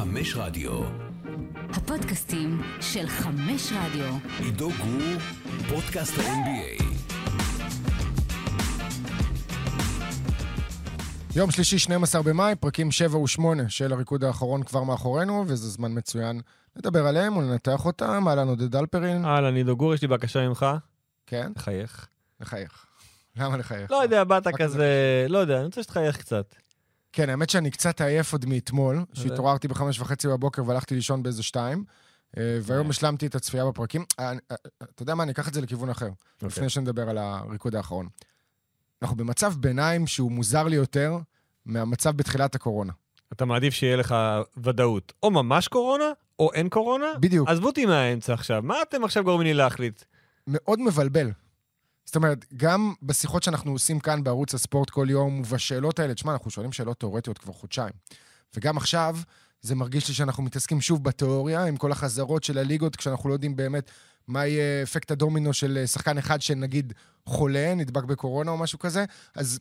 חמש 0.00 0.36
רדיו. 0.36 0.82
הפודקאסטים 1.70 2.62
של 2.80 3.06
חמש 3.06 3.72
רדיו. 3.72 4.16
עידו 4.38 4.68
גור, 4.68 5.18
פודקאסט 5.68 6.18
ה-NBA. 6.18 6.84
יום 11.36 11.50
שלישי, 11.50 11.78
12 11.78 12.22
במאי, 12.22 12.54
פרקים 12.56 12.90
7 12.90 13.18
ו-8 13.18 13.40
של 13.68 13.92
הריקוד 13.92 14.24
האחרון 14.24 14.62
כבר 14.62 14.82
מאחורינו, 14.82 15.44
וזה 15.46 15.68
זמן 15.68 15.98
מצוין 15.98 16.40
לדבר 16.76 17.06
עליהם 17.06 17.36
ולנתח 17.36 17.86
אותם. 17.86 18.28
אהלן 18.28 18.48
עודד 18.48 18.76
אלפרין. 18.76 19.24
אהלן, 19.24 19.56
עידו 19.56 19.76
גור, 19.76 19.94
יש 19.94 20.02
לי 20.02 20.08
בקשה 20.08 20.48
ממך. 20.48 20.66
כן, 21.26 21.52
לחייך. 21.56 22.08
לחייך. 22.40 22.86
למה 23.36 23.56
לחייך? 23.56 23.90
לא 23.90 24.02
יודע, 24.02 24.24
באת 24.24 24.48
כזה... 24.56 25.26
לא 25.28 25.38
יודע, 25.38 25.56
אני 25.56 25.64
רוצה 25.64 25.82
שתחייך 25.82 26.16
קצת. 26.16 26.54
כן, 27.12 27.28
האמת 27.28 27.50
שאני 27.50 27.70
קצת 27.70 28.00
עייף 28.00 28.32
עוד 28.32 28.46
מאתמול, 28.46 29.04
שהתעוררתי 29.12 29.68
בחמש 29.68 30.00
וחצי 30.00 30.28
בבוקר 30.28 30.62
והלכתי 30.66 30.94
לישון 30.94 31.22
באיזה 31.22 31.42
שתיים, 31.42 31.84
אה, 32.38 32.58
והיום 32.62 32.90
השלמתי 32.90 33.26
את 33.26 33.34
הצפייה 33.34 33.66
בפרקים. 33.66 34.04
אה, 34.18 34.30
אה, 34.30 34.56
אתה 34.82 35.02
יודע 35.02 35.14
מה, 35.14 35.22
אני 35.22 35.32
אקח 35.32 35.48
את 35.48 35.54
זה 35.54 35.60
לכיוון 35.60 35.90
אחר, 35.90 36.06
אוקיי. 36.06 36.48
לפני 36.48 36.68
שנדבר 36.68 37.10
על 37.10 37.18
הריקוד 37.18 37.74
האחרון. 37.74 38.08
אנחנו 39.02 39.16
במצב 39.16 39.54
ביניים 39.56 40.06
שהוא 40.06 40.32
מוזר 40.32 40.64
לי 40.64 40.76
יותר 40.76 41.18
מהמצב 41.66 42.10
בתחילת 42.10 42.54
הקורונה. 42.54 42.92
אתה 43.32 43.44
מעדיף 43.44 43.74
שיהיה 43.74 43.96
לך 43.96 44.14
ודאות. 44.56 45.12
או 45.22 45.30
ממש 45.30 45.68
קורונה, 45.68 46.04
או 46.38 46.52
אין 46.52 46.68
קורונה. 46.68 47.06
בדיוק. 47.20 47.48
עזבו 47.48 47.66
אותי 47.66 47.86
מהאמצע 47.86 48.34
עכשיו. 48.34 48.62
מה 48.62 48.82
אתם 48.82 49.04
עכשיו 49.04 49.24
גורמים 49.24 49.46
לי 49.46 49.54
להחליט? 49.54 50.02
מאוד 50.46 50.80
מבלבל. 50.80 51.30
זאת 52.10 52.16
אומרת, 52.16 52.46
גם 52.56 52.94
בשיחות 53.02 53.42
שאנחנו 53.42 53.72
עושים 53.72 54.00
כאן 54.00 54.24
בערוץ 54.24 54.54
הספורט 54.54 54.90
כל 54.90 55.06
יום, 55.10 55.40
ובשאלות 55.40 55.98
האלה, 55.98 56.14
תשמע, 56.14 56.32
אנחנו 56.32 56.50
שואלים 56.50 56.72
שאלות 56.72 57.00
תיאורטיות 57.00 57.38
כבר 57.38 57.52
חודשיים. 57.52 57.92
וגם 58.56 58.76
עכשיו, 58.76 59.16
זה 59.60 59.74
מרגיש 59.74 60.08
לי 60.08 60.14
שאנחנו 60.14 60.42
מתעסקים 60.42 60.80
שוב 60.80 61.04
בתיאוריה, 61.04 61.64
עם 61.64 61.76
כל 61.76 61.92
החזרות 61.92 62.44
של 62.44 62.58
הליגות, 62.58 62.96
כשאנחנו 62.96 63.28
לא 63.28 63.34
יודעים 63.34 63.56
באמת 63.56 63.90
מה 64.28 64.46
יהיה 64.46 64.82
אפקט 64.82 65.10
הדומינו 65.10 65.52
של 65.52 65.78
אה, 65.80 65.86
שחקן 65.86 66.18
אחד 66.18 66.42
שנגיד 66.42 66.92
חולה, 67.26 67.74
נדבק 67.74 68.04
בקורונה 68.04 68.50
או 68.50 68.56
משהו 68.56 68.78
כזה. 68.78 69.04
אז 69.34 69.60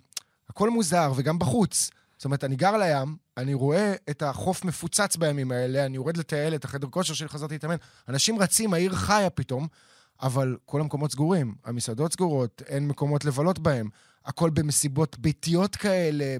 הכל 0.50 0.70
מוזר, 0.70 1.12
וגם 1.16 1.40
בחוץ. 1.40 1.90
זאת 2.18 2.26
אומרת, 2.26 2.44
אני 2.44 2.56
גר 2.56 2.78
לים, 2.78 3.16
אני 3.38 3.54
רואה 3.54 3.94
את 4.10 4.22
החוף 4.24 4.66
מפוצץ 4.66 5.16
בימים 5.16 5.52
האלה, 5.52 5.86
אני 5.86 5.96
יורד 5.96 6.18
לטייל 6.18 6.56
את 6.56 6.66
החדר 6.66 6.88
כושר 6.88 7.14
שלי, 7.14 7.28
חזרתי 7.28 7.54
להתאמן. 7.54 7.76
אנשים 8.08 8.40
רצים, 8.40 8.74
העיר 8.74 8.96
חיה 8.96 9.30
פתאום, 9.30 9.68
אבל 10.22 10.58
כל 10.66 10.82
המקומות 10.82 11.12
סגורים, 11.12 11.56
המסעדות 11.66 12.14
סגורות, 12.14 12.62
אין 12.68 12.88
מקומות 12.88 13.26
לבלות 13.26 13.60
בהם, 13.60 13.90
הכל 14.26 14.50
במסיבות 14.50 15.20
ביתיות 15.20 15.76
כאלה, 15.76 16.38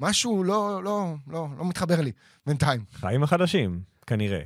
משהו 0.00 0.44
לא, 0.44 0.84
לא, 0.84 1.14
לא, 1.28 1.46
לא 1.58 1.64
מתחבר 1.64 2.00
לי 2.00 2.12
בינתיים. 2.46 2.84
חיים 2.92 3.22
החדשים, 3.22 3.80
כנראה. 4.06 4.42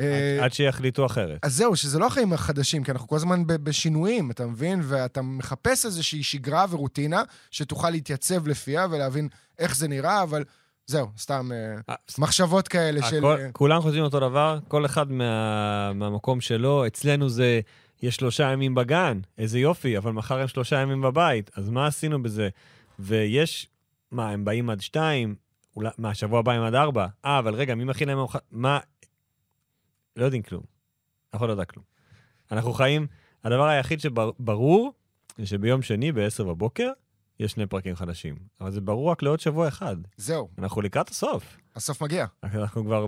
אה, 0.00 0.44
עד- 0.44 0.52
שיחליטו 0.52 1.06
אחרת. 1.06 1.38
אז 1.42 1.54
זהו, 1.56 1.76
שזה 1.76 1.98
לא 1.98 2.06
החיים 2.06 2.32
החדשים, 2.32 2.84
כי 2.84 2.90
אנחנו 2.90 3.08
כל 3.08 3.16
הזמן 3.16 3.42
בשינויים, 3.46 4.30
אתה 4.30 4.46
מבין? 4.46 4.80
ואתה 4.84 5.22
מחפש 5.22 5.86
איזושהי 5.86 6.22
שגרה 6.22 6.66
ורוטינה 6.70 7.22
שתוכל 7.50 7.90
להתייצב 7.90 8.48
לפיה 8.48 8.86
ולהבין 8.90 9.28
איך 9.58 9.76
זה 9.76 9.88
נראה, 9.88 10.22
אבל 10.22 10.44
זהו, 10.90 11.06
סתם 11.18 11.50
אה, 11.52 11.80
אה, 11.90 11.94
מחשבות 12.18 12.68
כאלה 12.68 13.02
של... 13.02 13.24
אה, 13.24 13.52
כולם 13.52 13.80
חושבים 13.80 14.02
אותו 14.02 14.20
דבר, 14.20 14.58
כל 14.68 14.86
אחד 14.86 15.12
מה- 15.12 15.92
מהמקום 15.92 16.40
שלו. 16.40 16.86
אצלנו 16.86 17.28
זה, 17.28 17.60
יש 18.02 18.16
שלושה 18.16 18.52
ימים 18.52 18.74
בגן, 18.74 19.20
איזה 19.38 19.58
יופי, 19.58 19.98
אבל 19.98 20.12
מחר 20.12 20.38
הם 20.40 20.48
שלושה 20.48 20.80
ימים 20.80 21.00
בבית, 21.02 21.50
אז 21.56 21.68
מה 21.70 21.86
עשינו 21.86 22.22
בזה? 22.22 22.48
ויש, 22.98 23.68
מה, 24.10 24.30
הם 24.30 24.44
באים 24.44 24.70
עד 24.70 24.80
שתיים, 24.80 25.34
אולי, 25.76 25.90
מה, 25.98 26.14
שבוע 26.14 26.38
הבא 26.38 26.52
הם 26.52 26.62
עד 26.62 26.74
ארבע? 26.74 27.06
אה, 27.24 27.38
אבל 27.38 27.54
רגע, 27.54 27.74
מי 27.74 27.84
מכין 27.84 28.08
להם 28.08 28.18
ארוחה? 28.18 28.38
מה? 28.50 28.78
לא 30.16 30.24
יודעים 30.24 30.42
כלום. 30.42 30.62
אחד 31.32 31.46
לא 31.46 31.50
יודע 31.52 31.64
כלום. 31.64 31.84
אנחנו 32.52 32.72
חיים, 32.72 33.06
הדבר 33.44 33.64
היחיד 33.66 34.00
שברור, 34.00 34.92
זה 35.38 35.46
שביום 35.46 35.82
שני 35.82 36.12
ב-10 36.12 36.44
בבוקר, 36.44 36.90
יש 37.40 37.52
שני 37.52 37.66
פרקים 37.66 37.96
חדשים. 37.96 38.36
אבל 38.60 38.70
זה 38.70 38.80
ברור 38.80 39.10
רק 39.10 39.22
לעוד 39.22 39.40
שבוע 39.40 39.68
אחד. 39.68 39.96
זהו, 40.16 40.48
אנחנו 40.58 40.80
לקראת 40.80 41.08
הסוף. 41.08 41.56
הסוף 41.76 42.02
מגיע. 42.02 42.26
אנחנו 42.44 42.84
כבר 42.84 43.06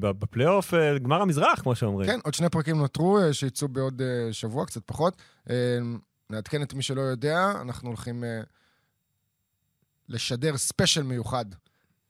בפלייאוף, 0.00 0.74
אה, 0.74 0.98
גמר 0.98 1.22
המזרח, 1.22 1.60
כמו 1.60 1.74
שאומרים. 1.74 2.10
כן, 2.10 2.18
עוד 2.24 2.34
שני 2.34 2.48
פרקים 2.48 2.76
נותרו, 2.76 3.18
אה, 3.18 3.32
שיצאו 3.32 3.68
בעוד 3.68 4.02
אה, 4.02 4.32
שבוע, 4.32 4.66
קצת 4.66 4.82
פחות. 4.86 5.22
נעדכן 6.30 6.62
את 6.62 6.74
מי 6.74 6.82
שלא 6.82 7.00
יודע, 7.00 7.52
אנחנו 7.60 7.88
הולכים 7.88 8.24
לשדר 10.08 10.56
ספיישל 10.56 11.02
מיוחד 11.02 11.44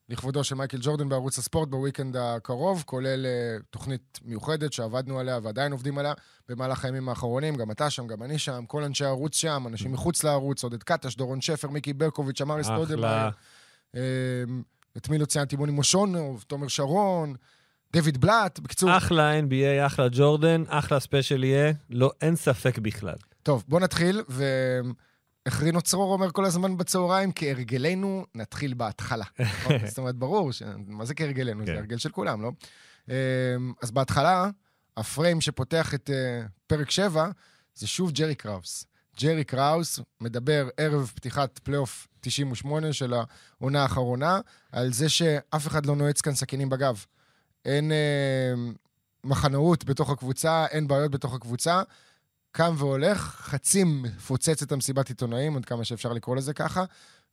לכבודו 0.08 0.44
של 0.44 0.54
מייקל 0.54 0.78
ג'ורדן 0.80 1.08
בערוץ 1.08 1.38
הספורט 1.38 1.68
ב 1.68 1.74
weekend 1.74 2.16
הקרוב, 2.16 2.82
כולל 2.86 3.26
אה, 3.26 3.56
תוכנית 3.70 4.20
מיוחדת 4.24 4.72
שעבדנו 4.72 5.18
עליה 5.18 5.38
ועדיין 5.42 5.72
עובדים 5.72 5.98
עליה 5.98 6.12
במהלך 6.48 6.84
הימים 6.84 7.08
האחרונים, 7.08 7.54
גם 7.54 7.70
אתה 7.70 7.90
שם, 7.90 8.06
גם 8.06 8.22
אני 8.22 8.38
שם, 8.38 8.64
כל 8.66 8.82
אנשי 8.82 9.04
הערוץ 9.04 9.36
שם, 9.36 9.64
אנשים 9.66 9.92
מחוץ 9.92 10.24
לערוץ, 10.24 10.64
עודד 10.64 10.82
קטש, 10.82 11.16
דורון 11.16 11.40
שפר, 11.40 11.68
מיקי 11.68 11.92
ברקוביץ', 11.92 12.40
אמרי 12.40 12.60
אחלה. 12.60 12.76
סטודמאייר. 12.76 13.30
אה, 13.96 14.00
את 14.96 15.08
מי 15.08 15.18
לא 15.18 15.24
ציינתי? 15.24 15.56
מוני 15.56 15.72
מושונוב, 15.72 16.44
תומר 16.46 16.68
שרון, 16.68 17.34
דויד 17.92 18.18
בלאט, 18.18 18.58
בקיצור... 18.58 18.96
אחלה 18.96 19.40
NBA, 19.40 19.86
אחלה 19.86 20.06
ג'ורדן, 20.12 20.62
אחלה 20.68 21.00
ספיישל 21.00 21.44
יהיה, 21.44 21.72
לא, 21.90 22.10
אין 22.20 22.36
ספק 22.36 22.78
בכלל. 22.78 23.16
טוב, 23.42 23.64
בוא 23.68 23.80
נתחיל, 23.80 24.22
ואיך 25.46 25.62
רינו 25.62 25.82
צרור 25.82 26.12
אומר 26.12 26.30
כל 26.30 26.44
הזמן 26.44 26.76
בצהריים, 26.76 27.32
כהרגלנו, 27.34 28.26
נתחיל 28.34 28.74
בהתחלה. 28.74 29.24
נכון? 29.38 29.78
זאת 29.88 29.98
אומרת, 29.98 30.14
ברור, 30.14 30.52
ש... 30.52 30.62
מה 30.86 31.04
זה 31.04 31.14
כהרגלנו? 31.14 31.66
זה 31.66 31.72
כן. 31.72 31.78
הרגל 31.78 31.98
של 31.98 32.10
כולם, 32.10 32.42
לא? 32.42 32.52
אמ, 33.08 33.14
אז 33.82 33.90
בהתחלה, 33.90 34.50
הפריים 34.96 35.40
שפותח 35.40 35.94
את 35.94 36.10
אה, 36.10 36.46
פרק 36.66 36.90
7, 36.90 37.28
זה 37.74 37.86
שוב 37.86 38.10
ג'רי 38.10 38.34
קראוס. 38.34 38.86
ג'רי 39.20 39.44
קראוס 39.44 40.00
מדבר 40.20 40.68
ערב 40.76 41.12
פתיחת 41.14 41.58
פלייאוף 41.58 42.08
98 42.20 42.92
של 42.92 43.14
העונה 43.60 43.82
האחרונה, 43.82 44.40
על 44.72 44.92
זה 44.92 45.08
שאף 45.08 45.66
אחד 45.66 45.86
לא 45.86 45.96
נועץ 45.96 46.20
כאן 46.20 46.34
סכינים 46.34 46.68
בגב. 46.68 47.04
אין 47.64 47.92
אה, 47.92 48.54
מחנאות 49.24 49.84
בתוך 49.84 50.10
הקבוצה, 50.10 50.66
אין 50.66 50.88
בעיות 50.88 51.10
בתוך 51.10 51.34
הקבוצה. 51.34 51.82
קם 52.56 52.74
והולך, 52.78 53.20
חצי 53.20 53.84
מפוצץ 53.84 54.62
את 54.62 54.72
המסיבת 54.72 55.08
עיתונאים, 55.08 55.56
עד 55.56 55.64
כמה 55.64 55.84
שאפשר 55.84 56.12
לקרוא 56.12 56.36
לזה 56.36 56.54
ככה, 56.54 56.84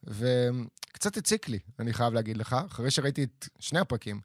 וקצת 0.04 1.18
הציק 1.18 1.50
לי, 1.50 1.60
אני 1.80 1.94
חייב 1.94 2.14
להגיד 2.14 2.38
לך, 2.38 2.56
אחרי 2.72 2.92
שראיתי 2.92 3.24
את 3.24 3.48
שני 3.60 3.80
הפרקים. 3.80 4.22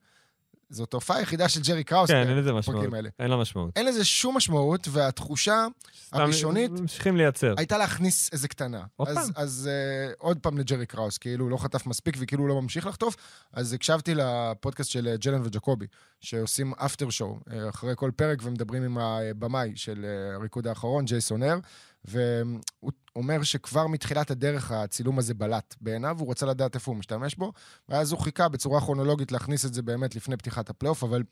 זאת 0.71 0.95
ההופעה 0.95 1.17
היחידה 1.17 1.49
של 1.49 1.61
ג'רי 1.63 1.85
קראוס 1.85 2.11
כן, 2.11 2.29
אין 2.29 2.37
לזה 2.37 2.53
משמעות. 2.53 2.93
האלה. 2.93 3.09
אין 3.19 3.31
לה 3.31 3.37
משמעות. 3.37 3.71
אין 3.77 3.87
לזה 3.87 4.05
שום 4.05 4.37
משמעות, 4.37 4.89
והתחושה 4.91 5.67
סתם 6.07 6.21
הראשונית 6.21 6.71
ממשיכים 6.71 7.17
לייצר. 7.17 7.55
הייתה 7.57 7.79
להכניס 7.79 8.31
איזה 8.33 8.49
קטנה. 8.49 8.83
עוד 8.97 9.09
אז, 9.09 9.17
פעם. 9.17 9.31
אז 9.37 9.71
אה, 9.71 10.15
עוד 10.19 10.39
פעם 10.39 10.59
לג'רי 10.59 10.87
קראוס, 10.87 11.19
כאילו 11.19 11.45
הוא 11.45 11.51
לא 11.51 11.57
חטף 11.57 11.87
מספיק 11.87 12.17
וכאילו 12.19 12.43
הוא 12.43 12.49
לא 12.49 12.63
ממשיך 12.63 12.87
לחטוף. 12.87 13.17
אז 13.53 13.73
הקשבתי 13.73 14.15
לפודקאסט 14.15 14.91
של 14.91 15.09
אה, 15.09 15.17
ג'לן 15.17 15.41
וג'קובי, 15.45 15.87
שעושים 16.21 16.73
after 16.75 17.11
show 17.11 17.39
אה, 17.53 17.69
אחרי 17.69 17.93
כל 17.97 18.11
פרק 18.17 18.39
ומדברים 18.43 18.83
עם 18.83 18.99
הבמאי 18.99 19.73
של 19.75 20.07
הריקוד 20.35 20.67
האחרון, 20.67 21.05
ג'ייסון 21.05 21.43
הר, 21.43 21.59
והוא 22.05 22.93
אומר 23.17 23.43
שכבר 23.43 23.87
מתחילת 23.87 24.31
הדרך 24.31 24.71
הצילום 24.73 25.19
הזה 25.19 25.35
בלט 25.35 25.75
בעיניו, 25.81 26.17
הוא 26.21 26.31
רצה 26.31 26.47
לדעת 26.47 26.75
איפה 26.75 26.91
הוא 26.91 26.99
משתמש 26.99 27.35
בו, 27.35 27.53
ואז 27.89 28.13
הוא 28.13 28.21
חיכה 28.21 28.49
בצורה 28.49 28.81
כרונולוגית 28.81 29.33
להכניס 29.33 29.65
את 29.65 29.75
זה 29.75 29.83
באמת 29.83 30.17
לפני 30.17 30.37
פתיחת 30.37 30.71
הפלייאוף, 30.71 31.05
אבל 31.05 31.23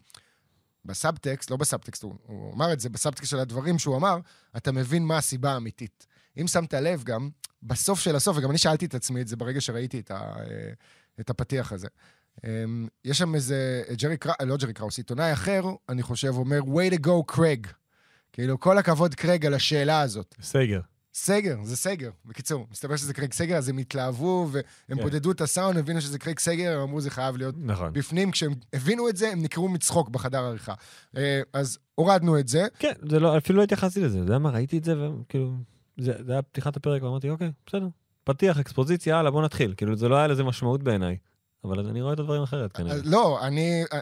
בסאבטקסט, 0.84 1.50
לא 1.50 1.56
בסאבטקסט, 1.56 2.03
הוא, 2.03 2.15
הוא 2.26 2.55
אמר 2.55 2.72
את 2.72 2.81
זה, 2.81 2.88
בסאבטקסט 2.88 3.31
של 3.31 3.38
הדברים 3.38 3.78
שהוא 3.78 3.97
אמר, 3.97 4.19
אתה 4.56 4.72
מבין 4.72 5.05
מה 5.05 5.19
הסיבה 5.19 5.53
האמיתית. 5.53 6.06
אם 6.41 6.49
שמת 6.49 6.75
לב 6.75 7.05
גם, 7.05 7.31
בסוף 7.62 8.00
של 8.00 8.16
הסוף, 8.16 8.37
וגם 8.37 8.50
אני 8.50 8.59
שאלתי 8.59 8.87
את 8.87 8.94
עצמי 8.94 9.21
את 9.21 9.28
זה 9.28 9.37
ברגע 9.37 9.60
שראיתי 9.60 10.00
את, 10.00 10.10
ה, 10.10 10.15
אה, 10.15 10.72
את 11.21 11.31
הפתיח 11.31 11.72
הזה. 11.72 11.88
אמ, 12.44 12.88
יש 13.05 13.19
שם 13.19 13.34
איזה, 13.34 13.82
ג'רי 13.93 14.16
קראוס, 14.16 14.37
לא 14.40 14.56
ג'רי 14.56 14.73
קראוס, 14.73 14.99
עיתונאי 14.99 15.32
אחר, 15.32 15.62
אני 15.88 16.02
חושב, 16.02 16.29
אומר, 16.29 16.61
way 16.61 16.94
to 16.94 17.06
go, 17.06 17.25
קרייג. 17.26 17.67
כאילו, 18.37 18.61
כל 18.61 18.79
הכבוד, 18.79 19.15
קרייג, 19.14 19.46
על 19.47 19.55
השאלה 19.55 20.00
הזאת. 20.00 20.35
סייגר. 20.43 20.81
סייגר, 21.14 21.56
זה 21.65 21.77
סייגר. 21.76 22.11
בקיצור, 22.25 22.67
מסתבר 22.71 22.97
שזה 22.97 23.15
קרייג 23.14 23.32
סייגר, 23.32 23.56
אז 23.56 23.69
הם 23.69 23.79
התלהבו, 23.79 24.49
והם 24.50 24.62
כן. 24.99 25.03
בודדו 25.03 25.31
את 25.31 25.41
הסאונד, 25.41 25.79
הבינו 25.79 26.00
שזה 26.00 26.19
קרייג 26.19 26.38
סייגר, 26.38 26.76
הם 26.77 26.81
אמרו, 26.81 27.00
זה 27.00 27.11
חייב 27.11 27.37
להיות 27.37 27.55
נכון. 27.59 27.93
בפנים. 27.93 28.31
כשהם 28.31 28.53
הבינו 28.73 29.09
את 29.09 29.17
זה, 29.17 29.29
הם 29.29 29.43
נקרעו 29.43 29.69
מצחוק 29.69 30.09
בחדר 30.09 30.38
העריכה. 30.38 30.75
אה, 31.17 31.41
אז 31.53 31.79
הורדנו 31.94 32.38
את 32.38 32.49
זה. 32.49 32.67
כן, 32.79 32.93
זה 33.11 33.21
לא, 33.21 33.38
אפילו 33.38 33.59
לא 33.59 33.62
התייחסתי 33.62 34.00
לזה. 34.00 34.19
אתה 34.19 34.25
יודע 34.25 34.38
מה, 34.38 34.50
ראיתי 34.50 34.79
את 34.79 34.85
זה, 34.85 34.94
וכאילו, 35.11 35.53
זה 35.99 36.12
זה 36.27 36.33
היה 36.33 36.43
פתיחת 36.43 36.77
הפרק, 36.77 37.03
ואמרתי, 37.03 37.31
אוקיי, 37.31 37.50
בסדר. 37.67 37.88
פתיח, 38.25 38.59
אקספוזיציה, 38.59 39.17
יאללה, 39.17 39.31
בוא 39.31 39.43
נתחיל. 39.43 39.75
כאילו, 39.77 39.97
זה 39.97 40.09
לא 40.09 40.17
היה 40.17 40.27
לזה 40.27 40.44
משמעות 40.44 40.83
בעיניי. 40.83 41.17
אבל 41.68 41.86
אני 41.88 42.02
רואה 42.02 42.12
את 42.12 42.18
הדברים 42.20 42.42
אחרת, 42.42 42.72
כנראה. 42.72 42.96
לא, 43.04 43.38
אני... 43.46 43.84
אה, 43.92 43.98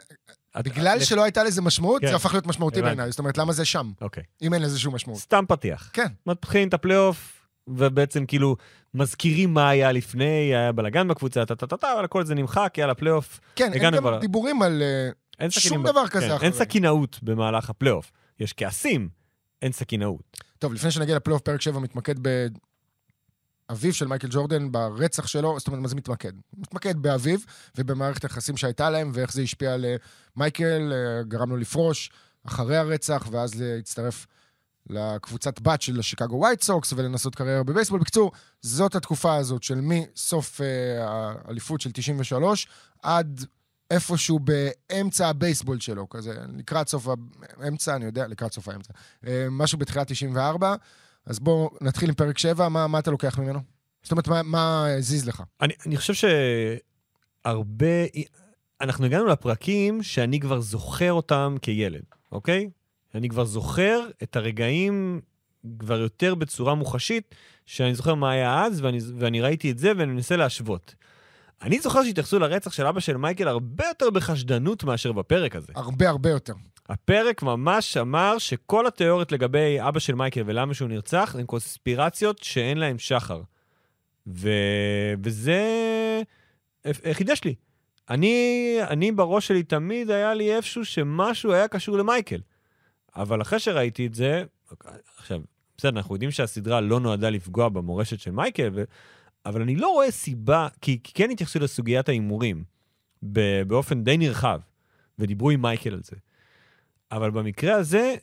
את- 0.60 0.64
בגלל 0.64 0.96
לך- 0.98 1.04
שלא 1.04 1.22
הייתה 1.22 1.44
לזה 1.44 1.62
משמעות, 1.62 2.00
כן. 2.02 2.08
זה 2.08 2.16
הפך 2.16 2.32
להיות 2.32 2.46
משמעותי. 2.46 2.82
בעיניי. 2.82 3.10
זאת 3.10 3.18
אומרת, 3.18 3.38
למה 3.38 3.52
זה 3.52 3.64
שם, 3.64 3.92
אוקיי. 4.00 4.22
אם 4.42 4.54
אין 4.54 4.62
לזה 4.62 4.78
שום 4.80 4.94
משמעות? 4.94 5.20
סתם 5.20 5.44
פתיח. 5.48 5.90
כן. 5.92 6.06
מתחילים 6.26 6.68
את 6.68 6.74
הפלייאוף, 6.74 7.46
ובעצם 7.68 8.26
כאילו 8.26 8.56
מזכירים 8.94 9.54
מה 9.54 9.68
היה 9.68 9.92
לפני, 9.92 10.24
היה 10.54 10.72
בלאגן 10.72 11.08
בקבוצה, 11.08 11.46
טה-טה-טה, 11.46 11.92
אבל 11.94 12.04
הכל 12.04 12.24
זה 12.24 12.34
נמחק, 12.34 12.74
יאללה, 12.78 12.94
פלייאוף. 12.94 13.40
כן, 13.56 13.72
אין 13.72 13.82
גם 13.82 13.92
כבר. 13.98 14.18
דיבורים 14.18 14.62
על... 14.62 14.82
אה, 14.82 15.10
אין 15.40 15.50
שום 15.50 15.82
ב- 15.82 15.86
דבר 15.86 16.08
כזה 16.08 16.26
כן, 16.28 16.32
אחרי. 16.34 16.48
אין 16.48 16.56
סכינאות 16.56 17.18
במהלך 17.22 17.70
הפלייאוף. 17.70 18.10
יש 18.40 18.52
כעסים, 18.56 19.08
אין 19.62 19.72
סכינאות. 19.72 20.36
טוב, 20.58 20.72
לפני 20.74 20.90
שנגיע 20.90 21.16
לפלייאוף, 21.16 21.42
פרק 21.42 21.60
7 21.60 21.78
מתמקד 21.78 22.14
באביו 23.68 23.94
של 23.94 24.06
מייקל 24.06 24.28
ג'ורדן, 24.30 24.72
ברצח 24.72 25.26
שלו, 25.26 25.58
זאת 25.58 25.66
אומרת, 25.66 25.82
מה 25.82 25.88
זה 25.88 25.96
מתמקד? 25.96 26.32
מתמקד 26.56 26.96
באביו 26.96 27.38
ובמערכת 27.78 28.22
היחסים 28.22 28.56
שהייתה 28.56 28.90
להם, 28.90 29.10
ואיך 29.14 29.32
זה 29.32 29.42
השפיע 29.42 29.74
על 29.74 29.84
אה, 29.84 29.96
מייקל, 30.36 30.92
אה, 30.92 31.22
גרם 31.22 31.50
לו 31.50 31.56
לפרוש 31.56 32.10
אחרי 32.46 32.76
הרצח, 32.76 33.26
ואז 33.30 33.62
להצטרף 33.62 34.26
לקבוצת 34.90 35.60
בת 35.60 35.82
של 35.82 36.00
השיקגו 36.00 36.36
ווייט 36.36 36.62
סוקס 36.62 36.92
ולנסות 36.92 37.34
קריירה 37.34 37.62
בבייסבול. 37.62 38.00
בקיצור, 38.00 38.32
זאת 38.62 38.94
התקופה 38.94 39.34
הזאת 39.34 39.62
של 39.62 39.80
מסוף 39.80 40.60
אה, 40.60 40.66
האליפות 41.44 41.80
של 41.80 41.90
93 41.92 42.68
עד 43.02 43.44
איפשהו 43.90 44.38
באמצע 44.38 45.28
הבייסבול 45.28 45.80
שלו, 45.80 46.08
כזה, 46.08 46.34
לקראת 46.56 46.88
סוף 46.88 47.08
האמצע, 47.58 47.96
אני 47.96 48.04
יודע, 48.04 48.26
לקראת 48.26 48.52
סוף 48.52 48.68
האמצע. 48.68 48.92
משהו 49.50 49.78
בתחילת 49.78 50.08
94. 50.08 50.74
אז 51.26 51.38
בואו 51.38 51.70
נתחיל 51.80 52.08
עם 52.08 52.14
פרק 52.14 52.38
7, 52.38 52.68
מה, 52.68 52.86
מה 52.86 52.98
אתה 52.98 53.10
לוקח 53.10 53.38
ממנו? 53.38 53.60
זאת 54.02 54.12
אומרת, 54.12 54.28
מה, 54.28 54.42
מה 54.42 54.86
הזיז 54.86 55.28
לך? 55.28 55.42
אני, 55.60 55.74
אני 55.86 55.96
חושב 55.96 56.28
שהרבה... 57.44 57.86
אנחנו 58.80 59.06
הגענו 59.06 59.26
לפרקים 59.26 60.02
שאני 60.02 60.40
כבר 60.40 60.60
זוכר 60.60 61.12
אותם 61.12 61.56
כילד, 61.62 62.02
אוקיי? 62.32 62.70
אני 63.14 63.28
כבר 63.28 63.44
זוכר 63.44 64.00
את 64.22 64.36
הרגעים 64.36 65.20
כבר 65.78 66.00
יותר 66.00 66.34
בצורה 66.34 66.74
מוחשית, 66.74 67.34
שאני 67.66 67.94
זוכר 67.94 68.14
מה 68.14 68.30
היה 68.30 68.64
אז, 68.64 68.80
ואני, 68.80 68.98
ואני 69.18 69.40
ראיתי 69.40 69.70
את 69.70 69.78
זה 69.78 69.92
ואני 69.96 70.12
מנסה 70.12 70.36
להשוות. 70.36 70.94
אני 71.62 71.80
זוכר 71.80 72.04
שהתייחסו 72.04 72.38
לרצח 72.38 72.72
של 72.72 72.86
אבא 72.86 73.00
של 73.00 73.16
מייקל 73.16 73.48
הרבה 73.48 73.86
יותר 73.88 74.10
בחשדנות 74.10 74.84
מאשר 74.84 75.12
בפרק 75.12 75.56
הזה. 75.56 75.72
הרבה 75.76 76.08
הרבה 76.08 76.30
יותר. 76.30 76.54
הפרק 76.88 77.42
ממש 77.42 77.96
אמר 77.96 78.38
שכל 78.38 78.86
התיאוריות 78.86 79.32
לגבי 79.32 79.76
אבא 79.80 79.98
של 79.98 80.14
מייקל 80.14 80.42
ולמה 80.46 80.74
שהוא 80.74 80.88
נרצח 80.88 81.36
הן 81.38 81.46
קונספירציות 81.46 82.38
שאין 82.42 82.78
להן 82.78 82.98
שחר. 82.98 83.42
ו... 84.26 84.48
וזה 85.22 85.62
חידש 87.12 87.44
לי. 87.44 87.54
אני, 88.10 88.76
אני 88.88 89.12
בראש 89.12 89.46
שלי 89.46 89.62
תמיד 89.62 90.10
היה 90.10 90.34
לי 90.34 90.56
איפשהו 90.56 90.84
שמשהו 90.84 91.52
היה 91.52 91.68
קשור 91.68 91.98
למייקל. 91.98 92.40
אבל 93.16 93.42
אחרי 93.42 93.58
שראיתי 93.58 94.06
את 94.06 94.14
זה, 94.14 94.44
עכשיו, 95.16 95.40
בסדר, 95.76 95.90
אנחנו 95.90 96.14
יודעים 96.14 96.30
שהסדרה 96.30 96.80
לא 96.80 97.00
נועדה 97.00 97.30
לפגוע 97.30 97.68
במורשת 97.68 98.20
של 98.20 98.30
מייקל, 98.30 98.70
ו... 98.74 98.84
אבל 99.46 99.62
אני 99.62 99.76
לא 99.76 99.88
רואה 99.88 100.10
סיבה, 100.10 100.68
כי, 100.80 100.98
כי 101.04 101.12
כן 101.14 101.30
התייחסו 101.30 101.58
לסוגיית 101.58 102.08
ההימורים 102.08 102.64
באופן 103.66 104.04
די 104.04 104.16
נרחב, 104.16 104.60
ודיברו 105.18 105.50
עם 105.50 105.62
מייקל 105.62 105.92
על 105.94 106.00
זה. 106.02 106.16
אבל 107.16 107.30
במקרה 107.30 107.74
הזה, 107.74 108.14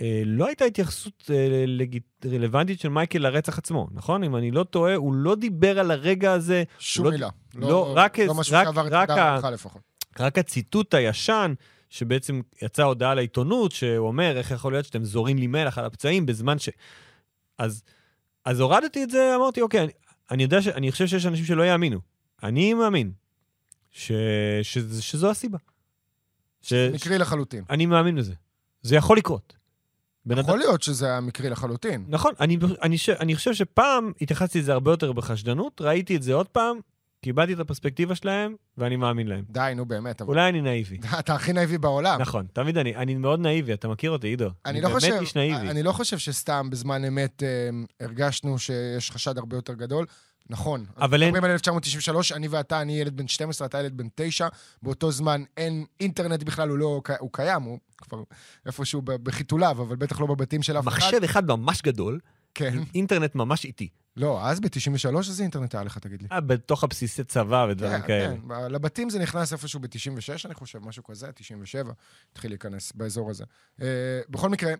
אה, 0.00 0.22
לא 0.26 0.46
הייתה 0.46 0.64
התייחסות 0.64 1.30
אה, 1.34 1.46
לגיט... 1.66 2.02
רלוונטית 2.26 2.80
של 2.80 2.88
מייקל 2.88 3.18
לרצח 3.18 3.58
עצמו, 3.58 3.88
נכון? 3.92 4.24
אם 4.24 4.36
אני 4.36 4.50
לא 4.50 4.64
טועה, 4.64 4.94
הוא 4.94 5.14
לא 5.14 5.34
דיבר 5.34 5.78
על 5.78 5.90
הרגע 5.90 6.32
הזה, 6.32 6.62
שום 6.78 7.04
לא- 7.04 7.10
מילה. 7.10 7.28
לא, 7.54 7.92
רק- 7.96 8.18
לא 8.18 8.34
משהו 8.34 8.56
רק- 8.56 8.64
שעבר 8.64 8.86
את 8.86 8.92
רק 8.92 9.10
ה- 9.10 9.50
לפחות. 9.50 9.82
רק 10.20 10.38
הציטוט 10.38 10.94
הישן, 10.94 11.54
שבעצם 11.90 12.40
יצא 12.62 12.82
הודעה 12.82 13.14
לעיתונות, 13.14 13.72
שהוא 13.72 14.08
אומר, 14.08 14.36
איך 14.38 14.50
יכול 14.50 14.72
להיות 14.72 14.84
שאתם 14.84 15.04
זורים 15.04 15.38
לי 15.38 15.46
מלח 15.46 15.78
על 15.78 15.84
הפצעים 15.84 16.26
בזמן 16.26 16.58
ש... 16.58 16.68
אז, 17.58 17.82
אז 18.44 18.60
הורדתי 18.60 19.04
את 19.04 19.10
זה, 19.10 19.32
אמרתי, 19.36 19.60
אוקיי, 19.60 19.80
אני, 19.80 19.92
אני 20.30 20.42
יודע 20.42 20.62
ש... 20.62 20.68
אני 20.68 20.92
חושב 20.92 21.06
שיש 21.06 21.26
אנשים 21.26 21.44
שלא 21.44 21.62
יאמינו. 21.62 21.98
אני 22.42 22.74
מאמין 22.74 23.12
ש... 23.90 24.12
ש... 24.62 24.78
שזו 25.00 25.30
הסיבה. 25.30 25.58
ש... 26.62 26.72
מקרי 26.72 27.18
לחלוטין. 27.18 27.64
אני 27.70 27.86
מאמין 27.86 28.16
בזה. 28.16 28.34
זה 28.82 28.96
יכול 28.96 29.16
לקרות. 29.16 29.56
יכול 30.30 30.58
להיות 30.58 30.82
שזה 30.82 31.06
היה 31.06 31.20
מקרי 31.20 31.50
לחלוטין. 31.50 32.04
נכון, 32.08 32.32
אני, 32.40 32.58
אני, 32.82 32.98
ש- 32.98 33.08
אני 33.08 33.36
חושב 33.36 33.54
שפעם 33.54 34.12
התייחסתי 34.20 34.58
לזה 34.58 34.72
הרבה 34.72 34.90
יותר 34.90 35.12
בחשדנות, 35.12 35.80
ראיתי 35.80 36.16
את 36.16 36.22
זה 36.22 36.34
עוד 36.34 36.48
פעם, 36.48 36.78
קיבלתי 37.22 37.52
את 37.52 37.58
הפרספקטיבה 37.58 38.14
שלהם, 38.14 38.54
ואני 38.78 38.96
מאמין 38.96 39.26
להם. 39.26 39.44
די, 39.50 39.72
נו 39.76 39.86
באמת. 39.86 40.20
אבל- 40.20 40.28
אולי 40.28 40.48
אני 40.48 40.60
נאיבי. 40.60 40.98
אתה 41.18 41.34
הכי 41.34 41.52
נאיבי 41.52 41.78
בעולם. 41.78 42.20
נכון, 42.20 42.46
תמיד 42.52 42.78
אני, 42.78 42.96
אני 42.96 43.14
מאוד 43.14 43.40
נאיבי, 43.40 43.72
אתה 43.72 43.88
מכיר 43.88 44.10
אותי, 44.10 44.26
עידו. 44.26 44.48
אני 44.66 44.80
לא 44.80 44.88
חושב, 44.88 45.08
באמת 45.08 45.20
איש 45.20 45.36
נאיבי. 45.36 45.70
אני 45.70 45.82
לא 45.82 45.92
חושב 45.92 46.18
שסתם 46.18 46.70
בזמן 46.70 47.04
אמת 47.04 47.42
אה, 47.42 47.48
הרגשנו 48.06 48.58
שיש 48.58 49.10
חשד 49.10 49.38
הרבה 49.38 49.56
יותר 49.56 49.74
גדול. 49.74 50.06
נכון. 50.50 50.84
אבל 50.96 51.22
אין- 51.22 51.30
מדברים 51.30 51.44
על 51.44 51.50
1993, 51.50 52.32
אני 52.32 52.48
ואתה, 52.48 52.80
אני 52.82 53.00
ילד 53.00 53.16
בן 53.16 53.28
12, 53.28 53.66
אתה 53.66 53.78
ילד 53.80 53.96
בן 53.96 54.06
9. 54.14 54.48
באותו 54.82 55.10
זמן 55.10 55.42
אין 55.56 55.84
אינטרנט 56.00 56.42
בכלל, 56.42 56.68
הוא 56.68 56.78
לא... 56.78 57.00
הוא 57.18 57.30
קיים, 57.32 57.62
הוא 57.62 57.78
כבר 57.98 58.22
איפשהו 58.66 59.02
בחיתוליו, 59.04 59.82
אבל 59.82 59.96
בטח 59.96 60.20
לא 60.20 60.26
בבתים 60.26 60.62
של 60.62 60.78
אף 60.78 60.88
אחד. 60.88 60.96
מחשב 60.96 61.20
אחד 61.24 61.48
ממש 61.48 61.82
גדול, 61.82 62.20
כן. 62.54 62.78
אינטרנט 62.94 63.34
ממש 63.34 63.64
איטי. 63.64 63.88
לא, 64.16 64.46
אז 64.46 64.60
ב-93 64.60 65.16
איזה 65.16 65.42
אינטרנט 65.42 65.74
היה 65.74 65.84
לך, 65.84 65.98
תגיד 65.98 66.22
לי? 66.22 66.28
אה, 66.32 66.40
בתוך 66.40 66.84
הבסיסי 66.84 67.24
צבא 67.24 67.66
ודברים 67.70 68.00
כן, 68.00 68.06
כאלה. 68.06 68.34
כן. 68.48 68.72
לבתים 68.72 69.10
זה 69.10 69.18
נכנס 69.18 69.52
איפשהו 69.52 69.80
ב-96, 69.80 69.88
אני 70.44 70.54
חושב, 70.54 70.78
משהו 70.78 71.04
כזה, 71.04 71.32
97, 71.34 71.92
התחיל 72.32 72.50
להיכנס 72.50 72.92
באזור 72.92 73.30
הזה. 73.30 73.44
אה, 73.82 73.86
בכל 74.28 74.48
מקרה, 74.48 74.72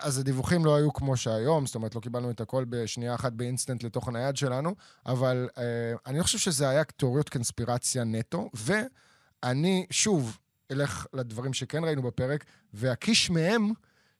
אז 0.00 0.18
הדיווחים 0.18 0.64
לא 0.64 0.76
היו 0.76 0.92
כמו 0.92 1.16
שהיום, 1.16 1.66
זאת 1.66 1.74
אומרת, 1.74 1.94
לא 1.94 2.00
קיבלנו 2.00 2.30
את 2.30 2.40
הכל 2.40 2.64
בשנייה 2.68 3.14
אחת 3.14 3.32
באינסטנט 3.32 3.82
לתוך 3.82 4.08
הנייד 4.08 4.36
שלנו, 4.36 4.74
אבל 5.06 5.48
אה, 5.58 5.64
אני 6.06 6.18
לא 6.18 6.22
חושב 6.22 6.38
שזה 6.38 6.68
היה 6.68 6.84
תיאוריות 6.84 7.28
קונספירציה 7.28 8.04
נטו, 8.04 8.50
ואני, 8.54 9.86
שוב, 9.90 10.38
אלך 10.70 11.06
לדברים 11.12 11.52
שכן 11.52 11.84
ראינו 11.84 12.02
בפרק, 12.02 12.44
ואקיש 12.74 13.30
מהם 13.30 13.70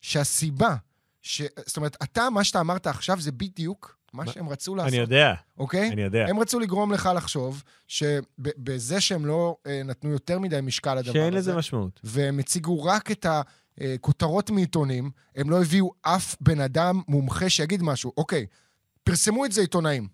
שהסיבה, 0.00 0.76
ש... 1.22 1.42
זאת 1.66 1.76
אומרת, 1.76 1.96
אתה, 2.02 2.30
מה 2.30 2.44
שאתה 2.44 2.60
אמרת 2.60 2.86
עכשיו 2.86 3.20
זה 3.20 3.32
בדיוק 3.32 4.00
מה? 4.12 4.26
שהם 4.26 4.48
רצו 4.48 4.74
לעשות, 4.74 4.92
אני 4.92 5.00
יודע, 5.00 5.34
אוקיי? 5.58 5.88
אני 5.88 6.02
יודע. 6.02 6.26
הם 6.28 6.40
רצו 6.40 6.60
לגרום 6.60 6.92
לך 6.92 7.10
לחשוב 7.16 7.62
שבזה 7.88 9.00
שהם 9.00 9.26
לא 9.26 9.56
אה, 9.66 9.82
נתנו 9.84 10.10
יותר 10.10 10.38
מדי 10.38 10.60
משקל 10.60 10.94
לדבר 10.94 11.12
שאין 11.12 11.34
הזה, 11.34 11.50
לזה 11.50 11.58
משמעות. 11.58 12.00
והם 12.04 12.38
הציגו 12.38 12.84
רק 12.84 13.10
את 13.10 13.26
הכותרות 13.80 14.50
מעיתונים, 14.50 15.10
הם 15.36 15.50
לא 15.50 15.60
הביאו 15.60 15.92
אף 16.02 16.36
בן 16.40 16.60
אדם 16.60 17.02
מומחה 17.08 17.50
שיגיד 17.50 17.82
משהו. 17.82 18.12
אוקיי, 18.16 18.46
פרסמו 19.04 19.44
את 19.44 19.52
זה 19.52 19.60
עיתונאים. 19.60 20.08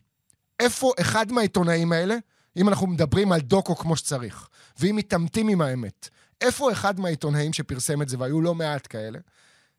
איפה 0.61 0.93
אחד 1.01 1.33
מהעיתונאים 1.33 1.93
האלה, 1.93 2.17
אם 2.57 2.69
אנחנו 2.69 2.87
מדברים 2.87 3.33
על 3.33 3.41
דוקו 3.41 3.77
כמו 3.77 3.97
שצריך, 3.97 4.49
ואם 4.81 4.97
מתעמתים 4.97 5.49
עם 5.49 5.61
האמת, 5.61 6.09
איפה 6.41 6.73
אחד 6.73 7.01
מהעיתונאים 7.01 7.53
שפרסם 7.53 8.03
את 8.03 8.09
זה, 8.09 8.17
והיו 8.19 8.41
לא 8.41 8.55
מעט 8.55 8.87
כאלה, 8.91 9.19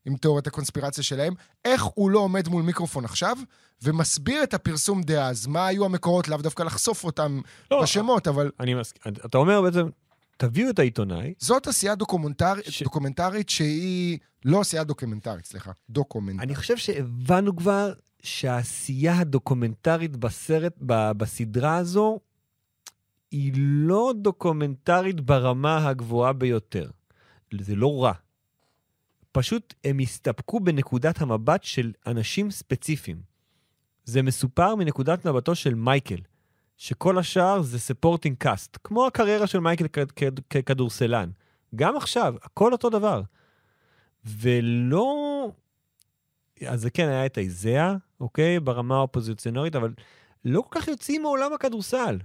עם 0.06 0.17
תיאוריית 0.17 0.48
הקונספירציה 0.48 1.03
שלהם, 1.03 1.34
איך 1.65 1.84
הוא 1.84 2.12
לא 2.12 2.20
עומד 2.20 2.48
מול 2.48 2.63
מיקרופון 2.63 3.06
עכשיו 3.06 3.38
ומסביר 3.82 4.44
את 4.44 4.53
הפרסום 4.53 5.03
דאז, 5.03 5.48
מה 5.48 5.67
היו 5.67 5.86
המקורות, 5.86 6.27
לאו 6.27 6.38
דווקא 6.38 6.63
לחשוף 6.63 7.03
אותם 7.03 7.41
לא, 7.72 7.82
בשמות, 7.84 8.27
אבל 8.27 8.51
אני 8.60 8.74
מסכים. 8.74 9.13
אתה 9.25 9.38
אומר 9.38 9.62
בעצם, 9.62 9.88
תביאו 10.38 10.70
את 10.70 10.79
העיתונאי, 10.79 11.34
זאת 11.39 11.67
עשייה 11.67 11.96
דוקומנטר... 11.96 12.53
ש- 12.70 12.84
דוקומנטרית 12.84 13.50
שהיא... 13.50 14.20
לא 14.46 14.62
עשייה 14.62 14.84
דוקומנטרית, 14.84 15.46
סליחה, 15.46 15.72
דוקומנטרית. 15.89 16.41
אני 16.48 16.56
חושב 16.56 16.77
שהבנו 16.77 17.56
כבר 17.56 17.94
שהעשייה 18.24 19.20
הדוקומנטרית 19.20 20.17
בסרט, 20.17 20.74
ב- 20.86 21.12
בסדרה 21.12 21.77
הזו, 21.77 22.20
היא 23.32 23.53
לא 23.56 24.13
דוקומנטרית 24.22 25.22
ברמה 25.22 25.88
הגבוהה 25.88 26.34
ביותר. 26.34 26.89
זה 27.62 27.75
לא 27.75 28.03
רע. 28.03 28.13
פשוט 29.32 29.74
הם 29.84 30.00
הסתפקו 30.00 30.60
בנקודת 30.60 31.22
המבט 31.22 31.63
של 31.63 31.91
אנשים 32.08 32.51
ספציפיים. 32.51 33.22
זה 34.06 34.22
מסופר 34.22 34.75
מנקודת 34.75 35.25
מבטו 35.25 35.56
של 35.56 35.75
מייקל, 35.75 36.20
שכל 36.77 37.17
השאר 37.17 37.62
זה 37.62 37.79
supporting 37.79 38.38
cast, 38.38 38.77
כמו 38.84 39.07
הקריירה 39.07 39.48
של 39.48 39.60
מייקל 39.60 39.88
ככדורסלן. 40.50 41.29
גם 41.75 41.98
עכשיו, 41.98 42.36
הכל 42.43 42.72
אותו 42.72 42.89
דבר. 42.89 43.22
ולא... 44.25 45.48
אז 46.67 46.81
זה 46.81 46.89
כן, 46.89 47.07
היה 47.07 47.25
את 47.25 47.38
אייזאה, 47.38 47.96
אוקיי? 48.19 48.60
ברמה 48.60 48.96
האופוזיציונרית, 48.96 49.75
אבל 49.75 49.93
לא 50.46 50.62
כל 50.62 50.79
כך 50.79 50.88
יוצאים 50.88 51.22
מעולם 51.22 51.53
הכדורסל. 51.53 52.19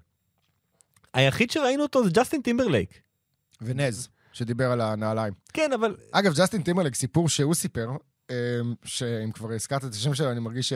היחיד 1.15 1.51
שראינו 1.51 1.83
אותו 1.83 2.05
זה 2.05 2.11
ג'סטין 2.11 2.43
טימברלייק. 2.43 3.01
ונאס, 3.61 4.09
שדיבר 4.33 4.73
על 4.73 4.81
הנעליים. 4.81 5.33
כן, 5.53 5.73
אבל 5.73 5.97
אגב, 6.13 6.33
ג'סטין 6.33 6.63
טימברלייק, 6.63 6.95
סיפור 6.95 7.29
שהוא 7.29 7.55
סיפר, 7.55 7.91
אה, 8.31 8.37
שאם 8.85 9.33
כבר 9.33 9.53
הזכרת 9.53 9.85
את 9.85 9.91
השם 9.91 10.15
שלו, 10.15 10.31
אני 10.31 10.41
מרגיש 10.41 10.73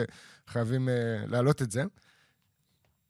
שחייבים 0.47 0.89
אה, 0.89 0.93
להעלות 1.27 1.61
את 1.61 1.71
זה. 1.71 1.83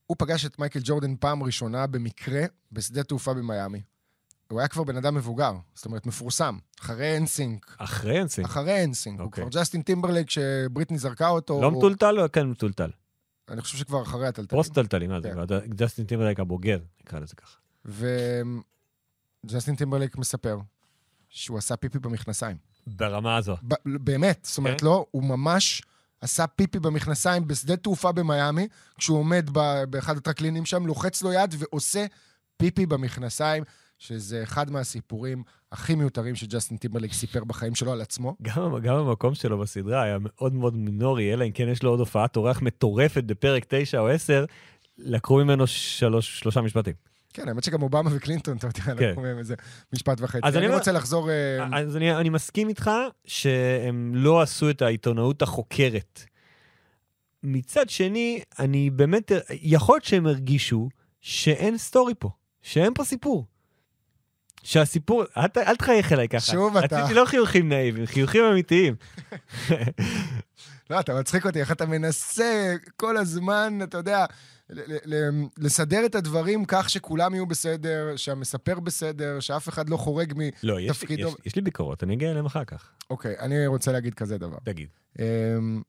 הוא 0.07 0.15
פגש 0.19 0.45
את 0.45 0.59
מייקל 0.59 0.79
ג'ורדן 0.83 1.15
פעם 1.19 1.43
ראשונה 1.43 1.87
במקרה 1.87 2.41
בשדה 2.71 3.03
תעופה 3.03 3.33
במיאמי. 3.33 3.81
הוא 4.51 4.59
היה 4.59 4.67
כבר 4.67 4.83
בן 4.83 4.97
אדם 4.97 5.15
מבוגר, 5.15 5.53
זאת 5.75 5.85
אומרת, 5.85 6.05
מפורסם. 6.05 6.57
אחרי 6.81 7.17
NSYNC, 7.17 7.75
אחרי 7.79 8.21
NSYNC. 8.21 8.47
אחרי 8.47 8.83
NSYNC. 8.83 9.19
הוא 9.19 9.25
אוקיי. 9.25 9.43
כבר 9.49 9.61
ג'סטין 9.61 9.81
טימברלייק, 9.81 10.29
שבריטני 10.29 10.97
זרקה 10.97 11.27
אותו. 11.27 11.61
לא 11.61 11.67
הוא- 11.67 11.77
מטולטל 11.77 12.19
או 12.19 12.31
כן 12.31 12.47
מטולטל? 12.47 12.89
אני 13.49 13.61
חושב 13.61 13.77
שכבר 13.77 14.01
אחרי 14.03 14.27
הטלטלים. 14.27 14.61
פוסט-טלטלים, 14.63 15.09
מה 15.09 15.21
זה? 15.21 15.31
כן. 15.47 15.67
ג'סטין 15.75 16.05
טימברלייק 16.05 16.39
הבוגר, 16.39 16.79
נקרא 17.01 17.19
לזה 17.19 17.35
ככה. 17.35 17.57
וג'סטין 19.45 19.75
טימברלייק 19.75 20.17
מספר 20.17 20.59
שהוא 21.29 21.57
עשה 21.57 21.75
פיפי 21.77 21.99
במכנסיים. 21.99 22.57
ברמה 22.87 23.35
הזו. 23.37 23.55
ב- 23.67 23.73
באמת, 24.03 24.39
זאת 24.49 24.57
אומרת, 24.57 24.79
כן. 24.81 24.85
לא, 24.85 25.05
הוא 25.11 25.23
ממש 25.23 25.81
עשה 26.21 26.47
פיפי 26.47 26.79
במכנסיים 26.79 27.47
בשדה 27.47 27.75
תעופה 27.75 28.11
במיאמי, 28.11 28.67
כשהוא 28.97 29.19
עומד 29.19 29.49
באחד 29.89 30.17
הטרקלינים 30.17 30.65
שם, 30.65 30.87
לוחץ 30.87 31.23
לו 31.23 31.33
יד 31.33 31.55
ועושה 31.57 32.05
פיפי 32.57 32.85
במכנסיים, 32.85 33.63
שזה 33.99 34.43
אחד 34.43 34.71
מהסיפורים 34.71 35.43
הכי 35.71 35.95
מיותרים 35.95 36.35
שג'סטין 36.35 36.77
טימברלייק 36.77 37.13
סיפר 37.13 37.43
בחיים 37.43 37.75
שלו 37.75 37.91
על 37.91 38.01
עצמו. 38.01 38.35
גם, 38.41 38.79
גם 38.83 38.95
המקום 38.95 39.35
שלו 39.35 39.57
בסדרה 39.57 40.03
היה 40.03 40.17
מאוד 40.21 40.53
מאוד 40.53 40.77
מינורי, 40.77 41.33
אלא 41.33 41.45
אם 41.45 41.51
כן 41.51 41.67
יש 41.69 41.83
לו 41.83 41.89
עוד 41.89 41.99
הופעת 41.99 42.37
אורח 42.37 42.61
מטורפת 42.61 43.23
בפרק 43.23 43.65
9 43.67 43.99
או 43.99 44.07
10, 44.07 44.45
לקחו 44.97 45.37
ממנו 45.37 45.67
שלוש, 45.67 46.39
שלושה 46.39 46.61
משפטים. 46.61 46.93
כן, 47.33 47.47
האמת 47.47 47.63
שגם 47.63 47.81
אובמה 47.81 48.09
וקלינטון, 48.13 48.57
אתה 48.57 48.67
יודע, 48.67 48.79
כן. 48.79 49.09
לקחו 49.09 49.21
מהם 49.21 49.37
איזה 49.37 49.55
משפט 49.93 50.17
וחצי. 50.21 50.47
אז 50.47 50.57
אני 50.57 50.67
רוצה 50.67 50.91
לחזור... 50.91 51.29
אה, 51.29 51.79
אז 51.79 51.97
אני, 51.97 52.15
אני 52.15 52.29
מסכים 52.29 52.69
איתך 52.69 52.91
שהם 53.25 54.11
לא 54.15 54.41
עשו 54.41 54.69
את 54.69 54.81
העיתונאות 54.81 55.41
החוקרת. 55.41 56.21
מצד 57.43 57.89
שני, 57.89 58.41
אני 58.59 58.89
באמת, 58.89 59.31
יכול 59.49 59.95
להיות 59.95 60.03
שהם 60.05 60.27
הרגישו 60.27 60.89
שאין 61.21 61.77
סטורי 61.77 62.13
פה, 62.19 62.29
שאין 62.61 62.93
פה 62.93 63.03
סיפור. 63.03 63.45
שהסיפור, 64.63 65.23
אל, 65.37 65.43
אל 65.57 65.75
תחייך 65.75 66.11
אליי 66.13 66.27
ככה. 66.29 66.51
שוב 66.51 66.77
אתה- 66.77 66.99
רציתי 67.01 67.13
לא 67.13 67.25
חיוכים 67.25 67.69
נאיבים, 67.69 68.05
חיוכים 68.05 68.43
אמיתיים. 68.43 68.95
לא, 70.89 70.99
אתה 70.99 71.19
מצחיק 71.19 71.45
אותי, 71.45 71.59
איך 71.59 71.71
אתה 71.71 71.85
מנסה 71.85 72.73
כל 72.95 73.17
הזמן, 73.17 73.79
אתה 73.83 73.97
יודע, 73.97 74.25
לסדר 75.57 76.05
את 76.05 76.15
הדברים 76.15 76.65
כך 76.67 76.89
שכולם 76.89 77.33
יהיו 77.33 77.45
בסדר, 77.45 78.13
שהמספר 78.15 78.79
בסדר, 78.79 79.39
שאף 79.39 79.69
אחד 79.69 79.89
לא 79.89 79.97
חורג. 79.97 80.33
לא, 80.63 80.79
יש, 80.79 80.91
תפקידו- 80.97 81.27
יש, 81.27 81.33
יש 81.45 81.55
לי 81.55 81.61
ביקורות, 81.61 82.03
אני 82.03 82.13
אגיע 82.13 82.31
אליהם 82.31 82.45
אחר 82.45 82.63
כך. 82.65 82.89
אוקיי, 83.09 83.39
אני 83.39 83.67
רוצה 83.67 83.91
להגיד 83.91 84.13
כזה 84.13 84.37
דבר. 84.37 84.57
תגיד. 84.63 84.87
אמ, 85.19 85.81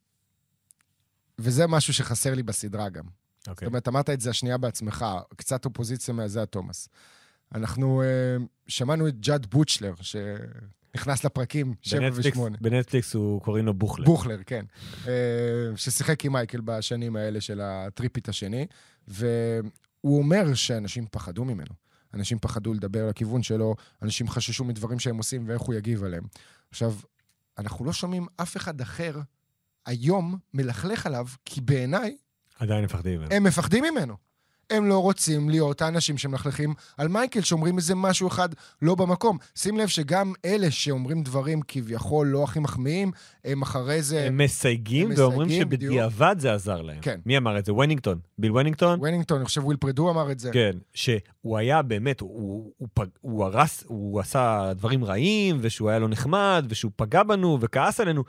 וזה 1.38 1.66
משהו 1.66 1.94
שחסר 1.94 2.34
לי 2.34 2.42
בסדרה 2.42 2.88
גם. 2.88 3.04
זאת 3.38 3.48
אוקיי. 3.48 3.66
אומרת, 3.68 3.88
אמרת 3.88 4.10
את 4.10 4.20
זה 4.20 4.30
השנייה 4.30 4.58
בעצמך, 4.58 5.06
קצת 5.36 5.64
אופוזיציה 5.64 6.14
מהזיה 6.14 6.46
תומאס. 6.46 6.88
אנחנו 7.54 8.02
אמ, 8.02 8.46
שמענו 8.66 9.08
את 9.08 9.20
ג'אד 9.20 9.46
בוצ'לר, 9.50 9.94
שנכנס 10.98 11.24
לפרקים 11.24 11.74
7 11.82 12.00
בנטפליקס, 12.00 12.36
ו-8. 12.36 12.50
בנטפליקס 12.60 13.14
הוא 13.14 13.42
קוראים 13.42 13.66
לו 13.66 13.74
בוכלר. 13.74 14.04
בוכלר, 14.04 14.38
כן. 14.46 14.64
אה, 15.06 15.12
ששיחק 15.76 16.24
עם 16.24 16.32
מייקל 16.32 16.60
בשנים 16.60 17.16
האלה 17.16 17.40
של 17.40 17.60
הטריפית 17.60 18.28
השני, 18.28 18.66
והוא 19.08 20.18
אומר 20.18 20.54
שאנשים 20.54 21.06
פחדו 21.10 21.44
ממנו. 21.44 21.74
אנשים 22.14 22.38
פחדו 22.38 22.74
לדבר 22.74 23.08
לכיוון 23.08 23.42
שלו, 23.42 23.74
אנשים 24.02 24.28
חששו 24.28 24.64
מדברים 24.64 24.98
שהם 24.98 25.16
עושים 25.16 25.48
ואיך 25.48 25.62
הוא 25.62 25.74
יגיב 25.74 26.04
עליהם. 26.04 26.24
עכשיו, 26.70 26.94
אנחנו 27.58 27.84
לא 27.84 27.92
שומעים 27.92 28.26
אף 28.36 28.56
אחד 28.56 28.80
אחר 28.80 29.20
היום 29.86 30.38
מלכלך 30.54 31.06
עליו, 31.06 31.26
כי 31.44 31.60
בעיניי 31.60 32.16
עדיין 32.58 32.84
מפחדים 32.84 33.20
ממנו. 33.20 33.34
הם 33.34 33.44
מפחדים 33.44 33.84
ממנו. 33.84 34.16
הם 34.70 34.86
לא 34.86 34.98
רוצים 34.98 35.48
להיות 35.48 35.82
האנשים 35.82 36.18
שמלכלכים 36.18 36.74
על 36.98 37.08
מייקל, 37.08 37.40
שאומרים 37.40 37.76
איזה 37.76 37.94
משהו 37.94 38.28
אחד 38.28 38.48
לא 38.82 38.94
במקום. 38.94 39.38
שים 39.56 39.78
לב 39.78 39.88
שגם 39.88 40.32
אלה 40.44 40.70
שאומרים 40.70 41.22
דברים 41.22 41.60
כביכול 41.68 42.26
לא 42.26 42.44
הכי 42.44 42.58
מחמיאים, 42.58 43.10
הם 43.44 43.62
אחרי 43.62 44.02
זה... 44.02 44.26
הם 44.26 44.38
מסייגים 44.38 45.10
הם 45.10 45.14
ואומרים 45.16 45.48
מסייגים, 45.48 45.68
בדיוק. 45.68 45.92
שבדיעבד 45.92 46.36
זה 46.38 46.54
עזר 46.54 46.82
להם. 46.82 47.00
כן. 47.00 47.20
מי 47.26 47.36
אמר 47.36 47.58
את 47.58 47.64
זה? 47.64 47.74
ונינגטון. 47.74 48.18
ביל 48.38 48.52
ונינגטון? 48.52 49.00
ונינגטון, 49.02 49.36
אני 49.36 49.44
חושב 49.44 49.64
וויל 49.64 49.76
פרדו 49.76 50.10
אמר 50.10 50.30
את 50.30 50.38
זה. 50.38 50.50
כן, 50.52 50.70
שהוא 50.94 51.58
היה 51.58 51.82
באמת, 51.82 52.20
הוא, 52.20 52.72
הוא, 52.76 52.88
פג, 52.94 53.06
הוא 53.20 53.44
הרס, 53.44 53.84
הוא 53.86 54.20
עשה 54.20 54.72
דברים 54.76 55.04
רעים, 55.04 55.58
ושהוא 55.60 55.90
היה 55.90 55.98
לא 55.98 56.08
נחמד, 56.08 56.66
ושהוא 56.68 56.92
פגע 56.96 57.22
בנו 57.22 57.58
וכעס 57.60 58.00
עלינו, 58.00 58.24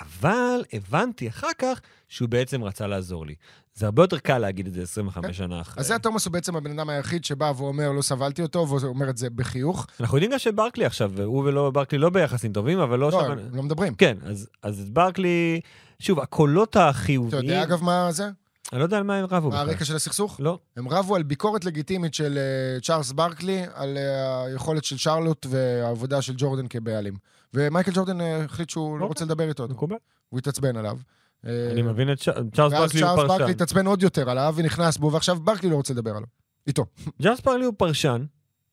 אבל 0.00 0.64
הבנתי 0.72 1.28
אחר 1.28 1.48
כך 1.58 1.80
שהוא 2.08 2.28
בעצם 2.28 2.64
רצה 2.64 2.86
לעזור 2.86 3.26
לי. 3.26 3.34
זה 3.74 3.86
הרבה 3.86 4.02
יותר 4.02 4.18
קל 4.18 4.38
להגיד 4.38 4.66
את 4.66 4.72
זה 4.72 4.82
25 4.82 5.26
כן. 5.26 5.32
שנה 5.32 5.60
אחרי. 5.60 5.80
אז 5.80 5.86
זה 5.86 5.98
תומאס 5.98 6.24
הוא 6.26 6.32
בעצם 6.32 6.56
הבן 6.56 6.78
אדם 6.78 6.88
היחיד 6.88 7.24
שבא 7.24 7.52
ואומר, 7.56 7.92
לא 7.92 8.02
סבלתי 8.02 8.42
אותו, 8.42 8.68
והוא 8.68 8.88
אומר 8.88 9.10
את 9.10 9.16
זה 9.16 9.30
בחיוך. 9.30 9.86
אנחנו 10.00 10.16
יודעים 10.16 10.32
גם 10.32 10.38
שברקלי 10.38 10.84
עכשיו, 10.84 11.22
הוא 11.22 11.44
ולא 11.44 11.70
ברקלי 11.70 11.98
לא 11.98 12.10
ביחסים 12.10 12.52
טובים, 12.52 12.78
אבל 12.78 12.98
לא... 12.98 13.10
לא, 13.10 13.20
שם... 13.20 13.56
לא 13.56 13.62
מדברים. 13.62 13.94
כן, 13.94 14.16
אז, 14.26 14.48
אז 14.62 14.90
ברקלי, 14.90 15.60
שוב, 15.98 16.20
הקולות 16.20 16.76
החיוביים, 16.76 17.28
אתה 17.28 17.52
יודע, 17.52 17.62
אגב, 17.62 17.82
מה 17.82 18.12
זה? 18.12 18.28
אני 18.72 18.78
לא 18.78 18.84
יודע 18.84 18.96
על 18.96 19.02
מה 19.02 19.16
הם 19.16 19.26
רבו 19.30 19.50
מה. 19.50 19.60
הרקע 19.60 19.84
של 19.84 19.96
הסכסוך? 19.96 20.36
לא. 20.40 20.58
הם 20.76 20.88
רבו 20.88 21.16
על 21.16 21.22
ביקורת 21.22 21.64
לגיטימית 21.64 22.14
של 22.14 22.38
אה, 22.38 22.80
צ'ארלס 22.80 23.12
ברקלי, 23.12 23.62
על 23.74 23.96
אה, 23.96 24.44
היכולת 24.44 24.84
של 24.84 24.96
שרלוט 24.96 25.46
והעבודה 25.50 26.22
של 26.22 26.34
ג'ורדן 26.36 26.66
כבעלים. 26.68 27.14
ומייקל 27.54 27.92
ג'ורדן 27.94 28.20
אה, 28.20 28.44
החליט 28.44 28.70
שהוא 28.70 28.98
לא. 28.98 29.04
רוצה 29.04 29.24
לדבר 29.24 29.48
איתו. 29.48 29.68
מקובל. 29.68 29.96
הוא 30.28 30.38
התעצבן 30.38 30.76
עליו. 30.76 30.98
אה, 31.46 31.68
אני 31.72 31.82
מבין 31.82 32.12
את 32.12 32.18
צ'ארלס 32.18 32.72
ואז 32.72 32.72
ברקלי 32.72 33.00
הוא 33.00 33.08
צ'ארלס 33.08 33.16
ברקלי 33.16 33.38
פרשן. 33.38 33.50
התעצבן 33.50 33.86
עוד 33.86 34.02
יותר 34.02 34.30
עליו 34.30 34.54
ונכנס 34.56 34.96
בו, 34.96 35.12
ועכשיו 35.12 35.40
ברקלי 35.40 35.70
לא 35.70 35.76
רוצה 35.76 35.92
לדבר 35.92 36.10
עליו. 36.10 36.28
איתו. 36.66 36.84
צ'ארלס 37.22 37.40
ברקלי 37.40 37.64
הוא 37.64 37.74
פרשן, 37.76 38.24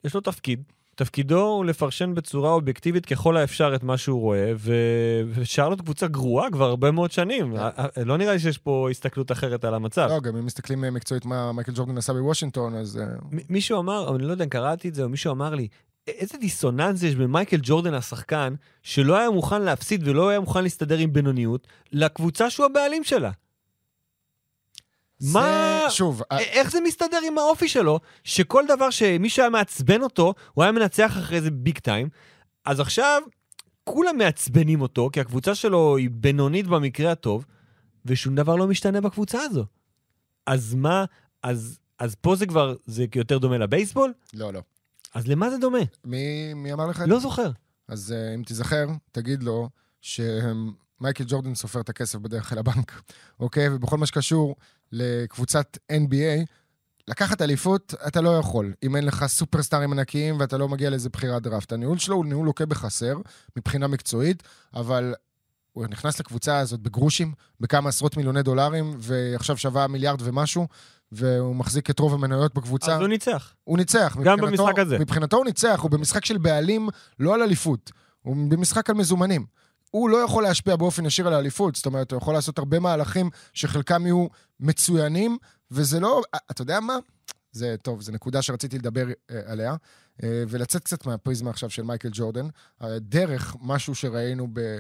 יש 0.04 0.14
לו 0.14 0.22
תפקיד. 0.22 0.64
תפקידו 0.96 1.42
הוא 1.42 1.66
לפרשן 1.66 2.14
בצורה 2.16 2.52
אובייקטיבית 2.52 3.06
ככל 3.06 3.38
האפשר 3.38 3.76
את 3.76 3.84
מה 3.84 3.98
שהוא 3.98 4.22
רואה, 4.22 4.52
ו... 4.56 4.74
ושרלוט 5.34 5.82
קבוצה 5.82 6.08
גרועה 6.08 6.52
כבר 6.52 6.66
הרבה 6.66 6.92
מאוד 6.92 7.12
שנים. 7.12 7.56
כן. 7.58 8.06
לא 8.06 8.18
נראה 8.18 8.34
לי 8.34 8.40
שיש 8.40 8.58
פה 8.58 8.88
הסתכלות 8.90 9.32
אחרת 9.32 9.66
על 9.66 9.74
המצב. 9.74 10.08
לא, 10.10 10.20
גם 10.20 10.38
אם 10.38 10.46
מסתכלים 10.46 10.84
אה, 10.84 10.92
מקצועית 10.92 11.26
מה 11.26 11.52
מייקל 11.52 11.72
ג'ורדן 11.76 11.98
עשה 11.98 12.14
בוושינגטון, 12.14 12.76
אז... 12.76 12.98
אה, 12.98 13.06
מישהו 13.50 13.80
אמר, 13.80 14.16
אני 14.16 14.24
לא 14.24 14.32
יודע 14.32 14.44
אם 14.44 14.50
קראתי 14.50 14.90
את 14.90 14.96
זה, 14.96 15.04
או 15.04 15.10
מישהו 15.10 15.32
אמר 15.32 15.56
לי, 15.56 15.68
איזה 16.08 16.38
דיסוננס 16.38 17.04
יש 17.04 17.16
במייקל 17.16 17.58
ג'ורדן 17.62 17.94
השחקן, 17.94 18.54
שלא 18.84 19.18
היה 19.18 19.30
מוכן 19.30 19.62
להפסיד 19.62 20.08
ולא 20.08 20.30
היה 20.30 20.40
מוכן 20.40 20.64
להסתדר 20.64 20.98
עם 20.98 21.14
בינוניות, 21.14 21.68
לקבוצה 21.92 22.50
שהוא 22.50 22.66
הבעלים 22.66 23.04
שלה. 23.04 23.32
מה... 25.34 25.80
זה- 25.86 25.92
שוב, 25.96 26.22
אה, 26.32 26.38
א- 26.38 26.42
איך 26.42 26.72
זה 26.72 26.80
מסתדר 26.82 27.20
עם 27.28 27.38
האופי 27.38 27.68
שלו, 27.70 28.00
שכל 28.24 28.64
דבר 28.68 28.90
שמישהו 28.90 29.44
היה 29.44 29.50
מעצבן 29.50 30.02
אותו, 30.02 30.34
הוא 30.54 30.64
היה 30.64 30.72
מנצח 30.72 31.12
אחרי 31.18 31.42
זה 31.42 31.52
ביג 31.52 31.78
טיים, 31.80 32.10
אז 32.66 32.80
עכשיו 32.80 33.22
כולם 33.84 34.18
מעצבנים 34.18 34.82
אותו, 34.82 35.10
כי 35.14 35.20
הקבוצה 35.22 35.56
שלו 35.56 35.98
היא 35.98 36.10
בינונית 36.12 36.68
במקרה 36.68 37.12
הטוב, 37.12 37.46
ושום 38.06 38.36
דבר 38.36 38.56
לא 38.56 38.68
משתנה 38.68 39.02
בקבוצה 39.02 39.42
הזו. 39.42 39.66
אז 40.46 40.74
מה, 40.76 41.06
אז, 41.44 41.80
אז 42.00 42.16
פה 42.16 42.36
זה 42.36 42.46
כבר, 42.46 42.76
זה 42.86 43.06
יותר 43.16 43.38
דומה 43.38 43.58
לבייסבול? 43.58 44.14
לא, 44.34 44.54
לא. 44.54 44.62
אז 45.14 45.28
למה 45.28 45.50
זה 45.50 45.58
דומה? 45.58 45.80
מי 46.06 46.54
מי 46.54 46.74
אמר 46.74 46.88
לך 46.88 47.02
את 47.02 47.08
לא 47.08 47.20
זוכר. 47.20 47.52
אז 47.88 48.14
uh, 48.14 48.36
אם 48.36 48.44
תיזכר, 48.44 48.88
תגיד 49.12 49.44
לו 49.44 49.70
שמייקל 50.02 51.24
ג'ורדן 51.28 51.56
סופר 51.56 51.82
את 51.82 51.90
הכסף 51.90 52.20
בדרך 52.20 52.54
אל 52.54 52.58
הבנק, 52.58 53.02
אוקיי? 53.40 53.70
ובכל 53.70 53.98
מה 53.98 54.06
שקשור 54.06 54.56
לקבוצת 54.92 55.78
NBA, 55.92 56.46
לקחת 57.08 57.42
אליפות 57.42 57.94
אתה 58.08 58.22
לא 58.22 58.38
יכול, 58.38 58.74
אם 58.84 58.96
אין 58.96 59.06
לך 59.06 59.26
סופרסטארים 59.26 59.92
ענקיים 59.92 60.40
ואתה 60.40 60.58
לא 60.58 60.70
מגיע 60.70 60.90
לאיזה 60.90 61.10
בחירת 61.10 61.42
דראפט. 61.44 61.74
הניהול 61.74 61.98
שלו 61.98 62.16
הוא 62.16 62.26
ניהול 62.26 62.46
לוקה 62.46 62.66
בחסר 62.66 63.18
מבחינה 63.58 63.88
מקצועית, 63.88 64.44
אבל 64.74 65.14
הוא 65.72 65.86
נכנס 65.88 66.20
לקבוצה 66.20 66.60
הזאת 66.60 66.80
בגרושים, 66.80 67.34
בכמה 67.60 67.90
עשרות 67.90 68.18
מיליוני 68.18 68.44
דולרים, 68.44 68.96
ועכשיו 68.98 69.58
שווה 69.58 69.88
מיליארד 69.88 70.22
ומשהו, 70.22 70.68
והוא 71.12 71.56
מחזיק 71.56 71.90
את 71.90 72.00
רוב 72.00 72.14
המניות 72.14 72.54
בקבוצה. 72.54 72.96
אז 72.96 73.00
הוא 73.02 73.08
ניצח. 73.08 73.54
הוא 73.64 73.78
ניצח. 73.78 74.18
גם 74.24 74.40
מבחינתו- 74.40 74.64
במשחק 74.64 74.80
הזה. 74.80 75.00
מבחינתו 75.00 75.38
הוא 75.38 75.46
ניצח, 75.46 75.80
הוא 75.82 75.92
במשחק 75.92 76.26
של 76.26 76.38
בעלים, 76.38 76.90
לא 77.20 77.34
על 77.34 77.42
אליפות. 77.42 77.92
הוא 78.22 78.36
במשחק 78.50 78.90
על 78.90 78.96
מזומנים. 78.96 79.46
הוא 79.92 80.10
לא 80.10 80.18
יכול 80.18 80.44
להשפיע 80.44 80.76
באופן 80.76 81.06
ישיר 81.06 81.28
על 81.28 81.34
האליפות, 81.34 81.76
זאת 81.76 81.86
אומרת, 81.86 82.12
הוא 82.12 82.18
יכול 82.18 82.34
לעשות 82.34 82.58
הרבה 82.58 82.80
מהלכים 82.80 83.30
שחלקם 83.54 84.06
יהיו 84.06 84.28
מצוינים, 84.60 85.38
וזה 85.72 86.00
לא... 86.00 86.22
אתה 86.52 86.62
יודע 86.62 86.80
מה? 86.80 86.98
זה 87.52 87.76
טוב, 87.82 88.02
זו 88.02 88.12
נקודה 88.12 88.42
שרציתי 88.42 88.78
לדבר 88.78 89.08
אה, 89.32 89.42
עליה, 89.46 89.76
אה, 90.24 90.44
ולצאת 90.50 90.84
קצת 90.84 91.06
מהפריזמה 91.06 91.50
עכשיו 91.50 91.70
של 91.70 91.84
מייקל 91.84 92.10
ג'ורדן, 92.12 92.48
אה, 92.84 93.00
דרך 93.00 93.56
משהו 93.62 93.96
שראינו 93.96 94.48
ב... 94.54 94.80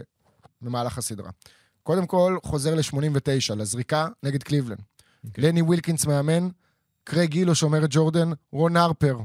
במהלך 0.61 0.97
הסדרה. 0.97 1.29
קודם 1.83 2.07
כל, 2.07 2.37
חוזר 2.43 2.75
ל-89, 2.75 3.55
לזריקה 3.55 4.07
נגד 4.23 4.43
קליבלנד. 4.43 4.81
אוקיי. 5.25 5.43
לני 5.43 5.61
ווילקינס 5.61 6.05
מאמן, 6.05 6.49
קרייג 7.03 7.29
אילו 7.29 7.55
שומר 7.55 7.85
את 7.85 7.89
ג'ורדן, 7.93 8.29
רון 8.51 8.77
הרפר, 8.77 9.17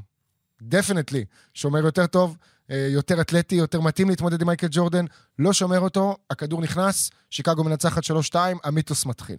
definitely, 0.62 1.25
שומר 1.54 1.78
יותר 1.78 2.06
טוב, 2.06 2.36
אה, 2.70 2.88
יותר 2.90 3.20
אתלטי, 3.20 3.54
יותר 3.54 3.80
מתאים 3.80 4.08
להתמודד 4.08 4.40
עם 4.40 4.46
מייקל 4.46 4.66
ג'ורדן, 4.70 5.04
לא 5.38 5.52
שומר 5.52 5.80
אותו, 5.80 6.16
הכדור 6.30 6.60
נכנס, 6.60 7.10
שיקגו 7.30 7.64
מנצחת 7.64 8.02
3-2, 8.04 8.36
המיתוס 8.64 9.06
מתחיל. 9.06 9.36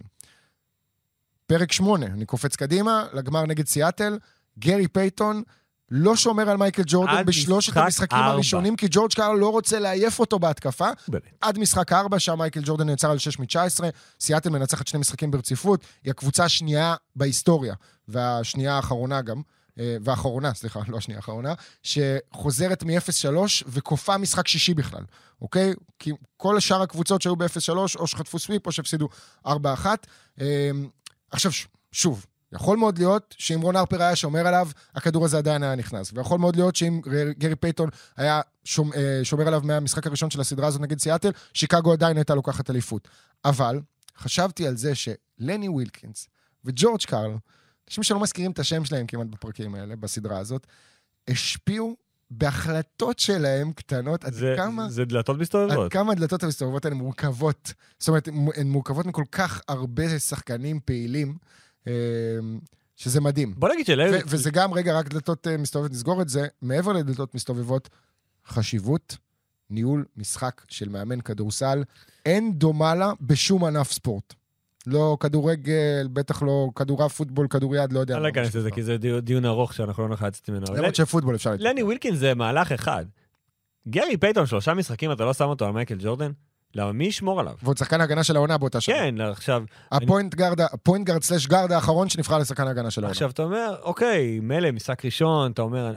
פרק 1.46 1.72
8, 1.72 2.06
אני 2.06 2.26
קופץ 2.26 2.56
קדימה, 2.56 3.06
לגמר 3.12 3.46
נגד 3.46 3.66
סיאטל, 3.66 4.18
גרי 4.58 4.88
פייתון 4.88 5.42
לא 5.90 6.16
שומר 6.16 6.50
על 6.50 6.56
מייקל 6.56 6.82
ג'ורדן 6.86 7.26
בשלושת 7.26 7.72
משחק 7.72 7.84
המשחקים 7.84 8.18
ארבע. 8.18 8.30
הראשונים, 8.30 8.76
כי 8.76 8.86
ג'ורג' 8.90 9.12
קארל 9.12 9.38
לא 9.38 9.48
רוצה 9.48 9.78
לעייף 9.78 10.20
אותו 10.20 10.38
בהתקפה. 10.38 10.88
באמת. 11.08 11.22
עד 11.40 11.58
משחק 11.58 11.92
4, 11.92 12.18
שם 12.18 12.38
מייקל 12.38 12.60
ג'ורדן 12.64 12.86
נעצר 12.86 13.10
על 13.10 13.18
6 13.18 13.38
מ-19, 13.38 13.84
סיאטל 14.20 14.50
מנצחת 14.50 14.86
שני 14.86 15.00
משחקים 15.00 15.30
ברציפות, 15.30 15.80
היא 16.04 16.10
הקבוצה 16.10 16.44
השנייה 16.44 16.94
בהיסטוריה, 17.16 17.74
והשנייה 18.08 18.76
האחרונה 18.76 19.22
גם, 19.22 19.42
אה, 19.78 19.96
והאחרונה, 20.00 20.54
סליחה, 20.54 20.80
לא 20.88 20.96
השנייה 20.96 21.18
האחרונה, 21.18 21.54
שחוזרת 21.82 22.82
מ-0-3 22.82 23.36
וכופה 23.66 24.18
משחק 24.18 24.48
שישי 24.48 24.74
בכלל, 24.74 25.02
אוקיי? 25.42 25.74
כי 25.98 26.12
כל 26.36 26.60
שאר 26.60 26.82
הקבוצות 26.82 27.22
שהיו 27.22 27.36
ב-0-3, 27.36 27.70
או 27.96 28.06
שחטפו 28.06 28.38
סוויפ 28.38 28.66
או 28.66 28.72
שהפסידו 28.72 29.08
4-1. 29.46 29.50
אה, 30.40 30.70
עכשיו, 31.30 31.52
שוב, 31.92 32.26
יכול 32.52 32.78
מאוד 32.78 32.98
להיות 32.98 33.34
שאם 33.38 33.60
רון 33.60 33.76
הרפר 33.76 34.02
היה 34.02 34.16
שומר 34.16 34.46
עליו, 34.46 34.68
הכדור 34.94 35.24
הזה 35.24 35.38
עדיין 35.38 35.62
היה 35.62 35.74
נכנס. 35.74 36.12
ויכול 36.14 36.38
מאוד 36.38 36.56
להיות 36.56 36.76
שאם 36.76 37.00
גר- 37.04 37.32
גרי 37.38 37.56
פייתון 37.56 37.88
היה 38.16 38.40
שומ, 38.64 38.92
אה, 38.92 39.20
שומר 39.22 39.46
עליו 39.46 39.60
מהמשחק 39.64 40.06
הראשון 40.06 40.30
של 40.30 40.40
הסדרה 40.40 40.66
הזאת 40.66 40.80
נגד 40.80 40.98
סיאטל, 40.98 41.30
שיקגו 41.54 41.92
עדיין 41.92 42.16
הייתה 42.16 42.34
לוקחת 42.34 42.70
אליפות. 42.70 43.08
אבל 43.44 43.80
חשבתי 44.18 44.66
על 44.66 44.76
זה 44.76 44.92
שלני 44.94 45.68
ווילקינס 45.68 46.28
וג'ורג' 46.64 47.00
קארל, 47.06 47.30
אנשים 47.88 48.02
שלא 48.04 48.20
מזכירים 48.20 48.50
את 48.50 48.58
השם 48.58 48.84
שלהם 48.84 49.06
כמעט 49.06 49.26
בפרקים 49.26 49.74
האלה, 49.74 49.96
בסדרה 49.96 50.38
הזאת, 50.38 50.66
השפיעו 51.28 51.96
בהחלטות 52.30 53.18
שלהם 53.18 53.72
קטנות, 53.72 54.24
עד 54.24 54.32
זה, 54.32 54.54
כמה... 54.56 54.88
זה 54.90 55.04
דלתות 55.04 55.36
עד 55.36 55.42
מסתובבות. 55.42 55.92
כמה 55.92 56.12
הדלתות 56.12 56.42
המסתובבות 56.42 56.84
האלה 56.84 56.96
מורכבות. 56.96 57.72
זאת 57.98 58.08
אומרת, 58.08 58.28
הן 58.56 58.66
מורכבות 58.68 59.06
מכל 59.06 59.24
כך 59.32 59.60
הרבה 59.68 60.18
שחקנים 60.18 60.80
פעילים, 60.84 61.36
שזה 62.96 63.20
מדהים. 63.20 63.54
בוא 63.56 63.68
נגיד 63.68 63.86
שלאלי... 63.86 64.16
ו- 64.16 64.20
וזה 64.26 64.50
גם, 64.50 64.74
רגע, 64.74 64.98
רק 64.98 65.08
דלתות 65.08 65.46
אה, 65.46 65.56
מסתובבות, 65.56 65.92
נסגור 65.92 66.22
את 66.22 66.28
זה, 66.28 66.46
מעבר 66.62 66.92
לדלתות 66.92 67.34
מסתובבות, 67.34 67.88
חשיבות 68.46 69.16
ניהול 69.70 70.04
משחק 70.16 70.62
של 70.68 70.88
מאמן 70.88 71.20
כדורסל, 71.20 71.84
אין 72.26 72.52
דומה 72.52 72.94
לה 72.94 73.12
בשום 73.20 73.64
ענף 73.64 73.92
ספורט. 73.92 74.34
לא 74.86 75.16
כדורגל, 75.20 76.08
בטח 76.12 76.42
לא 76.42 76.68
כדורעף, 76.76 77.16
פוטבול, 77.16 77.46
כדוריד, 77.48 77.92
לא 77.92 78.00
יודע. 78.00 78.14
אני 78.14 78.22
לא 78.22 78.28
אכנס 78.28 78.54
לזה. 78.54 78.70
כי 78.70 78.82
זה 78.82 78.96
דיון- 79.22 79.44
ארוך 79.44 79.74
שאנחנו 79.74 80.02
לא 80.02 80.08
נוכל 80.08 80.26
לצאת 80.26 80.50
ממנו. 80.50 80.66
למרות 80.74 80.94
שפוטבול 80.94 81.34
אפשר. 81.34 81.54
לני 81.58 81.82
ווילקין 81.82 82.16
זה 82.16 82.34
מהלך 82.34 82.72
אחד. 82.72 83.06
גרי 83.88 84.16
פייטון, 84.16 84.46
שלושה 84.46 84.74
משחקים, 84.74 85.12
אתה 85.12 85.24
לא 85.24 85.34
שם 85.34 85.44
אותו 85.44 85.64
על 85.66 85.70
מייקל 85.72 85.96
ג'ורדן? 86.00 86.30
למה, 86.74 86.92
מי 86.92 87.04
ישמור 87.04 87.40
עליו? 87.40 87.54
ועוד 87.62 87.78
שחקן 87.78 88.00
ההגנה 88.00 88.24
של 88.24 88.36
העונה 88.36 88.58
באותה 88.58 88.80
שנה. 88.80 88.94
כן, 88.94 89.20
עכשיו, 89.20 89.62
הפוינט 89.92 90.34
גארד, 90.34 90.60
הפוינט 90.60 91.06
גארד 91.06 91.22
slash 91.22 91.46
גארד 91.46 91.72
האחרון 91.72 92.08
שנבחר 92.08 92.38
לשחקן 92.38 92.66
ההגנה 92.66 92.90
של 92.90 93.00
העונה. 93.00 93.12
עכשיו 93.12 93.30
אתה 93.30 93.42
אומר, 93.42 93.76
אוקיי, 93.82 94.40
מילא, 94.40 94.70
משחק 94.70 95.04
ראשון, 95.04 95.52
אתה 95.52 95.62
אומר, 95.62 95.94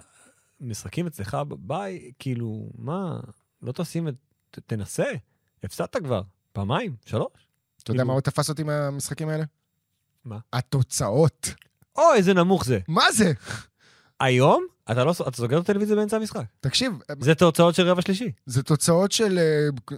משחקים 0.62 1.08
אצלך 1.08 1.38
בבית, 1.48 2.16
כאילו, 2.20 2.70
מה, 2.78 3.20
לא 3.62 3.72
תשים 3.72 4.08
את... 4.08 4.14
תנסה, 4.68 5.06
הפסדת 5.64 5.96
כבר, 5.98 6.22
פעמיים, 6.54 6.96
שלוש. 7.06 7.28
אתה 7.84 7.92
יודע 7.92 7.98
כאילו- 8.00 8.08
מה 8.08 8.14
עוד 8.14 8.24
תפס 8.24 8.50
אותי 8.50 8.64
מהמשחקים 8.64 9.30
האלה? 9.30 9.44
מה? 10.26 10.38
התוצאות. 10.54 11.54
אוי, 11.98 12.18
איזה 12.18 12.34
נמוך 12.34 12.66
זה. 12.66 12.80
מה 12.88 13.04
זה? 13.12 13.34
היום, 14.22 14.66
אתה 14.92 15.04
לא, 15.04 15.14
אתה 15.28 15.38
סוגר 15.38 15.58
את 15.58 15.64
הטלוויזיה 15.64 15.96
באמצע 15.96 16.18
המשחק. 16.18 16.44
תקשיב, 16.60 16.94
זה 17.20 17.36
תוצאות 17.36 17.76
של 17.76 17.90
רבע 17.90 18.02
שלישי. 18.02 18.32
זה 18.46 18.64
תוצאות 18.64 19.12
של 19.12 19.40
אה, 19.40 19.96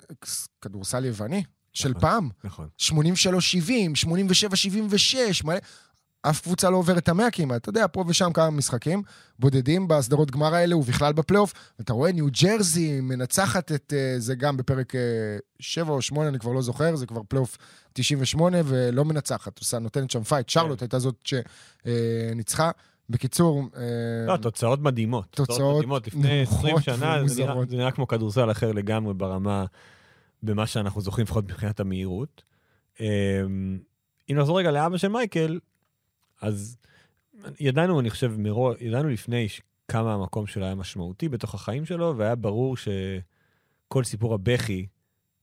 כדורסל 0.62 1.06
יווני, 1.06 1.44
של 1.74 1.90
נכון. 1.90 2.02
פעם. 2.02 2.30
נכון. 2.44 2.68
83-70, 2.82 2.92
87-76, 4.06 5.44
מלא... 5.44 5.58
אף 6.30 6.42
קבוצה 6.42 6.70
לא 6.70 6.78
עוברת 6.78 6.98
את 6.98 7.10
המאה 7.10 7.32
כמעט. 7.32 7.62
אתה 7.62 7.70
יודע, 7.70 7.86
פה 7.92 8.04
ושם 8.08 8.34
כמה 8.34 8.50
משחקים 8.50 9.04
בודדים 9.40 9.88
בסדרות 9.88 10.32
גמר 10.32 10.56
האלה 10.56 10.78
ובכלל 10.78 11.14
בפלייאוף. 11.14 11.54
אתה 11.82 11.94
רואה 11.94 12.12
ניו 12.12 12.28
ג'רזי 12.42 13.02
מנצחת 13.02 13.72
את 13.72 13.94
אה, 13.96 14.16
זה 14.20 14.36
גם 14.36 14.58
בפרק 14.58 14.94
7 15.60 15.94
או 15.94 16.02
8, 16.02 16.30
אני 16.30 16.40
כבר 16.40 16.52
לא 16.52 16.62
זוכר, 16.62 16.96
זה 16.96 17.06
כבר 17.06 17.22
פלייאוף 17.28 17.58
98, 17.94 18.58
ולא 18.66 19.06
מנצחת. 19.06 19.60
עושה, 19.60 19.80
נותנת 19.80 20.12
שם 20.12 20.24
fight. 20.24 20.50
שרלוט 20.50 20.82
הייתה 20.82 21.00
זאת 21.00 21.28
שניצחה. 21.86 22.72
בקיצור, 23.14 23.62
אה, 23.76 24.26
לא, 24.28 24.38
תוצאות 24.38 24.80
מדהימות. 24.80 25.28
תוצאות 25.32 25.76
מדהימות. 25.76 26.08
לפני 26.08 26.38
נמוכות 26.38 26.58
20 26.58 26.80
שנה, 26.80 27.28
זה 27.28 27.44
נראה. 27.44 27.66
זה 27.70 27.78
נראה 27.78 27.92
כמו 27.92 28.08
כדורסל 28.08 28.52
אחר 28.52 28.72
לגמרי 28.72 29.14
ברמה, 29.14 29.66
במה 30.44 30.68
שאנחנו 30.68 31.02
זוכרים, 31.02 31.24
לפחות 31.26 31.44
מבחינת 31.44 31.80
המהירות. 31.80 32.44
אמ, 33.00 33.06
אם 34.30 34.36
נחזור 34.38 34.60
רגע 34.60 34.72
לאבא 34.72 34.98
של 34.98 35.08
מייקל, 35.08 35.60
אז 36.42 36.78
ידענו, 37.60 38.00
אני 38.00 38.10
חושב, 38.10 38.32
מראש, 38.38 38.76
ידענו 38.82 39.10
לפני 39.10 39.48
כמה 39.88 40.14
המקום 40.14 40.48
שלו 40.48 40.66
היה 40.66 40.76
משמעותי 40.76 41.30
בתוך 41.30 41.56
החיים 41.56 41.86
שלו, 41.86 42.14
והיה 42.18 42.36
ברור 42.36 42.78
שכל 42.78 44.04
סיפור 44.04 44.34
הבכי, 44.34 44.88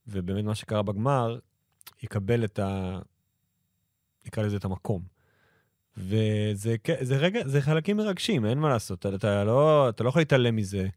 ובאמת 0.07 0.45
מה 0.45 0.55
שקרה 0.55 0.81
בגמר, 0.81 1.39
יקבל 2.03 2.43
את 2.43 2.59
ה... 2.59 2.99
נקרא 4.25 4.43
לזה 4.43 4.57
את 4.57 4.65
המקום. 4.65 5.20
וזה 5.97 6.75
זה 7.01 7.17
רגע, 7.17 7.39
זה 7.45 7.61
חלקים 7.61 7.97
מרגשים, 7.97 8.45
אין 8.45 8.57
מה 8.57 8.69
לעשות. 8.69 8.99
אתה, 8.99 9.15
אתה, 9.15 9.43
לא, 9.43 9.89
אתה 9.89 10.03
לא 10.03 10.09
יכול 10.09 10.21
להתעלם 10.21 10.55
מזה, 10.55 10.87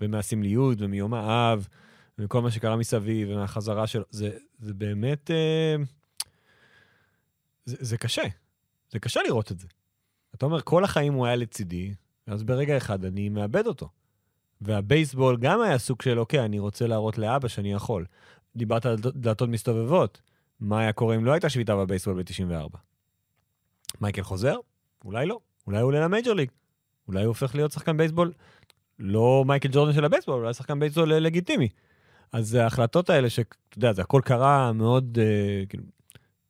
ומהסמליות, 0.00 0.78
ומיום 0.80 1.14
האב, 1.14 1.68
ומכל 2.18 2.42
מה 2.42 2.50
שקרה 2.50 2.76
מסביב, 2.76 3.28
ומהחזרה 3.30 3.86
שלו. 3.86 4.04
זה, 4.10 4.30
זה 4.58 4.74
באמת... 4.74 5.30
אה, 5.30 5.76
זה, 7.64 7.76
זה 7.80 7.98
קשה. 7.98 8.22
זה 8.90 8.98
קשה 8.98 9.20
לראות 9.26 9.52
את 9.52 9.58
זה. 9.58 9.68
אתה 10.34 10.46
אומר, 10.46 10.60
כל 10.60 10.84
החיים 10.84 11.12
הוא 11.12 11.26
היה 11.26 11.36
לצידי, 11.36 11.94
אז 12.26 12.42
ברגע 12.42 12.76
אחד 12.76 13.04
אני 13.04 13.28
מאבד 13.28 13.66
אותו. 13.66 13.88
והבייסבול 14.60 15.36
גם 15.36 15.60
היה 15.60 15.78
סוג 15.78 16.02
של, 16.02 16.18
אוקיי, 16.18 16.44
אני 16.44 16.58
רוצה 16.58 16.86
להראות 16.86 17.18
לאבא 17.18 17.48
שאני 17.48 17.72
יכול. 17.72 18.04
דיברת 18.56 18.86
על 18.86 18.96
דלתות 18.96 19.48
מסתובבות. 19.48 20.20
מה 20.60 20.80
היה 20.80 20.92
קורה 20.92 21.16
אם 21.16 21.24
לא 21.24 21.32
הייתה 21.32 21.48
שביתה 21.48 21.76
בבייסבול 21.76 22.22
ב-94? 22.22 22.76
מייקל 24.00 24.22
חוזר? 24.22 24.56
אולי 25.04 25.26
לא. 25.26 25.38
אולי 25.66 25.78
הוא 25.78 25.86
עולה 25.86 26.00
למייג'ור 26.00 26.34
ליג. 26.34 26.48
אולי 27.08 27.20
הוא 27.20 27.28
הופך 27.28 27.54
להיות 27.54 27.72
שחקן 27.72 27.96
בייסבול, 27.96 28.32
לא 28.98 29.44
מייקל 29.46 29.68
ג'ורדן 29.72 29.92
של 29.92 30.04
הבייסבול, 30.04 30.40
אולי 30.40 30.54
שחקן 30.54 30.80
בייסבול 30.80 31.12
אה, 31.12 31.20
לגיטימי. 31.20 31.68
אז 32.32 32.54
ההחלטות 32.54 33.10
האלה, 33.10 33.30
שאתה 33.30 33.56
יודע, 33.76 33.92
זה 33.92 34.02
הכל 34.02 34.20
קרה 34.24 34.72
מאוד, 34.72 35.18
אה, 35.20 35.66
כאילו, 35.68 35.84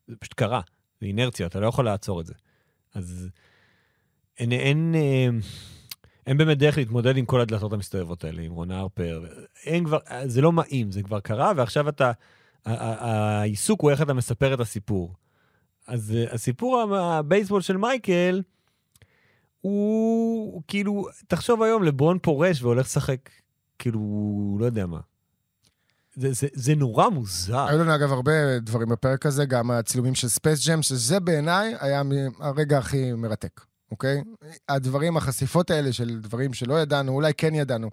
זה 0.07 0.15
פשוט 0.19 0.33
קרה. 0.33 0.61
זה 1.01 1.07
אינרציה, 1.07 1.47
אתה 1.47 1.59
לא 1.59 1.67
יכול 1.67 1.85
לעצור 1.85 2.21
את 2.21 2.25
זה. 2.25 2.33
אז 2.95 3.29
אין, 4.39 4.51
אין, 4.51 4.95
אה, 4.95 5.27
אין 6.27 6.37
באמת 6.37 6.57
דרך 6.57 6.77
להתמודד 6.77 7.17
עם 7.17 7.25
כל 7.25 7.41
הדלתות 7.41 7.73
המסתובבות 7.73 8.23
האלה, 8.23 8.41
עם 8.41 8.51
רון 8.51 8.71
הרפר. 8.71 9.25
אין 9.65 9.85
כבר, 9.85 9.97
זה 10.25 10.41
לא 10.41 10.53
מתאים, 10.53 10.91
זה 10.91 11.03
כבר 11.03 11.19
קרה, 11.19 11.51
ועכשיו 11.55 11.89
אתה, 11.89 12.11
העיסוק 12.65 13.81
הוא 13.81 13.91
איך 13.91 14.01
אתה 14.01 14.13
מספר 14.13 14.53
את 14.53 14.59
הסיפור. 14.59 15.13
אז 15.87 16.13
אה, 16.15 16.33
הסיפור 16.33 16.81
הבייסבול 16.95 17.61
של 17.61 17.77
מייקל, 17.77 18.41
הוא 19.61 20.61
כאילו, 20.67 21.07
תחשוב 21.27 21.63
היום, 21.63 21.83
לברון 21.83 22.19
פורש 22.19 22.63
והולך 22.63 22.85
לשחק, 22.85 23.29
כאילו, 23.79 24.01
לא 24.59 24.65
יודע 24.65 24.85
מה. 24.85 24.99
זה, 26.15 26.33
זה, 26.33 26.47
זה 26.53 26.75
נורא 26.75 27.09
מוזר. 27.09 27.67
היו 27.67 27.79
לנו 27.79 27.95
אגב 27.95 28.11
הרבה 28.11 28.59
דברים 28.59 28.89
בפרק 28.89 29.25
הזה, 29.25 29.45
גם 29.45 29.71
הצילומים 29.71 30.15
של 30.15 30.27
ספייס 30.27 30.67
ג'ם, 30.67 30.81
שזה 30.81 31.19
בעיניי 31.19 31.75
היה 31.79 32.01
הרגע 32.39 32.77
הכי 32.77 33.13
מרתק, 33.13 33.61
אוקיי? 33.91 34.23
הדברים, 34.69 35.17
החשיפות 35.17 35.71
האלה 35.71 35.93
של 35.93 36.19
דברים 36.21 36.53
שלא 36.53 36.81
ידענו, 36.81 37.11
אולי 37.11 37.33
כן 37.37 37.55
ידענו. 37.55 37.89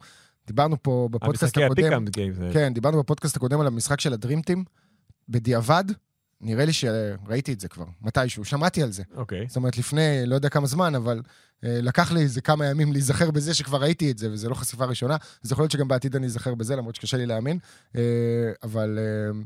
דיברנו 0.47 0.83
פה 0.83 1.09
בפודקאסט 1.11 1.43
המשחקי 1.43 1.65
הקודם, 1.65 1.83
ה 1.85 1.88
pickup 1.88 2.09
games 2.09 2.39
האלה. 2.39 2.53
כן, 2.53 2.75
דיברנו 2.75 2.99
בפודקאסט 2.99 3.37
הקודם 3.37 3.61
על 3.61 3.67
המשחק 3.67 4.01
של 4.01 4.13
הדרים 4.13 4.42
טים, 4.42 4.65
בדיעבד, 5.29 5.85
נראה 6.43 6.65
לי 6.65 6.73
שראיתי 6.73 7.53
את 7.53 7.61
זה 7.61 7.69
כבר, 7.69 7.85
מתישהו, 8.03 8.45
שמעתי 8.45 8.83
על 8.83 8.93
זה. 8.93 9.03
אוקיי. 9.17 9.45
זאת 9.49 9.57
אומרת, 9.57 9.79
לפני 9.79 10.23
לא 10.27 10.35
יודע 10.35 10.49
כמה 10.49 10.67
זמן, 10.67 10.95
אבל 10.95 11.23
אה, 11.65 11.79
לקח 11.83 12.13
לי 12.13 12.21
איזה 12.21 12.41
כמה 12.41 12.67
ימים 12.67 12.93
להיזכר 12.93 13.31
בזה 13.31 13.55
שכבר 13.55 13.81
ראיתי 13.83 14.11
את 14.11 14.19
זה, 14.19 14.33
וזו 14.33 14.49
לא 14.49 14.55
חשיפה 14.55 14.85
ראשונה. 14.85 15.17
אז 15.45 15.53
יכול 15.53 15.63
להיות 15.63 15.73
שגם 15.73 15.89
בעתיד 15.89 16.17
אני 16.17 16.27
אזכר 16.27 16.55
בזה, 16.55 16.77
למרות 16.77 16.95
שקשה 16.95 17.17
לי 17.17 17.27
להאמין. 17.27 17.59
אה, 17.97 18.03
אבל 18.63 18.99
אה, 18.99 19.41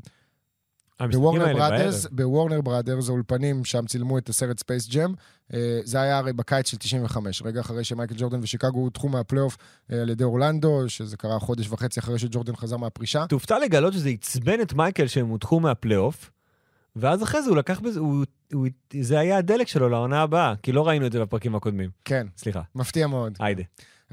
המשחקים 0.99 1.21
בוורנר 1.21 1.53
בראדרס. 1.53 2.07
בוורנר 2.11 2.61
בראדרס, 2.61 3.09
האולפנים, 3.09 3.65
שם 3.65 3.85
צילמו 3.85 4.17
את 4.17 4.29
הסרט 4.29 4.59
ספייס 4.59 4.89
ג'ם. 4.89 5.13
אה, 5.53 5.79
זה 5.83 6.01
היה 6.01 6.17
הרי 6.17 6.33
בקיץ 6.33 6.69
של 6.69 6.77
95, 6.77 7.41
רגע 7.41 7.61
אחרי 7.61 7.83
שמייקל 7.83 8.15
ג'ורדן 8.17 8.39
ושיקגו 8.43 8.79
הודחו 8.79 9.09
מהפלייאוף 9.09 9.57
אה, 9.91 10.01
על 10.01 10.09
ידי 10.09 10.23
אורלנדו, 10.23 10.83
שזה 10.87 11.17
קרה 11.17 11.39
חודש 11.39 11.69
וחצי 11.69 11.99
אחרי 11.99 12.19
שג'ורדן 12.19 12.55
חזר 12.55 12.77
מהפרישה. 12.77 13.25
תופתע 13.29 13.59
לגלות 13.59 13.93
שזה 13.93 14.09
עצבן 14.09 14.61
את 14.61 14.73
מייקל 14.73 15.07
שהם 15.07 15.27
הודחו 15.27 15.59
מהפלייאוף, 15.59 16.31
ואז 16.99 17.23
אחרי 17.23 17.43
זה 17.43 17.49
הוא 17.49 17.57
לקח 17.57 17.79
בזה, 17.79 17.99
הוא, 17.99 18.25
הוא, 18.53 18.67
זה 19.01 19.19
היה 19.19 19.37
הדלק 19.37 19.67
שלו 19.67 19.89
לעונה 19.89 20.21
הבאה, 20.21 20.53
כי 20.63 20.71
לא 20.71 20.87
ראינו 20.87 21.07
את 21.07 21.11
זה 21.11 21.19
בפרקים 21.19 21.55
הקודמים. 21.55 21.89
כן, 22.05 22.27
סליחה, 22.37 22.61
מפתיע 22.75 23.07
מאוד. 23.07 23.37
היידה. 23.39 23.63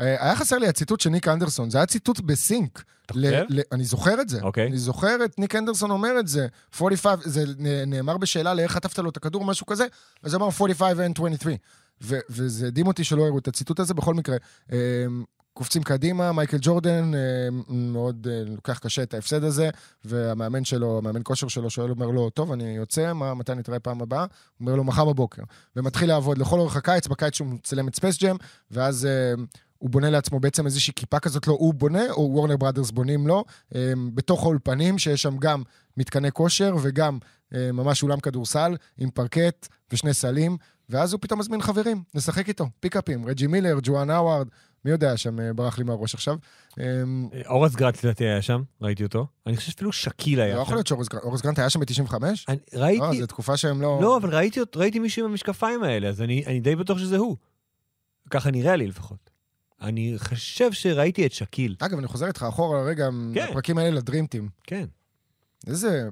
אה, 0.00 0.24
היה 0.24 0.36
חסר 0.36 0.58
לי 0.58 0.68
הציטוט 0.68 1.00
של 1.00 1.10
ניק 1.10 1.28
אנדרסון, 1.28 1.70
זה 1.70 1.78
היה 1.78 1.86
ציטוט 1.86 2.20
ב 2.20 2.31
sync. 2.31 2.84
אתה 3.06 3.14
חושב? 3.14 3.44
אני 3.72 3.84
זוכר 3.84 4.20
את 4.20 4.28
זה. 4.28 4.42
אוקיי. 4.42 4.66
אני 4.66 4.78
זוכר 4.78 5.24
את 5.24 5.38
ניק 5.38 5.54
אנדרסון 5.54 5.90
אומר 5.90 6.18
את 6.20 6.28
זה. 6.28 6.46
45, 6.74 7.24
זה 7.24 7.44
נאמר 7.86 8.16
בשאלה 8.16 8.54
לאיך 8.54 8.72
חטפת 8.72 8.98
לו 8.98 9.10
את 9.10 9.16
הכדור, 9.16 9.44
משהו 9.44 9.66
כזה, 9.66 9.86
אז 10.22 10.34
הוא 10.34 10.38
אמר 10.38 10.46
45 10.46 10.98
ain't 10.98 11.12
23. 11.12 11.54
ו- 12.02 12.18
וזה 12.30 12.66
הדהים 12.66 12.86
אותי 12.86 13.04
שלא 13.04 13.22
הראו 13.26 13.38
את 13.38 13.48
הציטוט 13.48 13.80
הזה. 13.80 13.94
בכל 13.94 14.14
מקרה, 14.14 14.36
אה, 14.72 14.78
קופצים 15.54 15.82
קדימה, 15.82 16.32
מייקל 16.32 16.56
ג'ורדן 16.60 17.14
אה, 17.14 17.20
מאוד 17.68 18.26
אה, 18.30 18.42
לוקח 18.46 18.78
קשה 18.78 19.02
את 19.02 19.14
ההפסד 19.14 19.44
הזה, 19.44 19.70
והמאמן 20.04 20.64
שלו, 20.64 20.98
המאמן 20.98 21.20
כושר 21.24 21.48
שלו 21.48 21.70
שואל, 21.70 21.90
אומר 21.90 22.06
לו, 22.06 22.30
טוב, 22.30 22.52
אני 22.52 22.64
יוצא, 22.64 23.12
מה, 23.12 23.34
מתי 23.34 23.54
נתראה 23.54 23.78
פעם 23.78 24.02
הבאה? 24.02 24.20
הוא 24.20 24.28
אומר 24.60 24.76
לו, 24.76 24.84
מחר 24.84 25.04
בבוקר. 25.04 25.42
ומתחיל 25.76 26.08
לעבוד 26.08 26.38
לכל 26.38 26.58
אורך 26.58 26.76
הקיץ, 26.76 27.06
בקיץ 27.06 27.34
שהוא 27.34 27.48
מצלם 27.48 27.88
את 27.88 27.96
ספייס 27.96 28.22
ג'ם, 28.22 28.36
ואז 28.70 29.06
אה, 29.06 29.34
הוא 29.78 29.90
בונה 29.90 30.10
לעצמו 30.10 30.40
בעצם 30.40 30.66
איזושהי 30.66 30.92
כיפה 30.96 31.18
כזאת, 31.18 31.46
לא 31.46 31.52
הוא 31.52 31.74
בונה, 31.74 32.10
או 32.10 32.30
וורנר 32.32 32.56
בראדרס 32.56 32.90
בונים 32.90 33.26
לו, 33.26 33.44
בתוך 34.14 34.42
האולפנים, 34.42 34.98
שיש 34.98 35.22
שם 35.22 35.36
גם 35.36 35.62
מתקני 35.96 36.32
כושר 36.32 36.74
וגם 36.82 37.18
ממש 37.52 38.02
אולם 38.02 38.20
כדורסל 38.20 38.76
עם 38.98 39.10
פרקט 39.10 39.68
ושני 39.92 40.14
סלים, 40.14 40.56
ואז 40.88 41.12
הוא 41.12 41.20
פתאום 41.20 41.40
מזמין 41.40 41.62
חברים 41.62 42.02
לשחק 42.14 42.48
איתו, 42.48 42.66
פיקאפים, 42.80 43.26
רג'י 43.26 43.46
מילר, 43.46 43.78
ג'ואן 43.82 44.10
האווארד, 44.10 44.48
מי 44.84 44.90
יודע 44.90 45.16
שם, 45.16 45.40
אה, 45.40 45.52
ברח 45.52 45.78
לי 45.78 45.84
מהראש 45.84 46.14
עכשיו. 46.14 46.36
אה, 46.80 46.84
הוראס 47.46 47.74
גרנט 47.74 48.04
לדעתי 48.04 48.24
היה 48.24 48.42
שם, 48.42 48.62
ראיתי 48.82 49.02
אותו. 49.04 49.26
אני 49.46 49.56
חושב 49.56 49.70
שאפילו 49.70 49.92
שקיל 49.92 50.40
היה 50.40 50.54
לא 50.54 50.60
שם. 50.60 50.62
יכול 50.62 50.76
להיות 50.76 50.86
שהוראס 50.86 51.08
גרנט- 51.08 51.22
הוראס 51.22 51.42
גרנט 51.42 51.58
היה 51.58 51.70
שם 51.70 51.80
ב-95? 51.80 52.14
אני- 52.48 52.56
לא, 52.72 52.80
ראיתי, 52.84 53.20
זו 53.20 53.26
תקופה 53.26 53.56
שהם 53.56 53.82
לא... 53.82 53.98
לא, 54.02 54.16
אבל 54.16 54.34
ראיתי, 54.34 54.60
ראיתי 54.76 54.98
מישהו 54.98 55.24
עם 55.24 55.30
המשקפיים 55.30 55.82
האלה, 55.82 56.08
אז 56.08 56.22
אני, 56.22 56.46
אני 56.46 56.60
די 56.60 56.76
בטוח 56.76 56.98
שזה 56.98 57.16
הוא. 57.16 57.36
ככה 58.30 58.50
נראה 58.50 58.76
לי 58.76 58.86
לפחות. 58.86 59.30
אני 59.82 60.14
חושב 60.18 60.72
שראיתי 60.72 61.26
את 61.26 61.32
שקיל. 61.32 61.76
אגב, 61.78 61.98
אני 61.98 62.06
חוזר 62.06 62.26
איתך 62.26 62.46
אחורה 62.48 62.82
רגע, 62.82 63.08
כן. 63.34 63.46
הפרקים 63.50 63.78
האלה 63.78 63.90
לדרים 63.90 64.22
טים. 64.22 64.48
כן. 64.66 64.84
איזה 65.66 66.08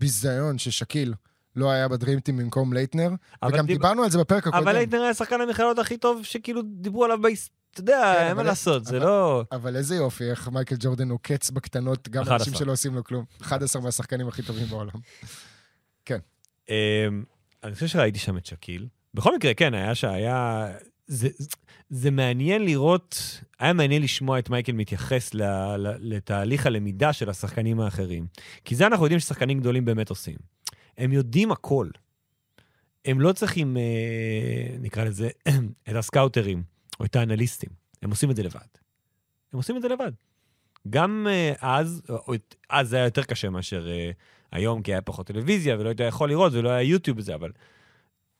ביזיון 0.00 0.58
ששקיל 0.58 1.14
לא 1.56 1.70
היה 1.70 1.88
בדרים 1.88 2.18
טים 2.18 2.36
במקום 2.36 2.72
לייטנר, 2.72 3.10
וגם 3.48 3.66
דיב- 3.66 3.76
דיברנו 3.76 4.02
על 4.02 4.10
זה 4.10 4.18
בפרק 4.18 4.46
הקודם. 4.46 4.62
אבל 4.62 4.72
לייטנר 4.72 5.00
היה 5.02 5.14
שחקן 5.14 5.40
המכללות 5.40 5.78
הכי 5.78 5.96
טוב 5.98 6.24
שכאילו 6.24 6.62
דיברו 6.62 7.04
עליו 7.04 7.18
בהיס... 7.22 7.50
אתה 7.74 7.80
יודע, 7.80 8.14
כן, 8.18 8.26
אין 8.26 8.36
מה 8.36 8.42
לעשות, 8.42 8.84
זה 8.84 8.98
לא... 8.98 9.44
אבל 9.52 9.76
איזה 9.76 9.94
יופי, 9.94 10.30
איך 10.30 10.48
מייקל 10.48 10.76
ג'ורדן 10.78 11.10
עוקץ 11.10 11.50
בקטנות 11.50 12.08
גם 12.08 12.22
11. 12.22 12.36
אנשים 12.36 12.54
שלא 12.54 12.72
עושים 12.72 12.94
לו 12.94 13.04
כלום. 13.04 13.24
11 13.42 13.82
מהשחקנים 13.82 14.28
הכי 14.28 14.42
טובים 14.42 14.66
בעולם. 14.66 15.00
אמ, 16.68 17.24
אני 17.64 17.74
חושב 17.74 17.86
שראיתי 17.86 18.18
שם 18.18 18.36
את 18.36 18.46
שקיל. 18.46 18.86
בכל 19.14 19.36
מקרה, 19.36 19.54
כן, 19.54 19.74
היה 19.74 19.94
שהיה... 19.94 20.66
זה, 21.06 21.28
זה 21.90 22.10
מעניין 22.10 22.64
לראות, 22.64 23.40
היה 23.58 23.72
מעניין 23.72 24.02
לשמוע 24.02 24.38
את 24.38 24.50
מייקל 24.50 24.72
מתייחס 24.72 25.34
ל, 25.34 25.42
ל, 25.76 25.94
לתהליך 26.00 26.66
הלמידה 26.66 27.12
של 27.12 27.30
השחקנים 27.30 27.80
האחרים. 27.80 28.26
כי 28.64 28.74
זה 28.76 28.86
אנחנו 28.86 29.04
יודעים 29.04 29.20
ששחקנים 29.20 29.60
גדולים 29.60 29.84
באמת 29.84 30.10
עושים. 30.10 30.36
הם 30.98 31.12
יודעים 31.12 31.52
הכל. 31.52 31.88
הם 33.04 33.20
לא 33.20 33.32
צריכים, 33.32 33.76
אה, 33.76 34.76
נקרא 34.80 35.04
לזה, 35.04 35.28
את 35.88 35.94
הסקאוטרים 35.94 36.62
או 37.00 37.04
את 37.04 37.16
האנליסטים. 37.16 37.70
הם 38.02 38.10
עושים 38.10 38.30
את 38.30 38.36
זה 38.36 38.42
לבד. 38.42 38.60
הם 39.52 39.56
עושים 39.56 39.76
את 39.76 39.82
זה 39.82 39.88
לבד. 39.88 40.12
גם 40.90 41.26
אה, 41.30 41.52
אז, 41.60 42.02
או, 42.08 42.32
אז 42.70 42.88
זה 42.88 42.96
היה 42.96 43.04
יותר 43.04 43.22
קשה 43.22 43.50
מאשר 43.50 43.88
אה, 43.88 44.10
היום, 44.52 44.82
כי 44.82 44.92
היה 44.92 45.02
פחות 45.02 45.26
טלוויזיה 45.26 45.78
ולא 45.78 45.88
היית 45.88 46.00
יכול 46.00 46.28
לראות 46.28 46.52
ולא 46.52 46.68
היה 46.68 46.82
יוטיוב 46.82 47.18
וזה, 47.18 47.34
אבל 47.34 47.52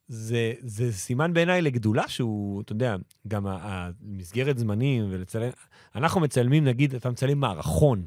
זה, 0.09 0.53
זה 0.61 0.93
סימן 0.93 1.33
בעיניי 1.33 1.63
לגדולה 1.63 2.09
שהוא, 2.09 2.63
אתה 2.63 2.73
יודע, 2.73 2.97
גם 3.29 3.47
המסגרת 3.47 4.59
זמנים 4.59 5.07
ולצלם, 5.11 5.51
אנחנו 5.95 6.21
מצלמים, 6.21 6.65
נגיד, 6.65 6.95
אתה 6.95 7.11
מצלם 7.11 7.39
מערכון, 7.41 8.07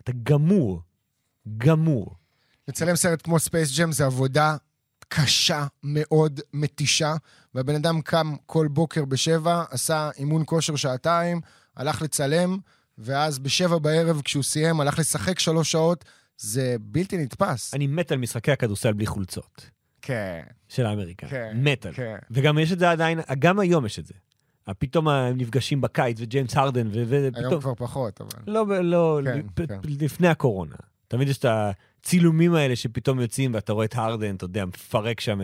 אתה 0.00 0.12
גמור, 0.22 0.82
גמור. 1.58 2.16
לצלם 2.68 2.96
סרט 2.96 3.22
כמו 3.22 3.38
ספייס 3.38 3.78
ג'ם 3.78 3.92
זה 3.92 4.06
עבודה 4.06 4.56
קשה 5.14 5.66
מאוד, 5.82 6.40
מתישה, 6.52 7.14
והבן 7.54 7.74
אדם 7.74 8.00
קם 8.00 8.34
כל 8.46 8.68
בוקר 8.68 9.04
בשבע, 9.04 9.64
עשה 9.70 10.10
אימון 10.18 10.42
כושר 10.46 10.76
שעתיים, 10.76 11.40
הלך 11.76 12.02
לצלם, 12.02 12.58
ואז 12.98 13.38
בשבע 13.38 13.78
בערב, 13.78 14.20
כשהוא 14.24 14.42
סיים, 14.42 14.80
הלך 14.80 14.98
לשחק 14.98 15.38
שלוש 15.38 15.72
שעות. 15.72 16.04
זה 16.36 16.76
בלתי 16.80 17.18
נתפס. 17.18 17.74
אני 17.74 17.86
מת 17.86 18.12
על 18.12 18.18
משחקי 18.18 18.52
הכדורסל 18.52 18.92
בלי 18.92 19.06
חולצות 19.06 19.70
כן, 20.02 20.42
של 20.68 20.86
האמריקה. 20.86 21.28
כן, 21.28 21.52
מת 21.54 21.86
על. 21.86 21.92
כן. 21.92 22.16
וגם 22.30 22.58
יש 22.58 22.72
את 22.72 22.78
זה 22.78 22.90
עדיין, 22.90 23.20
גם 23.38 23.60
היום 23.60 23.86
יש 23.86 23.98
את 23.98 24.06
זה. 24.06 24.14
פתאום 24.78 25.08
הם 25.08 25.36
נפגשים 25.36 25.80
בקיץ 25.80 26.16
וג'יימס 26.20 26.56
הרדן, 26.56 26.86
ו- 26.86 26.92
היום 26.92 27.28
ופתאום... 27.28 27.60
כבר 27.60 27.74
פחות, 27.74 28.20
אבל... 28.20 28.42
לא, 28.46 28.84
לא, 28.84 29.20
כן, 29.24 29.42
פ- 29.54 29.68
כן. 29.68 29.78
לפני 29.84 30.28
הקורונה. 30.28 30.74
תמיד 31.08 31.28
יש 31.28 31.38
את 31.38 31.44
הצילומים 32.02 32.54
האלה 32.54 32.76
שפתאום 32.76 33.20
יוצאים 33.20 33.54
ואתה 33.54 33.72
רואה 33.72 33.84
את 33.84 33.94
הרדן, 33.96 34.34
אתה 34.34 34.44
יודע, 34.44 34.64
מפרק 34.64 35.20
שם. 35.20 35.40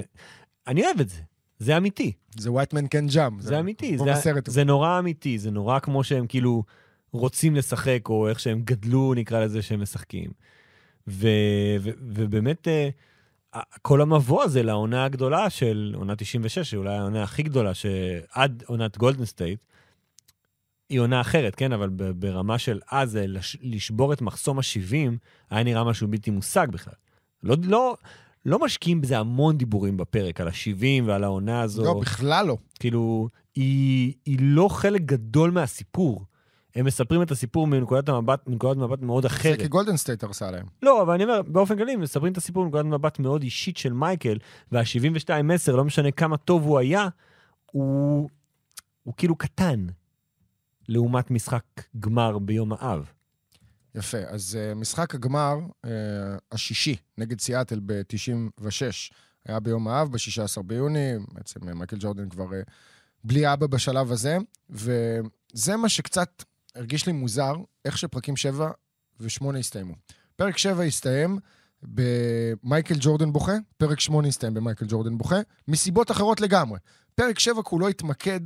אני 0.66 0.84
אוהב 0.84 1.00
את 1.00 1.08
זה, 1.08 1.20
זה 1.58 1.76
אמיתי, 1.76 2.12
זה 2.36 2.50
white 2.50 2.74
man 2.74 2.84
can 2.84 3.14
jump. 3.14 3.40
זה 3.40 3.60
אמיתי, 3.60 3.96
כמו 3.96 4.04
זה, 4.04 4.12
בסרט. 4.12 4.50
זה 4.50 4.64
נורא 4.64 4.98
אמיתי, 4.98 5.38
זה 5.38 5.50
נורא 5.50 5.78
כמו 5.78 6.04
שהם 6.04 6.26
כאילו 6.26 6.64
רוצים 7.12 7.56
לשחק, 7.56 8.08
או 8.08 8.28
איך 8.28 8.40
שהם 8.40 8.62
גדלו, 8.64 9.14
נקרא 9.14 9.44
לזה, 9.44 9.62
שהם 9.62 9.82
משחקים. 9.82 10.30
ו, 11.08 11.28
ו, 11.80 11.90
ובאמת, 12.00 12.68
אה, 12.68 13.60
כל 13.82 14.00
המבוא 14.00 14.42
הזה 14.42 14.62
לעונה 14.62 15.04
הגדולה 15.04 15.50
של 15.50 15.94
עונה 15.96 16.16
96, 16.16 16.58
שאולי 16.70 16.96
העונה 16.96 17.22
הכי 17.22 17.42
גדולה, 17.42 17.74
שעד 17.74 18.62
עונת 18.66 18.98
גולדן 18.98 19.24
סטייט, 19.24 19.60
היא 20.90 21.00
עונה 21.00 21.20
אחרת, 21.20 21.54
כן? 21.54 21.72
אבל 21.72 21.88
ברמה 22.16 22.58
של 22.58 22.80
אז, 22.90 23.16
אה, 23.16 23.26
לש- 23.26 23.56
לשבור 23.62 24.12
את 24.12 24.22
מחסום 24.22 24.58
ה-70, 24.58 24.94
היה 25.50 25.62
נראה 25.64 25.84
משהו 25.84 26.08
בלתי 26.08 26.30
מושג 26.30 26.66
בכלל. 26.70 26.94
לא, 27.42 27.56
לא, 27.62 27.96
לא 28.46 28.58
משקיעים 28.64 29.00
בזה 29.00 29.18
המון 29.18 29.58
דיבורים 29.58 29.96
בפרק, 29.96 30.40
על 30.40 30.48
ה-70 30.48 30.84
ועל 31.06 31.24
העונה 31.24 31.60
הזו. 31.60 31.84
לא, 31.84 32.00
בכלל 32.00 32.46
לא. 32.46 32.56
כאילו, 32.80 33.28
היא, 33.54 34.14
היא 34.26 34.36
לא 34.40 34.68
חלק 34.68 35.00
גדול 35.00 35.50
מהסיפור. 35.50 36.24
הם 36.74 36.84
מספרים 36.84 37.22
את 37.22 37.30
הסיפור 37.30 37.66
מנקודת 37.66 38.08
המבט, 38.08 38.46
מנקודת 38.46 38.76
מבט 38.76 39.00
מאוד 39.02 39.22
זה 39.22 39.28
אחרת. 39.28 39.60
כי 39.60 39.68
גולדן 39.68 39.96
סטייט 39.96 40.22
הרסה 40.22 40.50
להם. 40.50 40.66
לא, 40.82 41.02
אבל 41.02 41.14
אני 41.14 41.24
אומר, 41.24 41.42
באופן 41.42 41.76
כללי, 41.76 41.92
הם 41.92 42.00
מספרים 42.00 42.32
את 42.32 42.36
הסיפור 42.36 42.64
מנקודת 42.64 42.84
מבט 42.84 43.18
מאוד 43.18 43.42
אישית 43.42 43.76
של 43.76 43.92
מייקל, 43.92 44.38
וה-72-10, 44.72 45.72
לא 45.72 45.84
משנה 45.84 46.10
כמה 46.10 46.36
טוב 46.36 46.62
הוא 46.66 46.78
היה, 46.78 47.08
הוא, 47.72 48.28
הוא 49.02 49.14
כאילו 49.16 49.36
קטן, 49.36 49.86
לעומת 50.88 51.30
משחק 51.30 51.64
גמר 52.00 52.38
ביום 52.38 52.72
האב. 52.72 53.10
יפה, 53.94 54.18
אז 54.18 54.58
uh, 54.58 54.74
משחק 54.74 55.14
הגמר 55.14 55.58
uh, 55.86 55.88
השישי 56.52 56.96
נגד 57.18 57.40
סיאטל 57.40 57.80
ב-96 57.86 58.64
היה 59.46 59.60
ביום 59.60 59.88
האב, 59.88 60.12
ב-16 60.12 60.62
ביוני, 60.62 61.12
בעצם 61.32 61.68
אה, 61.68 61.74
מייקל 61.74 61.96
ג'ורדן 62.00 62.28
כבר 62.28 62.50
uh, 62.50 62.70
בלי 63.24 63.52
אבא 63.52 63.66
בשלב 63.66 64.12
הזה, 64.12 64.36
וזה 64.70 65.76
מה 65.76 65.88
שקצת 65.88 66.42
הרגיש 66.74 67.06
לי 67.06 67.12
מוזר, 67.12 67.54
איך 67.84 67.98
שפרקים 67.98 68.36
7 68.36 68.70
ו-8 69.20 69.56
הסתיימו. 69.58 69.94
פרק 70.36 70.58
7 70.58 70.82
הסתיים 70.82 71.38
במייקל 71.82 72.94
ג'ורדן 73.00 73.32
בוכה, 73.32 73.52
פרק 73.76 74.00
8 74.00 74.28
הסתיים 74.28 74.54
במייקל 74.54 74.86
ג'ורדן 74.88 75.18
בוכה, 75.18 75.36
מסיבות 75.68 76.10
אחרות 76.10 76.40
לגמרי. 76.40 76.78
פרק 77.14 77.38
7 77.38 77.62
כולו 77.62 77.88
התמקד, 77.88 78.40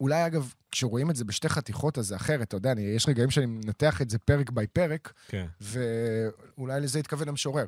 אולי 0.00 0.26
אגב, 0.26 0.52
כשרואים 0.72 1.10
את 1.10 1.16
זה 1.16 1.24
בשתי 1.24 1.48
חתיכות, 1.48 1.98
אז 1.98 2.06
זה 2.06 2.16
אחרת, 2.16 2.48
אתה 2.48 2.56
יודע, 2.56 2.72
אני, 2.72 2.82
יש 2.82 3.08
רגעים 3.08 3.30
שאני 3.30 3.46
מנתח 3.46 4.02
את 4.02 4.10
זה 4.10 4.18
פרק 4.18 4.50
ביי 4.50 4.66
פרק, 4.66 5.12
כן. 5.28 5.46
ואולי 5.60 6.80
לזה 6.80 6.98
התכוון 6.98 7.28
המשורר. 7.28 7.66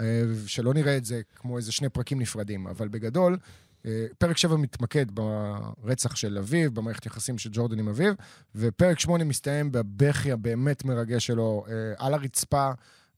אה, 0.00 0.22
שלא 0.46 0.74
נראה 0.74 0.96
את 0.96 1.04
זה 1.04 1.20
כמו 1.36 1.56
איזה 1.56 1.72
שני 1.72 1.88
פרקים 1.88 2.20
נפרדים, 2.20 2.66
אבל 2.66 2.88
בגדול, 2.88 3.38
אה, 3.86 4.06
פרק 4.18 4.36
7 4.36 4.56
מתמקד 4.56 5.06
ברצח 5.10 6.16
של 6.16 6.38
אביו, 6.38 6.70
במערכת 6.70 7.06
יחסים 7.06 7.38
של 7.38 7.50
ג'ורדן 7.52 7.78
עם 7.78 7.88
אביו, 7.88 8.12
ופרק 8.54 9.00
8 9.00 9.24
מסתיים 9.24 9.72
בבכי 9.72 10.32
הבאמת 10.32 10.84
מרגש 10.84 11.26
שלו 11.26 11.64
אה, 11.68 12.06
על 12.06 12.14
הרצפה 12.14 12.70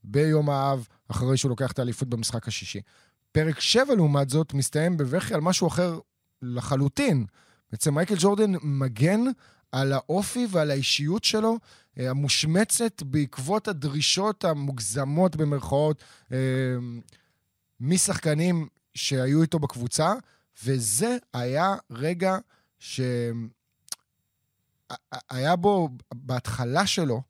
ביום 0.05 0.51
האב, 0.51 0.87
אחרי 1.09 1.37
שהוא 1.37 1.51
לוקח 1.51 1.73
את 1.73 1.79
האליפות 1.79 2.09
במשחק 2.09 2.49
השישי. 2.49 2.81
פרק 3.33 3.61
7, 3.61 3.95
לעומת 3.95 4.31
זאת, 4.31 4.55
מסתיים 4.55 4.97
בבכי 4.97 5.35
על 5.35 5.41
משהו 5.41 5.69
אחר 5.69 5.99
לחלוטין. 6.43 7.27
בעצם 7.73 7.95
מייקל 7.95 8.15
ג'ורדן 8.19 8.53
מגן 8.63 9.21
על 9.73 9.93
האופי 9.93 10.47
ועל 10.51 10.71
האישיות 10.71 11.25
שלו, 11.25 11.59
אה, 11.99 12.11
המושמצת 12.11 13.03
בעקבות 13.03 13.69
הדרישות 13.69 14.45
המוגזמות 14.45 15.37
במרכאות 15.37 16.03
אה, 16.33 16.39
משחקנים 17.81 18.69
שהיו 18.95 19.43
איתו 19.43 19.59
בקבוצה, 19.59 20.15
וזה 20.65 21.17
היה 21.33 21.75
רגע 21.91 22.39
שהיה 22.79 23.07
בו, 25.59 25.89
בהתחלה 26.15 26.87
שלו, 26.87 27.23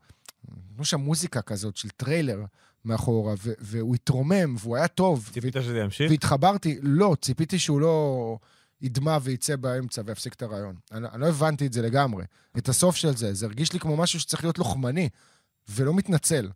כמו 0.74 0.85
שם 0.85 1.01
מוזיקה 1.01 1.42
כזאת 1.42 1.77
של 1.77 1.88
טריילר 1.88 2.44
מאחורה, 2.85 3.35
והוא 3.38 3.94
התרומם, 3.94 4.57
והוא 4.59 4.77
היה 4.77 4.88
טוב. 4.88 5.31
ציפית 5.33 5.55
שזה 5.55 5.79
ימשיך? 5.79 6.11
והתחברתי, 6.11 6.79
לא, 6.83 7.16
ציפיתי 7.20 7.59
שהוא 7.59 7.81
לא 7.81 8.38
ידמע 8.81 9.19
ויצא 9.23 9.57
באמצע 9.57 10.03
ויפסיק 10.05 10.33
את 10.33 10.43
הרעיון. 10.43 10.77
אני, 10.93 11.09
אני 11.12 11.21
לא 11.21 11.27
הבנתי 11.27 11.67
את 11.67 11.73
זה 11.73 11.83
לגמרי. 11.83 12.25
את 12.59 12.69
הסוף 12.69 12.97
של 12.97 13.17
זה, 13.17 13.35
זה 13.35 13.47
הרגיש 13.47 13.73
לי 13.73 13.81
כמו 13.81 13.97
משהו 13.97 14.21
שצריך 14.21 14.45
להיות 14.45 14.59
לוחמני, 14.59 15.09
ולא 15.69 15.95
מתנצל. 15.95 16.51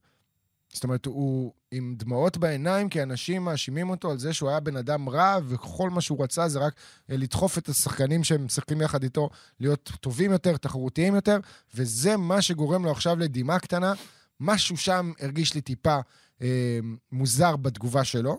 זאת 0.73 0.85
אומרת, 0.85 1.07
הוא 1.07 1.53
עם 1.71 1.95
דמעות 1.99 2.37
בעיניים, 2.37 2.89
כי 2.89 3.03
אנשים 3.03 3.45
מאשימים 3.45 3.91
אותו 3.91 4.11
על 4.11 4.19
זה 4.19 4.33
שהוא 4.33 4.49
היה 4.49 4.61
בן 4.61 4.77
אדם 4.77 5.09
רע, 5.09 5.39
וכל 5.49 5.91
מה 5.91 6.01
שהוא 6.01 6.25
רצה 6.25 6.49
זה 6.49 6.59
רק 6.59 6.75
אה, 7.11 7.17
לדחוף 7.17 7.59
את 7.59 7.69
השחקנים 7.69 8.25
שהם 8.25 8.45
משחקים 8.45 8.81
יחד 8.81 9.03
איתו 9.03 9.31
להיות 9.61 9.93
טובים 10.01 10.33
יותר, 10.33 10.57
תחרותיים 10.57 11.15
יותר, 11.15 11.39
וזה 11.75 12.17
מה 12.17 12.43
שגורם 12.43 12.85
לו 12.85 12.91
עכשיו 12.91 13.19
לדמעה 13.19 13.59
קטנה. 13.59 13.93
משהו 14.41 14.77
שם 14.77 15.13
הרגיש 15.21 15.55
לי 15.55 15.61
טיפה 15.61 15.99
אה, 16.43 16.79
מוזר 17.13 17.57
בתגובה 17.57 18.05
שלו. 18.05 18.39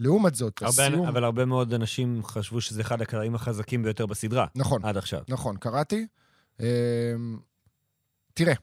לעומת 0.00 0.34
זאת, 0.34 0.62
הרבה, 0.62 0.86
הסיום... 0.86 1.06
אבל 1.06 1.24
הרבה 1.24 1.44
מאוד 1.44 1.74
אנשים 1.74 2.20
חשבו 2.24 2.60
שזה 2.60 2.80
אחד 2.80 3.02
הקטעים 3.02 3.34
החזקים 3.34 3.82
ביותר 3.82 4.06
בסדרה, 4.06 4.46
נכון. 4.54 4.84
עד 4.84 4.96
עכשיו. 4.96 5.22
נכון, 5.28 5.56
קראתי. 5.56 6.06
אמ, 6.60 6.66
תראה, 8.34 8.54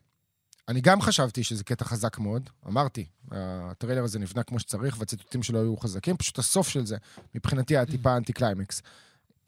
אני 0.68 0.82
גם 0.82 1.02
חשבתי 1.02 1.44
שזה 1.44 1.64
קטע 1.64 1.86
חזק 1.86 2.20
מאוד. 2.20 2.50
אמרתי, 2.68 3.06
הטריילר 3.32 4.04
הזה 4.04 4.20
נבנה 4.20 4.44
כמו 4.44 4.60
שצריך, 4.60 5.00
והציטוטים 5.00 5.44
שלו 5.44 5.60
היו 5.60 5.78
חזקים, 5.78 6.18
פשוט 6.18 6.40
הסוף 6.40 6.70
של 6.70 6.86
זה, 6.86 6.98
מבחינתי, 7.36 7.78
היה 7.78 7.86
טיפה 7.86 8.18
אנטי 8.18 8.34
קליימקס. 8.34 8.82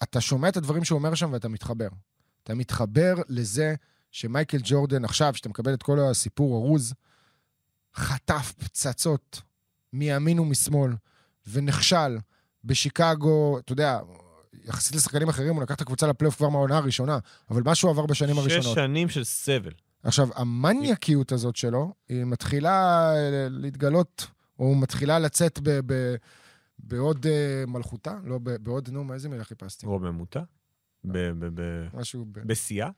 אתה 0.04 0.22
שומע 0.22 0.50
את 0.50 0.58
הדברים 0.58 0.84
שהוא 0.84 0.98
אומר 1.00 1.16
שם 1.16 1.34
ואתה 1.34 1.48
מתחבר. 1.48 1.88
אתה 2.44 2.56
מתחבר 2.56 3.16
לזה 3.30 3.76
שמייקל 4.12 4.58
ג'ורדן, 4.64 5.06
עכשיו, 5.06 5.36
שאתה 5.36 5.50
מקבל 5.50 5.74
את 5.74 5.84
כל 5.84 6.00
הסיפור 6.00 6.56
ארוז, 6.56 6.94
חטף 7.96 8.54
פצצות 8.58 9.42
מימין 9.94 10.40
ומשמאל, 10.40 10.92
ונכשל 11.48 12.18
בשיקגו, 12.64 13.60
אתה 13.60 13.72
יודע, 13.72 14.00
יחסית 14.66 14.96
לשחקנים 14.96 15.30
אחרים, 15.30 15.56
הוא 15.56 15.64
לקח 15.64 15.76
את 15.76 15.82
הקבוצה 15.82 16.08
לפלייאוף 16.08 16.36
כבר 16.38 16.50
מהעונה 16.50 16.78
הראשונה, 16.78 17.18
אבל 17.50 17.62
מה 17.66 17.76
שהוא 17.76 17.92
עבר 17.92 18.06
בשנים 18.06 18.36
שש 18.36 18.42
הראשונות. 18.42 18.76
שנים 18.76 19.10
של 19.10 19.24
סבל. 19.24 19.72
עכשיו, 20.04 20.28
המניאקיות 20.36 21.32
הזאת 21.32 21.56
שלו, 21.56 21.94
היא 22.10 22.24
מתחילה 22.24 23.10
אה, 23.16 23.48
להתגלות, 23.50 24.28
או 24.60 24.76
מתחילה 24.76 25.20
לצאת 25.20 25.60
ב- 25.64 25.80
ב- 25.86 26.16
בעוד 26.80 27.26
אה, 27.26 27.64
מלכותה, 27.68 28.18
לא, 28.24 28.38
ב- 28.44 28.50
בעוד, 28.56 28.90
נו, 28.90 29.14
איזה 29.14 29.30
מילה 29.30 29.44
חיפשתי? 29.44 29.86
רוממותה. 29.86 30.42
ב- 31.06 31.18
ב- 31.40 31.62
ב- 31.62 31.88
משהו, 31.98 32.26
ב- 32.32 32.48
בשיאה. 32.48 32.90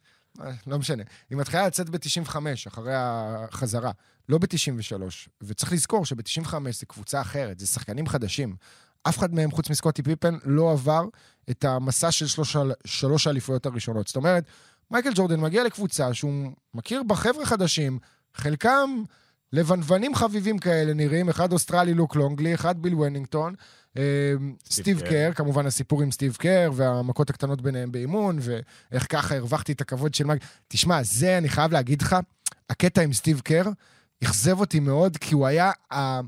אה, 0.41 0.51
לא 0.67 0.79
משנה. 0.79 1.03
היא 1.29 1.37
מתחילה 1.37 1.67
לצאת 1.67 1.89
ב-95, 1.89 2.35
אחרי 2.67 2.93
החזרה, 2.95 3.91
לא 4.29 4.37
ב-93. 4.37 5.01
וצריך 5.41 5.73
לזכור 5.73 6.05
שב-95 6.05 6.53
זה 6.71 6.85
קבוצה 6.85 7.21
אחרת, 7.21 7.59
זה 7.59 7.67
שחקנים 7.67 8.07
חדשים. 8.07 8.55
אף 9.03 9.17
אחד 9.17 9.33
מהם, 9.33 9.51
חוץ 9.51 9.69
מסקוטי 9.69 10.03
פיפן, 10.03 10.37
לא 10.43 10.71
עבר 10.71 11.05
את 11.49 11.63
המסע 11.65 12.11
של 12.11 12.27
שלוש, 12.27 12.57
שלוש 12.85 13.27
האליפויות 13.27 13.65
הראשונות. 13.65 14.07
זאת 14.07 14.15
אומרת, 14.15 14.43
מייקל 14.91 15.11
ג'ורדן 15.15 15.39
מגיע 15.39 15.63
לקבוצה 15.63 16.13
שהוא 16.13 16.51
מכיר 16.73 17.03
בה 17.03 17.15
חבר'ה 17.15 17.45
חדשים, 17.45 17.99
חלקם 18.33 19.03
לבנבנים 19.55 20.15
חביבים 20.15 20.57
כאלה 20.57 20.93
נראים, 20.93 21.29
אחד 21.29 21.53
אוסטרלי 21.53 21.93
לוק 21.93 22.15
לונגלי, 22.15 22.53
אחד 22.53 22.81
ביל 22.81 22.95
ונינגטון, 22.95 23.53
אה, 23.97 24.33
סטיב 24.69 25.01
קר. 25.01 25.31
כמובן 25.35 25.65
הסיפור 25.65 26.01
עם 26.01 26.11
סטיב 26.11 26.35
קר, 26.35 26.71
והמכות 26.75 27.29
הקטנות 27.29 27.61
ביניהם 27.61 27.91
באימון, 27.91 28.39
ואיך 28.41 29.05
ככה 29.09 29.35
הרווחתי 29.35 29.71
את 29.71 29.81
הכבוד 29.81 30.13
של 30.13 30.25
מייקל. 30.25 30.45
תשמע, 30.67 31.03
זה, 31.03 31.37
אני 31.37 31.49
חייב 31.49 31.71
להגיד 31.71 32.01
לך, 32.01 32.15
הקטע 32.69 33.01
עם 33.01 33.13
סטיב 33.13 33.39
קר 33.39 33.63
אכזב 34.23 34.59
אותי 34.59 34.79
מאוד, 34.79 35.17
כי 35.17 35.35
הוא 35.35 35.47
היה 35.47 35.71
ה... 35.93 36.19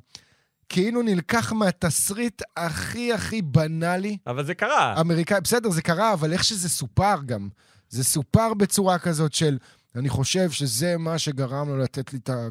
כאילו 0.69 1.01
נלקח 1.01 1.51
מהתסריט 1.51 2.41
הכי 2.57 3.13
הכי 3.13 3.41
בנאלי 3.41 4.17
אבל 4.27 4.45
זה 4.45 4.53
קרה. 4.53 5.01
אמריקאי, 5.01 5.41
בסדר, 5.41 5.69
זה 5.69 5.81
קרה, 5.81 6.13
אבל 6.13 6.33
איך 6.33 6.43
שזה 6.43 6.69
סופר 6.69 7.15
גם. 7.25 7.49
זה 7.89 8.03
סופר 8.03 8.53
בצורה 8.53 8.99
כזאת 8.99 9.33
של, 9.33 9.57
אני 9.95 10.09
חושב 10.09 10.51
שזה 10.51 10.97
מה 10.97 11.19
שגרם 11.19 11.69
לו 11.69 11.77
לתת 11.77 12.13
לי 12.13 12.19
את 12.23 12.29
ה... 12.29 12.47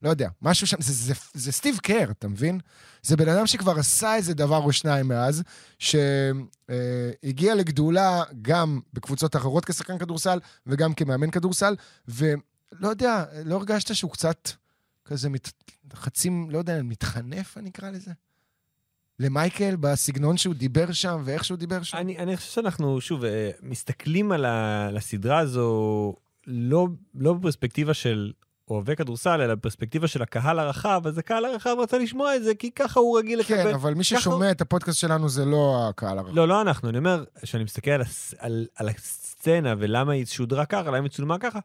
זה- 0.00 0.06
לא 0.06 0.10
יודע, 0.10 0.28
משהו 0.42 0.66
שם, 0.66 0.76
זה, 0.80 0.92
זה, 0.92 1.14
זה 1.34 1.52
סטיב 1.52 1.78
קר, 1.78 2.10
אתה 2.10 2.28
מבין? 2.28 2.60
זה 3.02 3.16
בן 3.16 3.28
אדם 3.28 3.46
שכבר 3.46 3.78
עשה 3.78 4.14
איזה 4.16 4.34
דבר 4.34 4.56
או 4.56 4.72
שניים 4.72 5.08
מאז, 5.08 5.42
שהגיע 5.78 7.54
לגדולה 7.54 8.22
גם 8.42 8.80
בקבוצות 8.92 9.36
אחרות 9.36 9.64
כשחקן 9.64 9.98
כדורסל 9.98 10.38
וגם 10.66 10.94
כמאמן 10.94 11.30
כדורסל, 11.30 11.74
ולא 12.08 12.88
יודע, 12.88 13.24
לא 13.44 13.54
הרגשת 13.56 13.94
שהוא 13.94 14.10
קצת 14.10 14.50
כזה 15.04 15.28
מת, 15.28 15.52
חצי, 15.94 16.30
לא 16.48 16.58
יודע, 16.58 16.82
מתחנף, 16.82 17.58
אני 17.58 17.70
אקרא 17.70 17.90
לזה? 17.90 18.10
למייקל, 19.18 19.76
בסגנון 19.76 20.36
שהוא 20.36 20.54
דיבר 20.54 20.92
שם 20.92 21.22
ואיך 21.24 21.44
שהוא 21.44 21.58
דיבר 21.58 21.82
שם? 21.82 21.96
אני, 21.96 22.18
אני 22.18 22.36
חושב 22.36 22.50
שאנחנו, 22.50 23.00
שוב, 23.00 23.24
אה, 23.24 23.50
מסתכלים 23.62 24.32
על 24.32 24.96
הסדרה 24.96 25.38
הזו 25.38 26.14
לא, 26.46 26.88
לא 27.14 27.34
בפרספקטיבה 27.34 27.94
של 27.94 28.32
אוהבי 28.70 28.96
כדורסל, 28.96 29.40
אלא 29.40 29.54
בפרספקטיבה 29.54 30.06
של 30.08 30.22
הקהל 30.22 30.58
הרחב, 30.58 31.02
אז 31.06 31.18
הקהל 31.18 31.44
הרחב 31.44 31.76
רצה 31.78 31.98
לשמוע 31.98 32.36
את 32.36 32.44
זה, 32.44 32.54
כי 32.54 32.70
ככה 32.70 33.00
הוא 33.00 33.18
רגיל 33.18 33.38
לקבל. 33.38 33.62
כן, 33.62 33.74
אבל 33.74 33.94
מי 33.94 34.04
ככה- 34.04 34.20
ששומע 34.20 34.50
את 34.50 34.60
הפודקאסט 34.60 34.98
שלנו 34.98 35.28
זה 35.28 35.44
לא 35.44 35.86
הקהל 35.88 36.18
הרחב. 36.18 36.34
לא, 36.34 36.48
לא 36.48 36.60
אנחנו, 36.60 36.88
אני 36.88 36.98
אומר, 36.98 37.24
כשאני 37.42 37.64
מסתכל 37.64 37.90
על, 37.90 38.00
הס, 38.00 38.34
על, 38.38 38.66
על 38.76 38.88
הסצנה 38.88 39.74
ולמה 39.78 40.12
היא 40.12 40.26
שודרה 40.26 40.64
ככה, 40.66 40.82
למה 40.90 40.96
היא 40.98 41.08
צולמה 41.10 41.38
ככה, 41.38 41.58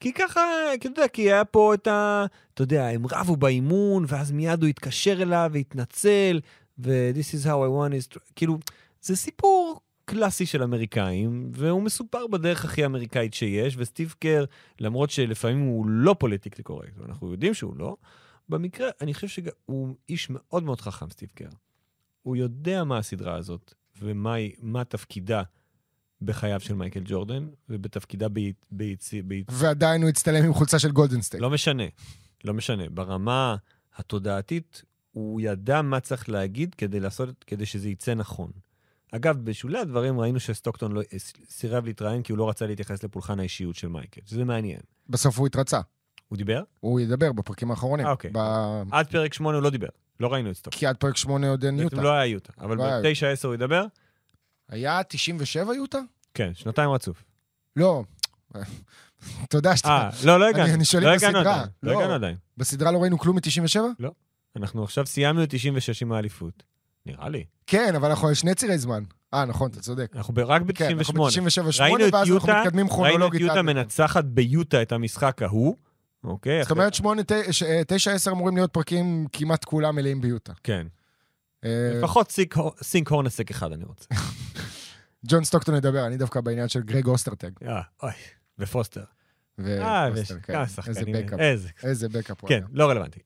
כי 0.00 0.12
ככה, 0.12 0.40
כי 0.80 0.88
אתה 0.88 1.00
יודע, 1.00 1.08
כי 1.08 1.22
היה 1.22 1.44
פה 1.44 1.74
את 1.74 1.86
ה... 1.86 2.24
אתה 2.54 2.62
יודע, 2.62 2.86
הם 2.88 3.06
רבו 3.12 3.36
באימון, 3.36 4.04
ואז 4.08 4.32
מיד 4.32 4.62
הוא 4.62 4.68
התקשר 4.68 5.22
אליו 5.22 5.50
והתנצל, 5.52 6.40
ו-this 6.78 7.34
is 7.40 7.46
how 7.46 7.48
I 7.48 7.50
won 7.50 8.14
his... 8.16 8.18
כאילו, 8.36 8.58
זה 9.02 9.16
סיפור 9.16 9.80
קלאסי 10.04 10.46
של 10.46 10.62
אמריקאים, 10.62 11.50
והוא 11.54 11.82
מסופר 11.82 12.26
בדרך 12.26 12.64
הכי 12.64 12.86
אמריקאית 12.86 13.34
שיש, 13.34 13.74
וסטיב 13.78 14.14
קר, 14.18 14.44
למרות 14.80 15.10
שלפעמים 15.10 15.60
הוא 15.60 15.86
לא 15.88 16.16
פוליטיקלי 16.18 16.64
קורקט, 16.64 16.98
ואנחנו 16.98 17.32
יודעים 17.32 17.54
שהוא 17.54 17.76
לא, 17.76 17.96
במקרה, 18.48 18.88
אני 19.00 19.14
חושב 19.14 19.28
שהוא 19.28 19.94
איש 20.08 20.30
מאוד 20.30 20.62
מאוד 20.62 20.80
חכם, 20.80 21.10
סטיב 21.10 21.28
קר. 21.34 21.48
הוא 22.22 22.36
יודע 22.36 22.84
מה 22.84 22.98
הסדרה 22.98 23.34
הזאת, 23.36 23.74
ומה 24.02 24.84
תפקידה 24.88 25.42
בחייו 26.22 26.60
של 26.60 26.74
מייקל 26.74 27.02
ג'ורדן, 27.04 27.48
ובתפקידה 27.68 28.28
ביצ... 28.28 28.56
ביצ... 28.70 29.14
ביצ... 29.24 29.46
ועדיין 29.50 30.02
הוא 30.02 30.08
הצטלם 30.08 30.44
עם 30.44 30.54
חולצה 30.54 30.78
של 30.78 30.90
גולדן 30.90 31.22
סטייט. 31.22 31.42
לא 31.42 31.50
משנה, 31.50 31.84
לא 32.44 32.54
משנה. 32.54 32.88
ברמה 32.90 33.56
התודעתית, 33.96 34.82
הוא 35.12 35.40
ידע 35.40 35.82
מה 35.82 36.00
צריך 36.00 36.28
להגיד 36.28 36.74
כדי 36.74 37.00
לעשות, 37.00 37.44
כדי 37.44 37.66
שזה 37.66 37.88
יצא 37.88 38.14
נכון. 38.14 38.50
אגב, 39.16 39.44
בשולי 39.44 39.78
הדברים 39.78 40.20
ראינו 40.20 40.40
שסטוקטון 40.40 40.92
לא, 40.92 41.02
סירב 41.48 41.84
להתראיין 41.84 42.22
כי 42.22 42.32
הוא 42.32 42.38
לא 42.38 42.48
רצה 42.48 42.66
להתייחס 42.66 43.04
לפולחן 43.04 43.40
האישיות 43.40 43.76
של 43.76 43.88
מייקל, 43.88 44.20
שזה 44.24 44.44
מעניין. 44.44 44.80
בסוף 45.08 45.38
הוא 45.38 45.46
התרצה. 45.46 45.80
הוא 46.28 46.36
דיבר? 46.36 46.62
הוא 46.80 47.00
ידבר 47.00 47.32
בפרקים 47.32 47.70
האחרונים. 47.70 48.06
אה, 48.06 48.10
אוקיי. 48.10 48.30
ב... 48.34 48.38
עד 48.90 49.06
פרק 49.06 49.34
8 49.34 49.56
הוא 49.56 49.62
לא 49.62 49.70
דיבר, 49.70 49.88
לא 50.20 50.32
ראינו 50.32 50.50
את 50.50 50.56
סטוקטון. 50.56 50.78
כי 50.78 50.86
עד 50.86 50.96
פרק 50.96 51.16
8 51.16 51.48
עוד 51.48 51.64
אין 51.64 51.78
יוטה. 51.78 52.02
לא 52.02 52.12
היה 52.12 52.26
יוטה, 52.26 52.52
אבל 52.60 52.76
לא 52.76 52.84
היה 52.84 53.00
ב-9-10 53.00 53.46
הוא 53.46 53.54
ידבר? 53.54 53.84
היה 54.68 55.02
97 55.02 55.74
יוטה? 55.74 55.98
כן, 56.34 56.50
שנתיים 56.54 56.90
רצוף. 56.90 57.24
לא. 57.76 58.04
תודה 59.50 59.76
שאתה... 59.76 59.88
אה, 59.88 60.10
לא, 60.24 60.40
לא 60.40 60.48
הגענו. 60.48 60.74
אני 60.74 60.84
שואל 60.84 61.02
לא 61.02 61.10
אם 61.10 61.16
בסדרה. 61.16 61.40
עדיין. 61.40 61.68
לא 61.82 61.92
לא. 61.92 61.98
הגענו 61.98 62.14
עדיין. 62.14 62.36
בסדרה 62.56 62.92
לא 62.92 62.98
ראינו 62.98 63.18
כלום 63.18 63.36
מ-97? 63.36 64.04
אנחנו 64.56 64.84
עכשיו 64.84 65.06
סיימנו 65.06 65.42
את 65.42 65.48
96 65.50 66.02
עם 66.02 66.12
האליפות. 66.12 66.62
נראה 67.06 67.28
לי. 67.28 67.44
כן, 67.66 67.94
אבל 67.94 68.08
אנחנו 68.10 68.28
על 68.28 68.34
שני 68.34 68.54
צירי 68.54 68.78
זמן. 68.78 69.02
אה, 69.34 69.44
נכון, 69.44 69.70
אתה 69.70 69.80
צודק. 69.80 70.12
אנחנו 70.16 70.34
רק 70.46 70.62
כן, 70.74 70.98
אנחנו 70.98 71.14
ב-98. 71.24 71.40
ב-97 71.40 71.60
ראינו 71.60 71.72
8 71.72 72.08
את 72.08 72.14
ואז 72.14 72.22
אנחנו 72.22 72.34
יוטה, 72.34 72.60
מתקדמים 72.60 72.86
ראינו 72.86 73.02
את 73.04 73.08
כרונולוגית. 73.10 73.40
יוטה 73.40 73.52
עד- 73.54 73.60
מנצחת 73.64 74.24
ביוטה 74.24 74.82
את 74.82 74.92
המשחק 74.92 75.42
ההוא, 75.42 75.76
אוקיי? 76.24 76.62
זאת 76.62 76.70
אומרת, 76.70 76.94
8, 76.94 77.22
9, 77.86 78.12
10 78.12 78.30
אמורים 78.32 78.56
להיות 78.56 78.72
פרקים 78.72 79.26
כמעט 79.32 79.64
כולם 79.64 79.96
מלאים 79.96 80.20
ביוטה. 80.20 80.52
כן. 80.62 80.86
אה, 81.64 81.92
לפחות 81.98 82.30
סינק- 82.82 83.08
הורנסק 83.10 83.50
אחד 83.50 83.72
אני 83.72 83.84
רוצה. 83.84 84.06
ג'ון 85.28 85.44
סטוקטון 85.44 85.74
ידבר, 85.74 86.06
אני 86.06 86.16
דווקא 86.16 86.40
בעניין 86.40 86.68
של 86.68 86.80
גרג 86.82 87.06
אוסטרטג. 87.06 87.50
אה, 87.68 87.80
אוי, 88.02 88.12
ופוסטר. 88.58 89.04
ו- 89.58 89.82
אה, 89.82 90.08
פוסטר, 90.14 90.34
ויש 90.34 90.42
כן. 90.46 90.54
איזה. 90.88 91.04
backup. 91.24 91.40
איזה. 91.84 92.08
backup 92.08 92.44
כן. 92.46 92.60
לא 92.72 92.90
רלוונטי. 92.90 93.20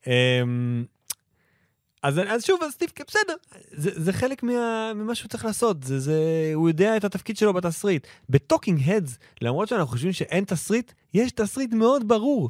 אז, 2.03 2.19
אז 2.27 2.45
שוב, 2.45 2.63
אז 2.63 2.71
סטיב, 2.71 2.89
בסדר, 3.07 3.35
זה, 3.71 3.91
זה 4.03 4.13
חלק 4.13 4.43
מה, 4.43 4.91
ממה 4.95 5.15
שהוא 5.15 5.29
צריך 5.29 5.45
לעשות, 5.45 5.83
זה, 5.83 5.99
זה, 5.99 6.21
הוא 6.53 6.69
יודע 6.69 6.97
את 6.97 7.03
התפקיד 7.03 7.37
שלו 7.37 7.53
בתסריט. 7.53 8.07
ב 8.29 8.36
talking 8.36 8.81
heads, 8.89 9.17
למרות 9.41 9.67
שאנחנו 9.67 9.87
חושבים 9.87 10.13
שאין 10.13 10.43
תסריט, 10.43 10.91
יש 11.13 11.31
תסריט 11.31 11.73
מאוד 11.73 12.07
ברור. 12.07 12.49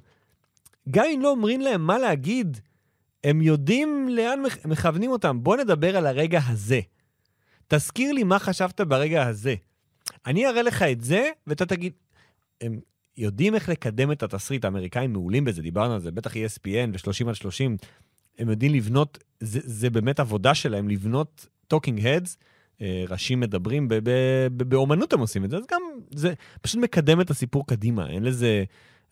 גם 0.91 1.05
אם 1.15 1.21
לא 1.21 1.31
אומרים 1.31 1.61
להם 1.61 1.81
מה 1.87 1.97
להגיד, 1.99 2.57
הם 3.23 3.41
יודעים 3.41 4.09
לאן 4.11 4.39
מכ- 4.41 4.65
מכוונים 4.65 5.11
אותם. 5.11 5.43
בוא 5.43 5.57
נדבר 5.57 5.97
על 5.97 6.05
הרגע 6.05 6.39
הזה. 6.47 6.79
תזכיר 7.67 8.11
לי 8.11 8.23
מה 8.23 8.39
חשבת 8.39 8.81
ברגע 8.81 9.27
הזה. 9.27 9.55
אני 10.25 10.47
אראה 10.47 10.61
לך 10.61 10.81
את 10.81 11.01
זה, 11.01 11.29
ואתה 11.47 11.65
תגיד... 11.65 11.93
הם 12.61 12.79
יודעים 13.17 13.55
איך 13.55 13.69
לקדם 13.69 14.11
את 14.11 14.23
התסריט, 14.23 14.65
האמריקאים 14.65 15.13
מעולים 15.13 15.45
בזה, 15.45 15.61
דיברנו 15.61 15.93
על 15.93 15.99
זה, 15.99 16.11
בטח 16.11 16.33
ESPN 16.33 16.89
ו-30 16.93 17.27
על 17.27 17.33
30, 17.33 17.77
הם 18.39 18.49
יודעים 18.49 18.73
לבנות, 18.73 19.23
זה, 19.39 19.59
זה 19.63 19.89
באמת 19.89 20.19
עבודה 20.19 20.55
שלהם, 20.55 20.89
לבנות 20.89 21.47
talking 21.67 22.07
heads, 22.07 22.37
ראשים 22.81 23.39
מדברים, 23.39 23.87
ב- 23.87 23.93
ב- 23.93 24.47
ב- 24.57 24.63
באומנות 24.63 25.13
הם 25.13 25.19
עושים 25.19 25.45
את 25.45 25.49
זה, 25.49 25.57
אז 25.57 25.63
גם 25.71 25.81
זה 26.13 26.33
פשוט 26.61 26.81
מקדם 26.81 27.21
את 27.21 27.29
הסיפור 27.29 27.67
קדימה, 27.67 28.09
אין 28.09 28.23
לזה... 28.23 28.63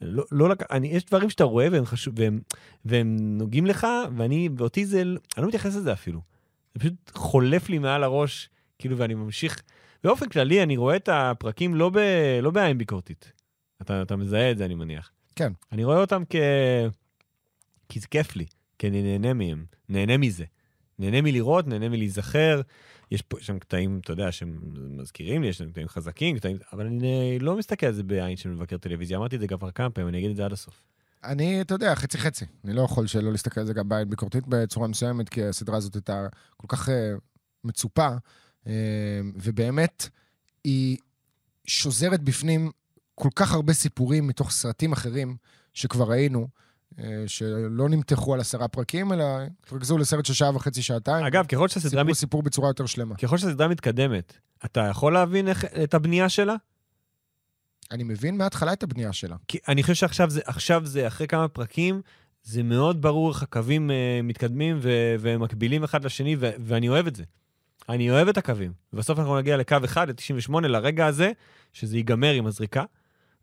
לא, 0.02 0.24
לא 0.32 0.50
לק... 0.50 0.72
אני, 0.72 0.88
יש 0.88 1.06
דברים 1.06 1.30
שאתה 1.30 1.44
רואה 1.44 1.68
והם, 1.72 1.86
חשוב, 1.86 2.14
והם, 2.18 2.40
והם 2.86 3.18
נוגעים 3.20 3.66
לך, 3.66 3.88
ואני, 4.18 4.50
ואותי 4.58 4.86
זה, 4.86 5.02
אני 5.02 5.16
לא 5.38 5.48
מתייחס 5.48 5.76
לזה 5.76 5.94
אפילו. 5.94 6.22
זה 6.74 6.80
פשוט 6.80 6.94
חולף 7.14 7.70
לי 7.70 7.78
מעל 7.78 8.04
הראש, 8.04 8.50
כאילו, 8.80 8.98
ואני 8.98 9.14
ממשיך. 9.14 9.62
באופן 10.04 10.30
כללי, 10.30 10.64
אני 10.64 10.78
רואה 10.78 10.96
את 10.96 11.10
הפרקים 11.12 11.76
לא, 11.76 11.90
ב, 11.90 11.98
לא 12.42 12.52
בעין 12.52 12.78
ביקורתית. 12.78 13.32
אתה, 13.82 14.02
אתה 14.02 14.16
מזהה 14.16 14.52
את 14.52 14.58
זה, 14.58 14.66
אני 14.66 14.76
מניח. 14.76 15.12
כן. 15.36 15.54
אני 15.72 15.84
רואה 15.84 15.98
אותם 15.98 16.24
כ... 16.30 16.36
כי 17.90 18.00
זה 18.00 18.08
כיף 18.08 18.36
לי, 18.36 18.46
כי 18.80 18.88
אני 18.88 19.02
נהנה 19.02 19.34
מהם, 19.34 19.66
נהנה 19.90 20.18
מזה. 20.18 20.46
נהנה 21.00 21.22
מלראות, 21.22 21.68
נהנה 21.68 21.90
מלהיזכר. 21.90 22.62
יש 23.12 23.22
פה 23.22 23.38
שם 23.42 23.60
קטעים, 23.60 24.00
אתה 24.04 24.12
יודע, 24.12 24.32
שמזכירים 24.32 25.42
לי, 25.42 25.48
יש 25.48 25.58
שם 25.58 25.72
קטעים 25.72 25.88
חזקים, 25.88 26.38
קטעים, 26.38 26.58
אבל 26.74 26.86
אני 26.86 27.40
לא 27.40 27.58
מסתכל 27.58 27.86
על 27.86 27.94
זה 27.94 28.04
בעין 28.04 28.38
של 28.38 28.50
מבקר 28.50 28.78
טלוויזיה. 28.78 29.18
אמרתי 29.18 29.36
את 29.36 29.42
זה 29.42 29.48
כבר 29.48 29.72
כמה 29.72 29.90
פעמים, 29.90 30.08
אני 30.08 30.18
אגיד 30.18 30.30
את 30.30 30.36
זה 30.36 30.46
עד 30.46 30.54
הסוף. 30.54 30.84
אני, 31.24 31.62
אתה 31.62 31.74
יודע, 31.74 31.96
חצי-חצי. 31.96 32.46
אני 32.66 32.74
לא 32.74 32.82
יכול 32.82 33.08
שלא 33.08 33.32
להסתכל 33.32 33.60
על 33.60 33.66
זה 33.66 33.74
גם 33.74 33.90
בעין 33.90 34.10
ביקורתית 34.10 34.44
בצורה 34.48 34.88
מסוימת, 34.88 35.30
כי 35.30 35.44
הסדרה 35.44 35.78
הזאת 35.78 35.96
הייתה 35.96 36.28
כל 36.58 36.68
כך 36.68 36.90
uh, 36.90 36.92
מצופה, 37.64 38.10
uh, 38.64 38.68
ובאמת, 39.36 40.10
היא 40.64 40.98
שוזרת 41.66 42.22
בפנים 42.22 42.72
כל 43.16 43.30
כך 43.36 43.54
הרבה 43.54 43.74
סיפורים 43.74 44.28
מתוך 44.28 44.52
סרטים 44.52 44.92
אחרים 44.92 45.38
שכבר 45.74 46.10
ראינו, 46.10 46.48
שלא 47.28 47.90
נמתחו 47.90 48.34
על 48.34 48.40
עשרה 48.40 48.68
פרקים, 48.68 49.14
אלא 49.14 49.26
התרכזו 49.64 49.98
לסרט 49.98 50.26
של 50.26 50.34
שעה 50.34 50.56
וחצי, 50.56 50.82
שעתיים. 50.82 51.26
אגב, 51.26 51.46
ככל 51.46 51.68
שהסדרה, 51.68 51.90
סיפרו 51.90 52.10
מת... 52.10 52.16
סיפור 52.16 52.44
בצורה 52.44 52.70
יותר 52.70 52.86
שלמה. 52.86 53.16
ככל 53.16 53.38
שהסדרה 53.38 53.68
מתקדמת, 53.68 54.38
אתה 54.66 54.88
יכול 54.92 55.14
להבין 55.14 55.48
איך, 55.48 55.66
את 55.84 55.94
הבנייה 55.94 56.30
שלה? 56.30 56.56
אני 57.92 58.04
מבין 58.04 58.38
מההתחלה 58.38 58.74
את 58.74 58.84
הבנייה 58.84 59.14
שלה. 59.14 59.36
כי 59.48 59.58
אני 59.68 59.84
חושב 59.84 59.94
שעכשיו 59.96 60.30
זה, 60.30 60.42
זה, 60.84 61.08
אחרי 61.08 61.28
כמה 61.28 61.48
פרקים, 61.48 62.02
זה 62.44 62.64
מאוד 62.64 63.02
ברור 63.02 63.32
איך 63.32 63.44
הקווים 63.44 63.90
uh, 63.90 63.94
מתקדמים 64.24 64.80
ו- 64.82 65.16
ומקבילים 65.20 65.84
אחד 65.84 66.06
לשני, 66.06 66.36
ו- 66.40 66.52
ואני 66.60 66.90
אוהב 66.90 67.08
את 67.08 67.16
זה. 67.16 67.24
אני 67.90 68.12
אוהב 68.12 68.28
את 68.28 68.38
הקווים. 68.38 68.74
ובסוף 68.94 69.20
אנחנו 69.20 69.38
נגיע 69.38 69.58
לקו 69.58 69.78
אחד, 69.86 70.10
ל-98, 70.10 70.62
לרגע 70.62 71.06
הזה, 71.06 71.32
שזה 71.74 71.98
ייגמר 71.98 72.32
עם 72.32 72.46
הזריקה, 72.46 72.84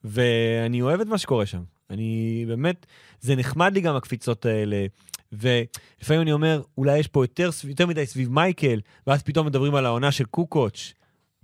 ואני 0.05 0.83
אוהב 0.83 1.01
את 1.01 1.07
מה 1.07 1.19
שקורה 1.19 1.47
שם. 1.47 1.63
אני 1.91 2.45
באמת, 2.49 2.87
זה 3.21 3.37
נחמד 3.37 3.75
לי 3.75 3.81
גם 3.81 3.97
הקפיצות 3.97 4.47
האלה, 4.47 4.87
ולפעמים 5.33 6.23
אני 6.23 6.33
אומר, 6.33 6.63
אולי 6.79 6.99
יש 6.99 7.09
פה 7.09 7.25
יותר, 7.25 7.51
יותר 7.65 7.87
מדי 7.87 8.07
סביב 8.07 8.31
מייקל, 8.31 8.81
ואז 9.07 9.23
פתאום 9.23 9.47
מדברים 9.47 9.75
על 9.75 9.87
העונה 9.87 10.13
של 10.13 10.25
קוקוץ' 10.25 10.93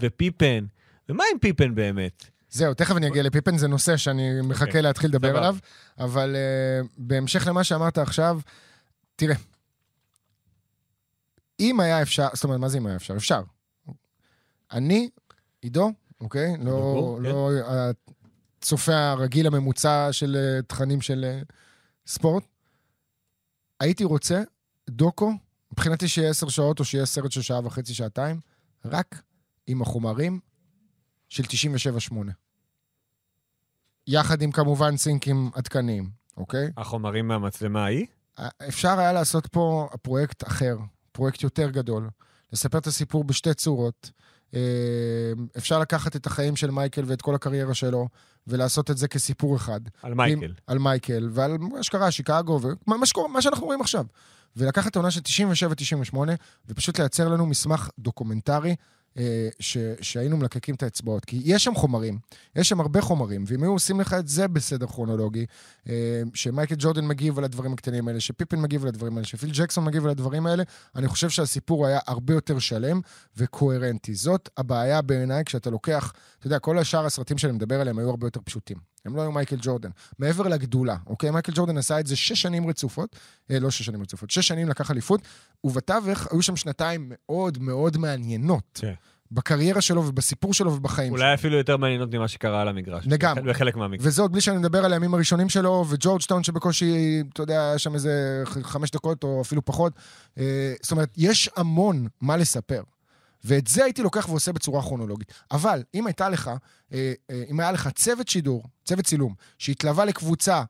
ופיפן, 0.01 0.65
ומה 1.09 1.25
עם 1.33 1.39
פיפן 1.39 1.75
באמת? 1.75 2.25
זהו, 2.51 2.75
תכף 2.75 2.97
אני 2.97 3.09
אגיע 3.09 3.23
לפיפן, 3.23 3.59
זה 3.59 3.69
נושא 3.69 3.97
שאני 3.97 4.41
מחכה 4.43 4.65
אוקיי, 4.65 4.83
להתחיל 4.83 5.11
לדבר. 5.11 5.37
עליו, 5.37 5.57
אבל 5.99 6.37
uh, 6.37 6.87
בהמשך 6.99 7.47
למה 7.47 7.65
שאמרת 7.65 7.99
עכשיו, 7.99 8.41
תראה, 9.17 9.37
אם 11.61 11.81
היה 11.81 12.03
אפשר, 12.03 12.29
זאת 12.35 12.45
אומרת, 12.45 12.61
מה 12.61 12.69
זה 12.69 12.79
אם 12.79 12.87
היה 12.87 12.97
אפשר? 12.97 13.17
אפשר. 13.17 13.43
אני, 14.73 15.09
עידו, 15.61 15.93
אוקיי? 16.21 16.57
לא, 16.61 17.17
כן. 17.19 17.23
לא 17.23 17.51
הצופה 18.61 19.11
הרגיל 19.11 19.47
הממוצע 19.47 20.09
של 20.13 20.37
אה, 20.37 20.63
תכנים 20.63 21.01
של 21.01 21.25
אה, 21.25 21.41
ספורט, 22.07 22.45
הייתי 23.81 24.05
רוצה 24.05 24.43
דוקו, 24.91 25.33
מבחינתי 25.73 26.09
שיהיה 26.09 26.31
עשר 26.31 26.49
שעות 26.49 26.81
או 26.81 26.85
שיהיה 26.85 27.07
סרט 27.07 27.33
של 27.33 27.43
שעה 27.43 27.67
וחצי, 27.67 27.95
שעתיים, 27.95 28.41
רק 28.85 29.23
עם 29.67 29.83
החומרים 29.83 30.41
של 31.29 31.43
97-8. 32.13 32.15
יחד 34.07 34.43
עם 34.43 34.53
כמובן 34.53 34.97
סינקים 34.97 35.51
עדכניים, 35.55 36.11
אוקיי? 36.37 36.71
החומרים 36.77 37.29
מהמצלמה 37.29 37.85
ההיא? 37.85 38.07
אפשר 38.69 38.99
היה 38.99 39.13
לעשות 39.13 39.47
פה 39.47 39.89
פרויקט 40.03 40.47
אחר, 40.47 40.77
פרויקט 41.13 41.43
יותר 41.43 41.71
גדול, 41.71 42.11
לספר 42.53 42.79
את 42.79 42.87
הסיפור 42.87 43.25
בשתי 43.25 43.55
צורות. 43.55 44.11
אה, 44.55 44.61
אפשר 45.57 45.79
לקחת 45.79 46.17
את 46.17 46.27
החיים 46.27 46.57
של 46.57 46.71
מייקל 46.71 47.03
ואת 47.07 47.23
כל 47.23 47.35
הקריירה 47.35 47.75
שלו, 47.75 48.09
ולעשות 48.47 48.91
את 48.91 48.97
זה 48.97 49.09
כסיפור 49.09 49.57
אחד. 49.57 49.81
על 50.03 50.15
מייקל. 50.15 50.45
עם, 50.45 50.51
על 50.67 50.79
מייקל, 50.79 51.29
ועל 51.33 51.59
מה 51.59 51.83
שקרה, 51.83 52.11
שיקגו, 52.11 52.61
ומה 52.63 52.97
מה 52.97 53.07
שקורה, 53.07 53.29
מה 53.29 53.43
שאנחנו 53.43 53.67
רואים 53.67 53.81
עכשיו. 53.81 54.05
ולקחת 54.57 54.91
את 54.91 54.97
העונה 54.97 55.11
של 55.11 55.21
97-98, 56.13 56.17
ופשוט 56.69 56.99
לייצר 56.99 57.29
לנו 57.29 57.47
מסמך 57.47 57.89
דוקומנטרי 57.99 58.77
ש, 59.61 59.79
שהיינו 60.01 60.37
מלקקים 60.37 60.75
את 60.75 60.83
האצבעות. 60.83 61.25
כי 61.25 61.41
יש 61.45 61.65
שם 61.65 61.75
חומרים, 61.75 62.19
יש 62.57 62.69
שם 62.69 62.81
הרבה 62.81 63.01
חומרים, 63.01 63.45
ואם 63.47 63.63
היו 63.63 63.73
עושים 63.73 64.01
לך 64.01 64.15
את 64.15 64.29
זה 64.29 64.49
בסדר 64.49 64.87
כרונולוגי, 64.87 65.47
אה, 65.89 66.23
שמייקל 66.35 66.75
ג'ורדן 66.79 67.07
מגיב 67.07 67.39
על 67.39 67.45
הדברים 67.45 67.73
הקטנים 67.73 68.09
האלה, 68.09 68.21
שפיפין 68.21 68.63
מגיב 68.63 68.83
על 68.83 68.89
הדברים 68.89 69.17
האלה, 69.17 69.27
שפיל 69.27 69.51
ג'קסון 69.53 69.85
מגיב 69.85 70.05
על 70.05 70.11
הדברים 70.11 70.47
האלה, 70.47 70.63
אני 70.97 71.09
חושב 71.09 71.29
שהסיפור 71.29 71.87
היה 71.87 71.99
הרבה 72.07 72.35
יותר 72.35 72.59
שלם 72.59 73.01
וקוהרנטי. 73.37 74.15
זאת 74.15 74.49
הבעיה 74.57 75.03
בעיניי 75.03 75.45
כשאתה 75.45 75.71
לוקח, 75.71 76.13
אתה 76.39 76.47
יודע, 76.47 76.59
כל 76.59 76.79
השאר 76.79 77.07
הסרטים 77.07 77.39
שאני 77.39 77.53
מדבר 77.53 77.81
עליהם 77.81 77.99
היו 77.99 78.11
הרבה 78.11 78.27
יותר 78.27 78.41
פשוטים. 78.45 78.77
הם 79.05 79.17
לא 79.17 79.23
היו 79.23 79.33
מייקל 79.33 79.57
ג'ורדן. 79.61 79.91
מעבר 80.19 80.49
לגדולה, 80.49 80.97
אוקיי? 81.07 81.31
מייקל 81.31 81.53
ג'ורדן 81.55 81.79
עשה 81.79 82.01
את 82.01 82.07
זה 82.07 82.17
שש 82.17 82.43
שנים 82.43 82.69
רצופות, 82.69 83.17
אה, 83.51 83.59
לא 83.59 83.71
שש 83.71 83.87
שנים 83.87 84.03
רצופות, 84.03 84.31
שש 84.31 84.49
שנים 84.49 84.69
לקח 84.69 84.91
אליפות, 84.91 85.21
ובתווך 85.65 86.33
היו 86.33 86.43
שם 86.43 86.57
שנתיים 86.57 87.07
מאוד 87.11 87.59
מאוד 87.59 87.97
מעניינות. 87.97 88.81
כן. 88.83 88.95
בקריירה 89.33 89.81
שלו 89.81 90.07
ובסיפור 90.07 90.55
שלו 90.55 90.73
ובחיים 90.73 91.09
שלו. 91.13 91.23
אולי 91.23 91.35
אפילו 91.35 91.57
יותר 91.57 91.77
מעניינות 91.77 92.15
ממה 92.15 92.29
שקרה 92.29 92.61
על 92.61 92.69
המגרש. 92.69 93.05
לגמרי. 93.07 93.43
בחלק 93.43 93.77
מהמקרים. 93.77 94.09
וזה 94.09 94.23
עוד 94.23 94.33
בלי 94.33 94.41
שאני 94.41 94.59
מדבר 94.59 94.85
על 94.85 94.93
הימים 94.93 95.15
הראשונים 95.15 95.49
שלו, 95.49 95.85
וג'ורג'טאון 95.89 96.45
שבקושי, 96.45 97.23
אתה 97.33 97.43
יודע, 97.43 97.61
היה 97.69 97.79
שם 97.79 97.95
איזה 97.95 98.43
חמש 98.47 98.91
דקות 98.91 99.25
או 99.25 99.41
אפילו 99.41 99.65
פחות. 99.65 99.93
אה, 100.39 100.75
זאת 100.83 100.93
אומרת, 100.93 101.09
יש 101.17 101.51
המון 101.57 102.07
מה 102.21 102.37
לספר. 102.37 102.83
ואת 103.45 103.67
זה 103.67 103.85
הייתי 103.85 104.03
לוקח 104.03 104.29
ועושה 104.29 104.53
בצורה 104.53 104.83
כרונולוגית. 104.83 105.33
אבל 105.51 105.83
אם 105.95 106.07
הייתה 106.07 106.29
לך, 106.29 106.51
אה, 106.93 107.13
אה, 107.31 107.45
אם 107.51 107.61
היה 107.61 107.73
לך 107.73 107.89
צוות 107.95 108.29
שידור, 108.29 108.65
צוות 108.85 109.05
צילום, 109.05 109.35
שהתלווה 109.59 110.05
לקבוצה 110.05 110.63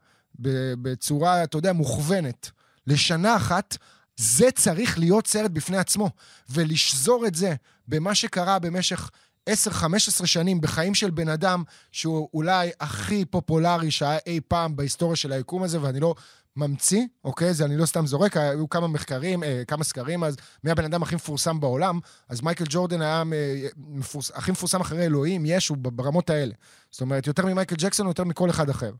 בצורה, 0.82 1.44
אתה 1.44 1.58
יודע, 1.58 1.72
מוכוונת, 1.72 2.50
לשנה 2.86 3.36
אחת, 3.36 3.76
זה 4.16 4.50
צריך 4.50 4.98
להיות 4.98 5.26
סרט 5.26 5.50
בפני 5.50 5.76
עצמו. 5.76 6.10
ולשזור 6.48 7.26
את 7.26 7.34
זה 7.34 7.54
במה 7.88 8.14
שקרה 8.14 8.58
במשך 8.58 9.10
10-15 9.50 10.26
שנים 10.26 10.60
בחיים 10.60 10.94
של 10.94 11.10
בן 11.10 11.28
אדם 11.28 11.62
שהוא 11.92 12.28
אולי 12.34 12.70
הכי 12.80 13.24
פופולרי 13.24 13.90
שהיה 13.90 14.18
אי 14.26 14.40
פעם 14.48 14.76
בהיסטוריה 14.76 15.16
של 15.16 15.32
היקום 15.32 15.62
הזה, 15.62 15.82
ואני 15.82 16.00
לא 16.00 16.14
ממציא, 16.60 17.02
אוקיי? 17.24 17.54
זה 17.54 17.64
אני 17.64 17.76
לא 17.76 17.86
סתם 17.86 18.06
זורק, 18.06 18.36
היו 18.36 18.68
כמה 18.68 18.88
מחקרים, 18.88 19.44
אה, 19.44 19.62
כמה 19.66 19.84
סקרים 19.84 20.24
אז, 20.24 20.36
מי 20.64 20.70
הבן 20.70 20.84
אדם 20.84 21.02
הכי 21.02 21.14
מפורסם 21.14 21.60
בעולם, 21.60 21.98
אז 22.28 22.40
מייקל 22.40 22.64
ג'ורדן 22.68 23.02
היה 23.02 23.22
אה, 23.32 23.68
מפורס, 23.76 24.30
הכי 24.34 24.50
מפורסם 24.50 24.80
אחרי 24.80 25.04
אלוהים, 25.04 25.42
יש, 25.46 25.68
הוא 25.68 25.76
ברמות 25.80 26.30
האלה. 26.30 26.54
זאת 26.90 27.00
אומרת, 27.00 27.26
יותר 27.26 27.46
ממייקל 27.46 27.76
ג'קסון, 27.78 28.06
יותר 28.06 28.24
מכל 28.24 28.50
אחד 28.50 28.70
אחר. 28.70 28.92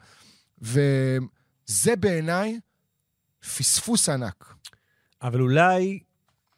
וזה 0.62 1.96
בעיניי 2.00 2.60
פספוס 3.40 4.08
ענק. 4.08 4.54
אבל 5.22 5.40
אולי 5.40 6.00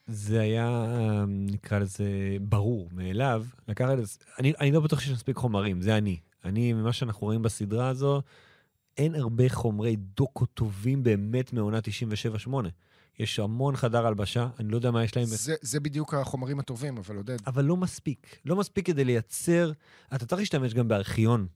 זה 0.07 0.41
היה, 0.41 0.85
נקרא 1.29 1.79
לזה, 1.79 2.05
ברור 2.41 2.89
מאליו. 2.93 3.45
לקחת 3.69 3.99
את 3.99 4.25
אני, 4.39 4.53
אני 4.61 4.73
לא 4.73 4.81
בטוח 4.81 5.01
שיש 5.01 5.11
מספיק 5.11 5.37
חומרים, 5.37 5.81
זה 5.81 5.97
אני. 5.97 6.17
אני, 6.45 6.73
ממה 6.73 6.93
שאנחנו 6.93 7.27
רואים 7.27 7.43
בסדרה 7.43 7.89
הזו, 7.89 8.23
אין 8.99 9.15
הרבה 9.15 9.49
חומרי 9.49 9.97
דוקו 9.97 10.47
טובים 10.47 11.03
באמת 11.03 11.53
מעונה 11.53 11.79
97-8. 12.47 12.51
יש 13.19 13.39
המון 13.39 13.77
חדר 13.77 14.07
הלבשה, 14.07 14.49
אני 14.61 14.69
לא 14.69 14.77
יודע 14.77 14.91
מה 14.91 15.05
יש 15.05 15.17
להם, 15.17 15.25
זה, 15.27 15.55
זה 15.63 15.81
בדיוק 15.81 16.15
החומרים 16.15 16.59
הטובים, 16.59 16.99
אבל 16.99 17.17
עודד. 17.17 17.37
אבל 17.47 17.65
לא 17.65 17.77
מספיק. 17.77 18.37
לא 18.45 18.57
מספיק 18.57 18.87
כדי 18.87 19.05
לייצר... 19.05 19.73
אתה 20.15 20.27
צריך 20.27 20.39
להשתמש 20.41 20.75
גם 20.75 20.89
בארכיון, 20.89 21.47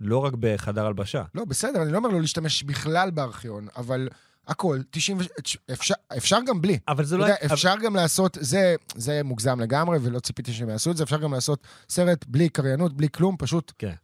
לא 0.00 0.18
רק 0.18 0.32
בחדר 0.40 0.86
הלבשה. 0.86 1.22
לא, 1.34 1.44
בסדר, 1.44 1.82
אני 1.82 1.92
לא 1.92 1.98
אומר 1.98 2.08
לא 2.08 2.20
להשתמש 2.20 2.62
בכלל 2.62 3.10
בארכיון, 3.10 3.66
אבל 3.76 4.08
הכל, 4.46 4.78
90... 4.90 5.18
ו- 5.18 5.22
אפשר, 5.72 5.94
אפשר 6.16 6.38
גם 6.46 6.60
בלי. 6.60 6.78
אבל 6.88 7.04
זה 7.04 7.16
לא... 7.16 7.24
יודע, 7.24 7.34
אבל- 7.44 7.54
אפשר 7.54 7.74
גם 7.84 7.96
לעשות, 7.96 8.38
זה, 8.40 8.74
זה 8.96 9.22
מוגזם 9.24 9.60
לגמרי, 9.60 9.98
ולא 10.02 10.20
ציפיתי 10.20 10.52
שהם 10.52 10.68
יעשו 10.68 10.90
את 10.90 10.96
זה, 10.96 11.02
אפשר 11.04 11.18
גם 11.18 11.32
לעשות 11.32 11.66
סרט 11.88 12.24
בלי 12.28 12.48
קריינות, 12.48 12.92
בלי 12.96 13.08
כלום, 13.10 13.36
פשוט 13.38 13.72
כן. 13.78 13.94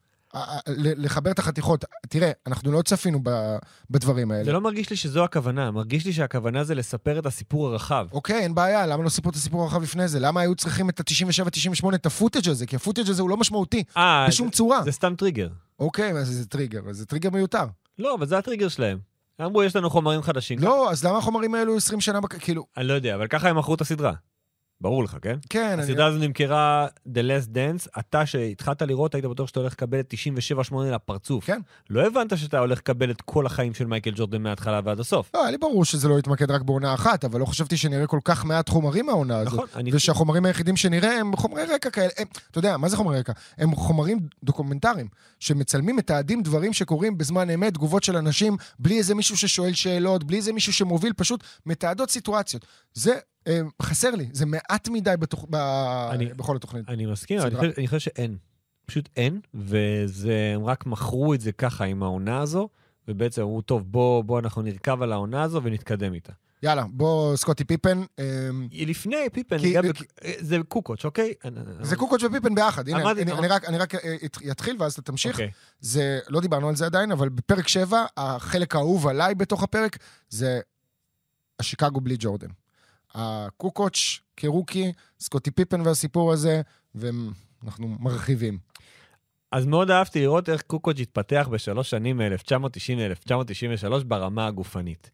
לחבר 0.96 1.30
את 1.30 1.38
החתיכות. 1.38 1.84
תראה, 2.08 2.30
אנחנו 2.46 2.72
לא 2.72 2.82
צפינו 2.82 3.20
בדברים 3.90 4.30
האלה. 4.30 4.44
זה 4.44 4.52
לא 4.52 4.60
מרגיש 4.60 4.90
לי 4.90 4.96
שזו 4.96 5.24
הכוונה, 5.24 5.70
מרגיש 5.70 6.04
לי 6.06 6.12
שהכוונה 6.12 6.64
זה 6.64 6.74
לספר 6.74 7.18
את 7.18 7.26
הסיפור 7.26 7.66
הרחב. 7.68 8.06
אוקיי, 8.12 8.38
אין 8.38 8.54
בעיה, 8.54 8.86
למה 8.86 9.02
לא 9.04 9.08
סיפרו 9.08 9.30
את 9.30 9.36
הסיפור 9.36 9.62
הרחב 9.62 9.82
לפני 9.82 10.08
זה? 10.08 10.20
למה 10.20 10.40
היו 10.40 10.54
צריכים 10.54 10.88
את 10.88 11.00
ה-97-98, 11.00 11.94
את 11.94 12.06
ה 12.06 12.11
footage 12.11 12.48
הזה? 12.48 12.66
כי 12.66 12.76
ה 12.76 12.80
footage 12.80 13.08
הזה 13.10 13.22
הוא 13.22 13.30
לא 13.30 13.36
משמעותי, 13.36 13.84
אה, 13.96 14.26
בשום 14.28 14.46
זה- 14.48 14.52
צורה. 14.52 14.82
זה 14.84 14.92
סתם 14.92 15.14
טריגר. 15.18 15.48
אוקיי, 15.78 16.12
אז 16.12 16.28
זה 16.28 16.46
טריגר, 16.46 16.80
אז 16.90 16.96
זה 16.96 17.06
טריגר 17.06 17.30
מיותר. 17.30 17.64
לא, 17.98 18.14
אבל 18.14 18.26
זה 18.26 18.38
הטריגר 18.38 18.68
שלהם. 18.68 18.98
אמרו, 19.44 19.62
יש 19.62 19.76
לנו 19.76 19.90
חומרים 19.90 20.22
חדשים. 20.22 20.58
לא, 20.58 20.90
אז 20.90 21.04
למה 21.04 21.18
החומרים 21.18 21.54
האלו 21.54 21.76
20 21.76 22.00
שנה, 22.00 22.18
כאילו, 22.38 22.66
אני 22.76 22.86
לא 22.86 22.92
יודע, 22.92 23.14
אבל 23.14 23.26
ככה 23.26 23.48
הם 23.48 23.58
מכרו 23.58 23.74
את 23.74 23.80
הסדרה. 23.80 24.12
ברור 24.82 25.04
לך, 25.04 25.16
כן? 25.22 25.36
כן. 25.48 25.78
הסדרה 25.80 26.06
הזו 26.06 26.18
נמכרה 26.18 26.86
The 27.06 27.18
Last 27.18 27.48
Dance, 27.54 27.88
אתה 27.98 28.26
שהתחלת 28.26 28.82
לראות, 28.82 29.14
היית 29.14 29.24
בטוח 29.24 29.48
שאתה 29.48 29.60
הולך 29.60 29.72
לקבל 29.72 30.00
את 30.00 30.14
97-8 30.70 30.76
לפרצוף. 30.76 31.44
כן. 31.44 31.60
לא 31.90 32.06
הבנת 32.06 32.38
שאתה 32.38 32.58
הולך 32.58 32.78
לקבל 32.78 33.10
את 33.10 33.20
כל 33.20 33.46
החיים 33.46 33.74
של 33.74 33.86
מייקל 33.86 34.10
ג'ורדן 34.14 34.42
מההתחלה 34.42 34.80
ועד 34.84 35.00
הסוף. 35.00 35.30
לא, 35.34 35.42
היה 35.42 35.50
לי 35.50 35.58
ברור 35.58 35.84
שזה 35.84 36.08
לא 36.08 36.18
יתמקד 36.18 36.50
רק 36.50 36.62
בעונה 36.62 36.94
אחת, 36.94 37.24
אבל 37.24 37.40
לא 37.40 37.44
חשבתי 37.44 37.76
שנראה 37.76 38.06
כל 38.06 38.18
כך 38.24 38.44
מעט 38.44 38.68
חומרים 38.68 39.06
מהעונה 39.06 39.38
הזאת. 39.38 39.52
נכון, 39.52 39.66
אני... 39.74 39.90
ושהחומרים 39.94 40.44
היחידים 40.44 40.76
שנראה 40.76 41.20
הם 41.20 41.36
חומרי 41.36 41.64
רקע 41.64 41.90
כאלה. 41.90 42.10
הם, 42.18 42.26
אתה 42.50 42.58
יודע, 42.58 42.76
מה 42.76 42.88
זה 42.88 42.96
חומרי 42.96 43.18
רקע? 43.18 43.32
הם 43.58 43.74
חומרים 43.74 44.20
דוקומנטריים, 44.44 45.08
שמצלמים, 45.40 45.96
מתעדים 45.96 46.42
דברים 46.42 46.72
שקורים 46.72 47.18
בזמן 47.18 47.50
אמת, 47.50 47.74
תגובות 47.74 48.02
של 48.02 48.16
אנשים, 48.16 48.56
בלי 48.78 48.98
איזה 48.98 49.14
מישהו 49.14 49.36
ששואל 49.36 49.72
שאלות, 49.72 50.24
בלי 50.24 50.36
איזה 50.36 50.52
מישהו 50.52 50.72
שמוביל, 50.72 51.12
פשוט 51.16 51.44
מתעדות 51.66 52.10
סיטואציות. 52.10 52.66
זה 52.94 53.18
חסר 53.82 54.10
לי, 54.10 54.28
זה 54.32 54.46
מעט 54.46 54.88
מדי 54.88 55.14
בתוך, 55.18 55.46
ב, 55.50 55.54
אני- 56.10 56.26
בכל 56.34 56.56
התוכנית. 56.56 56.88
אני 56.88 57.06
מסכים, 57.06 57.38
אני. 57.40 57.56
חושב, 57.56 57.70
אני 57.78 57.86
חושב 57.88 57.98
שאין. 57.98 58.36
פשוט 58.86 59.08
אין, 59.16 59.40
והם 59.54 60.64
רק 60.64 60.86
מכרו 60.86 61.34
את 61.34 61.40
זה 61.40 61.52
ככה 61.52 61.84
עם 61.84 62.02
העונה 62.02 62.40
הזו, 62.40 62.68
ובעצם 63.08 63.42
אמרו, 63.42 63.62
טוב, 63.62 63.92
בוא, 63.92 64.24
בוא 64.24 64.38
אנחנו 64.38 64.62
נרכב 64.62 65.02
על 65.02 65.12
העונה 65.12 65.42
הזו 65.42 65.60
ונתקדם 65.62 66.14
איתה. 66.14 66.32
יאללה, 66.62 66.84
בוא, 66.90 67.36
סקוטי 67.36 67.64
פיפן. 67.64 68.02
אה, 68.18 68.24
לפני 68.72 69.16
פיפן, 69.32 69.58
כי- 69.58 69.72
כי- 69.82 69.88
בק- 69.88 70.36
זה 70.40 70.56
קוקוץ', 70.68 71.04
אוקיי? 71.04 71.34
זה 71.82 71.96
קוקוץ' 71.96 72.22
ופיפן 72.22 72.54
ביחד. 72.54 72.88
הנה, 72.88 73.02
אמרתי, 73.02 73.22
אני, 73.22 73.32
אמר- 73.32 73.40
אני 73.40 73.48
רק, 73.48 73.64
אני 73.64 73.78
רק 73.78 73.94
אה, 73.94 74.16
את- 74.24 74.38
אתחיל 74.50 74.76
ואז 74.78 74.92
אתה 74.92 75.02
תמשיך. 75.02 75.32
אוקיי. 75.32 75.50
זה, 75.80 76.18
לא 76.28 76.40
דיברנו 76.40 76.68
על 76.68 76.76
זה 76.76 76.86
עדיין, 76.86 77.12
אבל 77.12 77.28
בפרק 77.28 77.68
7, 77.68 78.04
החלק 78.16 78.74
האהוב 78.76 79.06
עליי 79.06 79.34
בתוך 79.34 79.62
הפרק, 79.62 79.98
זה 80.28 80.60
השיקגו 81.60 82.00
בלי 82.00 82.16
ג'ורדן. 82.18 82.48
הקוקוץ' 83.14 84.20
כרוקי, 84.36 84.92
סקוטי 85.20 85.50
פיפן 85.50 85.80
והסיפור 85.80 86.32
הזה, 86.32 86.60
ואנחנו 86.94 87.88
מרחיבים. 88.00 88.58
אז 89.52 89.66
מאוד 89.66 89.90
אהבתי 89.90 90.20
לראות 90.20 90.48
איך 90.48 90.62
קוקוץ' 90.62 91.00
התפתח 91.00 91.48
בשלוש 91.50 91.90
שנים 91.90 92.18
מ-1990 92.18 92.94
ל-1993 92.96 94.04
ברמה 94.04 94.46
הגופנית. 94.46 95.10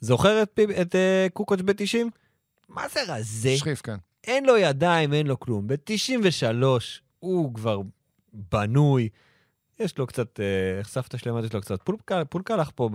זוכר 0.00 0.42
את, 0.42 0.50
פיפ- 0.54 0.80
את 0.80 0.94
uh, 0.94 1.32
קוקוץ' 1.32 1.60
ב-90? 1.60 2.06
מה 2.68 2.88
זה 2.88 3.00
רזה? 3.08 3.56
שחיף, 3.56 3.82
כן. 3.82 3.96
אין 4.24 4.44
לו 4.46 4.56
ידיים, 4.56 5.12
אין 5.12 5.26
לו 5.26 5.40
כלום. 5.40 5.66
ב-93 5.66 6.64
הוא 7.18 7.54
כבר 7.54 7.80
בנוי. 8.32 9.08
יש 9.80 9.98
לו 9.98 10.06
קצת, 10.06 10.40
אה, 10.40 10.44
איך 10.78 10.88
סבתא 10.88 11.18
שלהם 11.18 11.44
יש 11.44 11.52
לו 11.52 11.60
קצת 11.60 11.82
לך 12.56 12.70
פה 12.74 12.90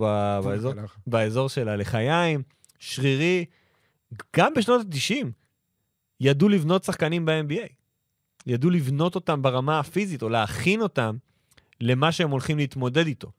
באזור 1.06 1.48
של 1.48 1.68
הלחיים, 1.68 2.42
שרירי. 2.78 3.44
גם 4.36 4.54
בשנות 4.54 4.80
ה-90 4.80 5.26
ידעו 6.20 6.48
לבנות 6.48 6.84
שחקנים 6.84 7.24
ב-NBA. 7.24 7.72
ידעו 8.46 8.70
לבנות 8.70 9.14
אותם 9.14 9.42
ברמה 9.42 9.78
הפיזית, 9.78 10.22
או 10.22 10.28
להכין 10.28 10.80
אותם 10.80 11.16
למה 11.80 12.12
שהם 12.12 12.30
הולכים 12.30 12.58
להתמודד 12.58 13.06
איתו. 13.06 13.30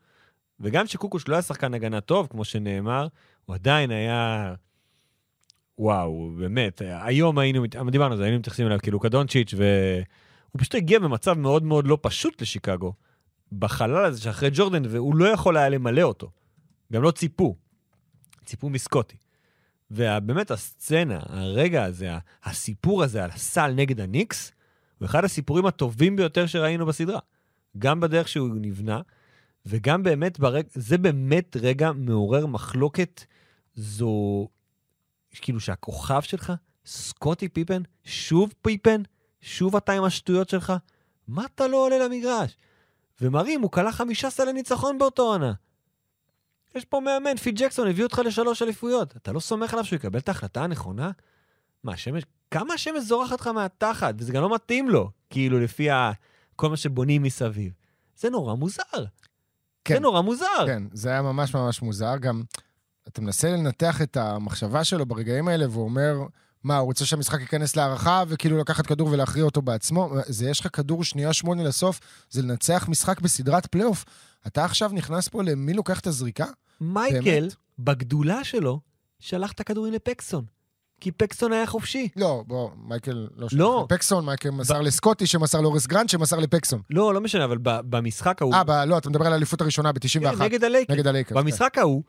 וגם 0.59 0.88
שקוקוש 0.88 1.28
לא 1.28 1.36
היה 1.36 1.41
שחקן 1.41 1.73
הגנה 1.73 2.01
טוב, 2.01 2.28
כמו 2.28 2.45
שנאמר, 2.45 3.07
הוא 3.45 3.53
עדיין 3.55 3.91
היה... 3.91 4.53
וואו, 5.80 6.32
באמת, 6.38 6.82
היום 6.86 7.38
היינו, 7.38 7.63
דיברנו 7.91 8.11
על 8.11 8.17
זה, 8.17 8.23
היינו 8.23 8.39
מתייחסים 8.39 8.67
אליו 8.67 8.80
כאילו 8.82 8.99
כדונצ'יץ', 8.99 9.53
והוא 9.53 10.57
פשוט 10.57 10.76
הגיע 10.76 10.99
במצב 10.99 11.38
מאוד 11.38 11.63
מאוד 11.63 11.88
לא 11.88 11.97
פשוט 12.01 12.41
לשיקגו, 12.41 12.93
בחלל 13.51 14.05
הזה 14.05 14.21
שאחרי 14.21 14.49
ג'ורדן, 14.53 14.84
והוא 14.89 15.15
לא 15.15 15.26
יכול 15.26 15.57
היה 15.57 15.69
למלא 15.69 16.01
אותו. 16.01 16.32
גם 16.93 17.03
לא 17.03 17.11
ציפו. 17.11 17.55
ציפו 18.45 18.69
מסקוטי. 18.69 19.17
ובאמת 19.92 20.52
הסצנה, 20.52 21.20
הרגע 21.30 21.84
הזה, 21.84 22.18
הסיפור 22.44 23.04
הזה 23.04 23.24
על 23.24 23.32
הסל 23.32 23.72
נגד 23.72 24.00
הניקס, 24.00 24.52
הוא 25.00 25.06
אחד 25.06 25.24
הסיפורים 25.26 25.66
הטובים 25.66 26.16
ביותר 26.16 26.46
שראינו 26.46 26.86
בסדרה. 26.86 27.20
גם 27.78 28.00
בדרך 28.00 28.28
שהוא 28.28 28.50
נבנה, 28.56 29.02
וגם 29.66 30.04
באמת, 30.04 30.40
ברג... 30.40 30.66
זה 30.74 30.98
באמת 30.98 31.58
רגע 31.62 31.92
מעורר 31.92 32.46
מחלוקת. 32.46 33.24
זו, 33.76 34.48
כאילו 35.32 35.60
שהכוכב 35.60 36.22
שלך, 36.22 36.54
סקוטי 36.86 37.50
פיפן, 37.50 37.82
שוב 38.04 38.54
פיפן, 38.62 39.02
שוב 39.42 39.76
אתה 39.76 39.94
עם 39.94 40.04
השטויות 40.04 40.50
שלך, 40.50 40.74
מה 41.28 41.46
אתה 41.46 41.68
לא 41.68 41.86
עולה 41.86 42.08
למגרש? 42.08 42.58
ומראים, 43.22 43.62
הוא 43.62 43.72
כלה 43.72 43.92
חמישה 43.92 44.30
סלי 44.30 44.54
ניצחון 44.54 44.98
באותו 44.98 45.24
עונה. 45.24 45.54
יש 46.76 46.86
פה 46.86 46.99
מאמן, 46.99 47.38
פיל 47.38 47.55
ג'קסון 47.57 47.88
הביא 47.88 48.03
אותך 48.03 48.21
לשלוש 48.26 48.61
אליפויות. 48.61 49.15
אתה 49.17 49.32
לא 49.32 49.39
סומך 49.39 49.73
עליו 49.73 49.86
שהוא 49.86 49.97
יקבל 49.97 50.19
את 50.19 50.28
ההחלטה 50.28 50.63
הנכונה? 50.63 51.11
מה, 51.84 51.93
השמש, 51.93 52.23
כמה 52.51 52.73
השמש 52.73 53.03
זורחת 53.03 53.41
לך 53.41 53.47
מהתחת, 53.47 54.15
וזה 54.17 54.34
גם 54.34 54.41
לא 54.41 54.55
מתאים 54.55 54.89
לו, 54.89 55.09
כאילו, 55.30 55.59
לפי 55.59 55.89
ה... 55.89 56.11
כל 56.55 56.69
מה 56.69 56.78
שבונים 56.78 57.23
מסביב. 57.23 57.73
זה 58.17 58.30
נורא 58.30 58.53
מוזר. 58.53 58.84
כן. 59.86 59.93
זה 59.93 59.99
נורא 59.99 60.21
מוזר. 60.21 60.65
כן, 60.65 60.84
זה 60.93 61.09
היה 61.09 61.21
ממש 61.21 61.55
ממש 61.55 61.82
מוזר. 61.82 62.17
גם, 62.17 62.43
אתה 63.07 63.21
מנסה 63.21 63.49
לנתח 63.49 64.01
את 64.01 64.17
המחשבה 64.17 64.84
שלו 64.84 65.05
ברגעים 65.05 65.47
האלה, 65.47 65.69
והוא 65.69 65.84
אומר, 65.84 66.15
מה, 66.66 66.78
הוא 66.78 66.86
רוצה 66.86 67.05
שהמשחק 67.05 67.39
ייכנס 67.41 67.76
להארכה, 67.76 68.24
וכאילו 68.28 68.57
לקחת 68.57 68.86
כדור 68.88 69.07
ולהכריע 69.11 69.45
אותו 69.45 69.61
בעצמו? 69.61 70.09
זה, 70.28 70.49
יש 70.49 70.59
לך 70.59 70.68
כדור 70.74 71.03
שנייה 71.03 71.34
שמונה 71.34 71.63
לסוף, 71.63 71.99
זה 72.30 72.41
לנצח 72.41 72.86
משחק 72.89 73.22
בסדרת 73.22 73.66
פלייאוף. 73.66 74.05
אתה 74.47 74.66
עכשיו 74.66 74.89
נכנס 74.93 75.28
פה 75.28 75.43
למי 75.43 75.74
לוקח 75.74 75.99
את 75.99 76.07
הזריקה? 76.07 76.45
מייקל, 76.82 77.20
באמת? 77.22 77.55
בגדולה 77.80 78.43
שלו, 78.43 78.80
שלח 79.20 79.51
את 79.51 79.59
הכדורים 79.59 79.93
לפקסון. 79.93 80.45
כי 81.01 81.11
פקסון 81.11 81.53
היה 81.53 81.66
חופשי. 81.66 82.09
לא, 82.16 82.43
בוא, 82.47 82.70
מייקל 82.78 83.28
לא 83.36 83.49
שלח 83.49 83.59
לא. 83.59 83.86
לפקסון, 83.91 84.26
מייקל 84.26 84.49
מסר 84.49 84.82
לסקוטי, 84.82 85.28
שמסר 85.28 85.61
להוראס 85.62 85.88
גרנט, 85.88 86.10
שמסר 86.09 86.39
לפקסון. 86.39 86.82
לא, 86.89 87.13
לא 87.13 87.22
משנה, 87.22 87.45
אבל 87.45 87.57
ב- 87.57 87.80
במשחק 87.89 88.41
ההוא... 88.41 88.53
אה, 88.53 88.63
ב- 88.63 88.72
לא, 88.72 88.97
אתה 88.97 89.09
מדבר 89.09 89.26
על 89.26 89.34
האליפות 89.34 89.61
הראשונה 89.61 89.91
ב-91. 89.91 90.36
כן, 90.36 90.41
נגד 90.43 90.63
הלייקר. 90.63 90.93
נגד 90.93 91.07
הלייקרס. 91.07 91.38
במשחק 91.38 91.78
ההוא, 91.78 92.03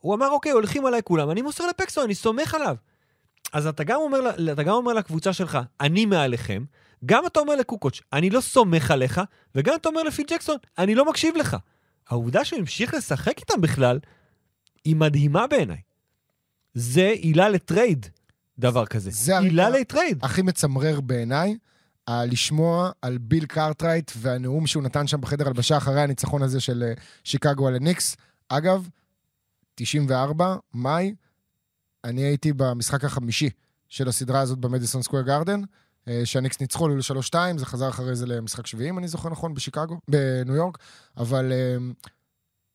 הוא 0.00 0.14
אמר, 0.14 0.28
אוקיי, 0.28 0.52
הולכים 0.52 0.86
עליי 0.86 1.00
כולם, 1.04 1.30
אני 1.30 1.42
מוסר 1.42 1.66
לפקסון, 1.66 2.04
אני 2.04 2.14
סומך 2.14 2.54
עליו. 2.54 2.76
אז 3.52 3.66
אתה 3.66 3.84
גם 3.84 4.00
אומר, 4.00 4.52
אתה 4.52 4.62
גם 4.62 4.74
אומר 4.74 4.92
לקבוצה 4.92 5.32
שלך, 5.32 5.58
אני 5.80 6.06
מעליכם, 6.06 6.64
גם 7.06 7.26
אתה 7.26 7.40
אומר 7.40 7.56
לקוקוץ', 7.56 8.00
אני 8.12 8.30
לא 8.30 8.40
סומך 8.40 8.90
עליך, 8.90 9.20
וגם 9.54 9.74
אתה 9.74 9.88
אומר 9.88 10.02
לפיל 10.02 10.26
ג'קסון, 10.30 10.56
אני 10.78 10.94
לא 10.94 11.10
מקשיב 11.10 11.36
לך. 11.36 11.56
העובדה 12.08 12.44
שהוא 12.44 12.58
המשיך 12.58 12.94
לשחק 12.94 13.38
איתם 13.38 13.60
בכלל, 13.60 13.98
היא 14.84 14.96
מדהימה 14.96 15.46
בעיניי. 15.46 15.80
זה 16.74 17.08
עילה 17.08 17.48
לטרייד, 17.48 18.06
דבר 18.58 18.86
כזה. 18.86 19.10
זה 19.10 19.38
עילה 19.38 19.70
לטרייד. 19.70 20.18
הכי 20.24 20.42
מצמרר 20.42 21.00
בעיניי, 21.00 21.56
לשמוע 22.10 22.90
על 23.02 23.18
ביל 23.18 23.46
קרטרייט 23.46 24.10
והנאום 24.16 24.66
שהוא 24.66 24.82
נתן 24.82 25.06
שם 25.06 25.20
בחדר 25.20 25.46
הלבשה 25.46 25.76
אחרי 25.76 26.00
הניצחון 26.00 26.42
הזה 26.42 26.60
של 26.60 26.82
אה, 26.82 26.92
שיקגו 27.24 27.68
על 27.68 27.74
הניקס. 27.74 28.16
אגב, 28.48 28.88
94, 29.74 30.56
מאי, 30.74 31.14
אני 32.04 32.22
הייתי 32.22 32.52
במשחק 32.52 33.04
החמישי 33.04 33.50
של 33.88 34.08
הסדרה 34.08 34.40
הזאת 34.40 34.58
במדיסון 34.58 35.02
סקוויר 35.02 35.22
גארדן, 35.22 35.60
אה, 36.08 36.20
שהניקס 36.24 36.60
ניצחו 36.60 36.88
לו 36.88 36.96
ל-3-2, 36.96 37.34
זה 37.56 37.66
חזר 37.66 37.88
אחרי 37.88 38.16
זה 38.16 38.26
למשחק 38.26 38.66
שביעי, 38.66 38.90
אם 38.90 38.98
אני 38.98 39.08
זוכר 39.08 39.28
נכון, 39.28 39.54
בשיקגו, 39.54 39.98
בניו 40.08 40.54
יורק, 40.54 40.78
אבל 41.16 41.52
אה, 41.52 41.76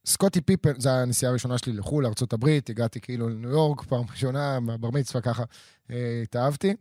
סקוטי 0.06 0.42
פיפן, 0.42 0.80
זו 0.80 0.90
הנסיעה 0.90 1.30
הראשונה 1.30 1.58
שלי 1.58 1.74
לחו"ל, 1.74 2.04
לארה"ב, 2.04 2.60
הגעתי 2.70 3.02
כאילו 3.02 3.30
לניו 3.30 3.50
יורק, 3.50 3.82
פעם 3.82 4.04
ראשונה, 4.12 4.60
בר 4.80 4.92
מצווה 4.92 5.22
ככה, 5.22 5.44
אה, 5.92 6.22
התאהבתי. 6.24 6.74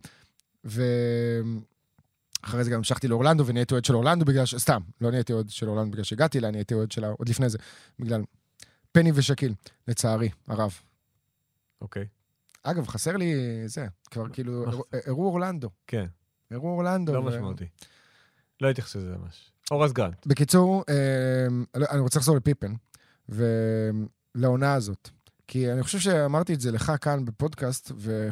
ואחרי 0.63 2.63
זה 2.63 2.71
גם 2.71 2.77
המשכתי 2.77 3.07
לאורלנדו 3.07 3.45
ונהייתי 3.45 3.73
אוהד 3.73 3.85
של 3.85 3.95
אורלנדו 3.95 4.25
בגלל 4.25 4.45
ש... 4.45 4.55
סתם, 4.55 4.81
לא 5.01 5.11
נהייתי 5.11 5.33
אוהד 5.33 5.49
של 5.49 5.69
אורלנדו 5.69 5.91
בגלל 5.91 6.03
שהגעתי 6.03 6.39
אליה, 6.39 6.51
נהייתי 6.51 6.73
אוהד 6.73 6.91
שלה 6.91 7.07
עוד 7.07 7.29
לפני 7.29 7.49
זה, 7.49 7.57
בגלל 7.99 8.23
פני 8.91 9.11
ושקיל, 9.15 9.53
לצערי, 9.87 10.29
הרב. 10.47 10.73
אוקיי, 11.81 12.05
אגב, 12.63 12.87
חסר 12.87 13.17
לי 13.17 13.33
זה, 13.65 13.87
כבר 14.11 14.29
כאילו, 14.29 14.65
הראו 15.05 15.25
אורלנדו. 15.25 15.69
כן, 15.87 16.05
הראו 16.51 16.69
אורלנדו. 16.69 17.13
לא 17.13 17.23
משמעותי. 17.23 17.65
לא 18.61 18.69
התייחסו 18.69 18.99
לזה 18.99 19.15
ממש. 19.17 19.51
אורז 19.71 19.93
גרנט. 19.93 20.27
בקיצור, 20.27 20.83
אה, 20.89 21.47
אני 21.91 21.99
רוצה 21.99 22.19
לחזור 22.19 22.35
לפיפן, 22.35 22.73
ולעונה 23.29 24.73
הזאת. 24.73 25.09
כי 25.47 25.71
אני 25.71 25.83
חושב 25.83 25.99
שאמרתי 25.99 26.53
את 26.53 26.61
זה 26.61 26.71
לך 26.71 26.91
כאן 27.01 27.25
בפודקאסט, 27.25 27.91
ו... 27.97 28.29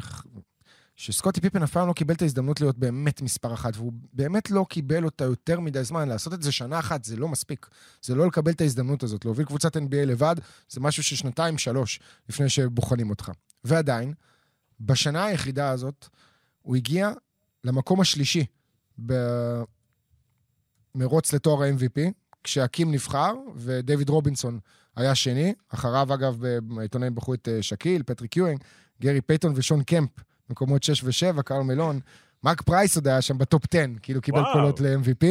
שסקוטי 0.96 1.40
פיפן 1.40 1.62
אף 1.62 1.72
פעם 1.72 1.88
לא 1.88 1.92
קיבל 1.92 2.14
את 2.14 2.22
ההזדמנות 2.22 2.60
להיות 2.60 2.78
באמת 2.78 3.22
מספר 3.22 3.54
אחת, 3.54 3.76
והוא 3.76 3.92
באמת 4.12 4.50
לא 4.50 4.66
קיבל 4.68 5.04
אותה 5.04 5.24
יותר 5.24 5.60
מדי 5.60 5.84
זמן. 5.84 6.08
לעשות 6.08 6.32
את 6.32 6.42
זה 6.42 6.52
שנה 6.52 6.78
אחת 6.78 7.04
זה 7.04 7.16
לא 7.16 7.28
מספיק. 7.28 7.66
זה 8.02 8.14
לא 8.14 8.26
לקבל 8.26 8.52
את 8.52 8.60
ההזדמנות 8.60 9.02
הזאת. 9.02 9.24
להוביל 9.24 9.46
קבוצת 9.46 9.76
NBA 9.76 10.04
לבד, 10.06 10.36
זה 10.68 10.80
משהו 10.80 11.02
ששנתיים, 11.02 11.58
שלוש, 11.58 12.00
לפני 12.28 12.48
שבוחנים 12.48 13.10
אותך. 13.10 13.30
ועדיין, 13.64 14.14
בשנה 14.80 15.24
היחידה 15.24 15.70
הזאת, 15.70 16.08
הוא 16.62 16.76
הגיע 16.76 17.10
למקום 17.64 18.00
השלישי 18.00 18.46
במרוץ 20.94 21.32
לתואר 21.32 21.62
ה-MVP, 21.62 22.00
כשהאקים 22.44 22.92
נבחר, 22.92 23.34
ודייוויד 23.56 24.08
רובינסון 24.08 24.58
היה 24.96 25.14
שני. 25.14 25.54
אחריו, 25.68 26.14
אגב, 26.14 26.42
בעיתונאים 26.62 27.14
בחרו 27.14 27.34
את 27.34 27.48
אה, 27.48 27.62
שקיל, 27.62 28.02
פטריק 28.02 28.36
יואינג, 28.36 28.60
גרי 29.00 29.20
פייתון 29.20 29.52
ושון 29.56 29.82
קמפ 29.82 30.10
מקומות 30.50 30.82
6 30.82 31.04
ו-7, 31.04 31.42
קרל 31.42 31.62
מלון. 31.62 32.00
מרק 32.44 32.62
פרייס 32.62 32.96
עוד 32.96 33.08
היה 33.08 33.22
שם 33.22 33.38
בטופ 33.38 33.62
10, 33.74 33.84
כאילו 34.02 34.20
קיבל 34.20 34.38
וואו. 34.40 34.52
קולות 34.52 34.80
ל-MVP, 34.80 35.26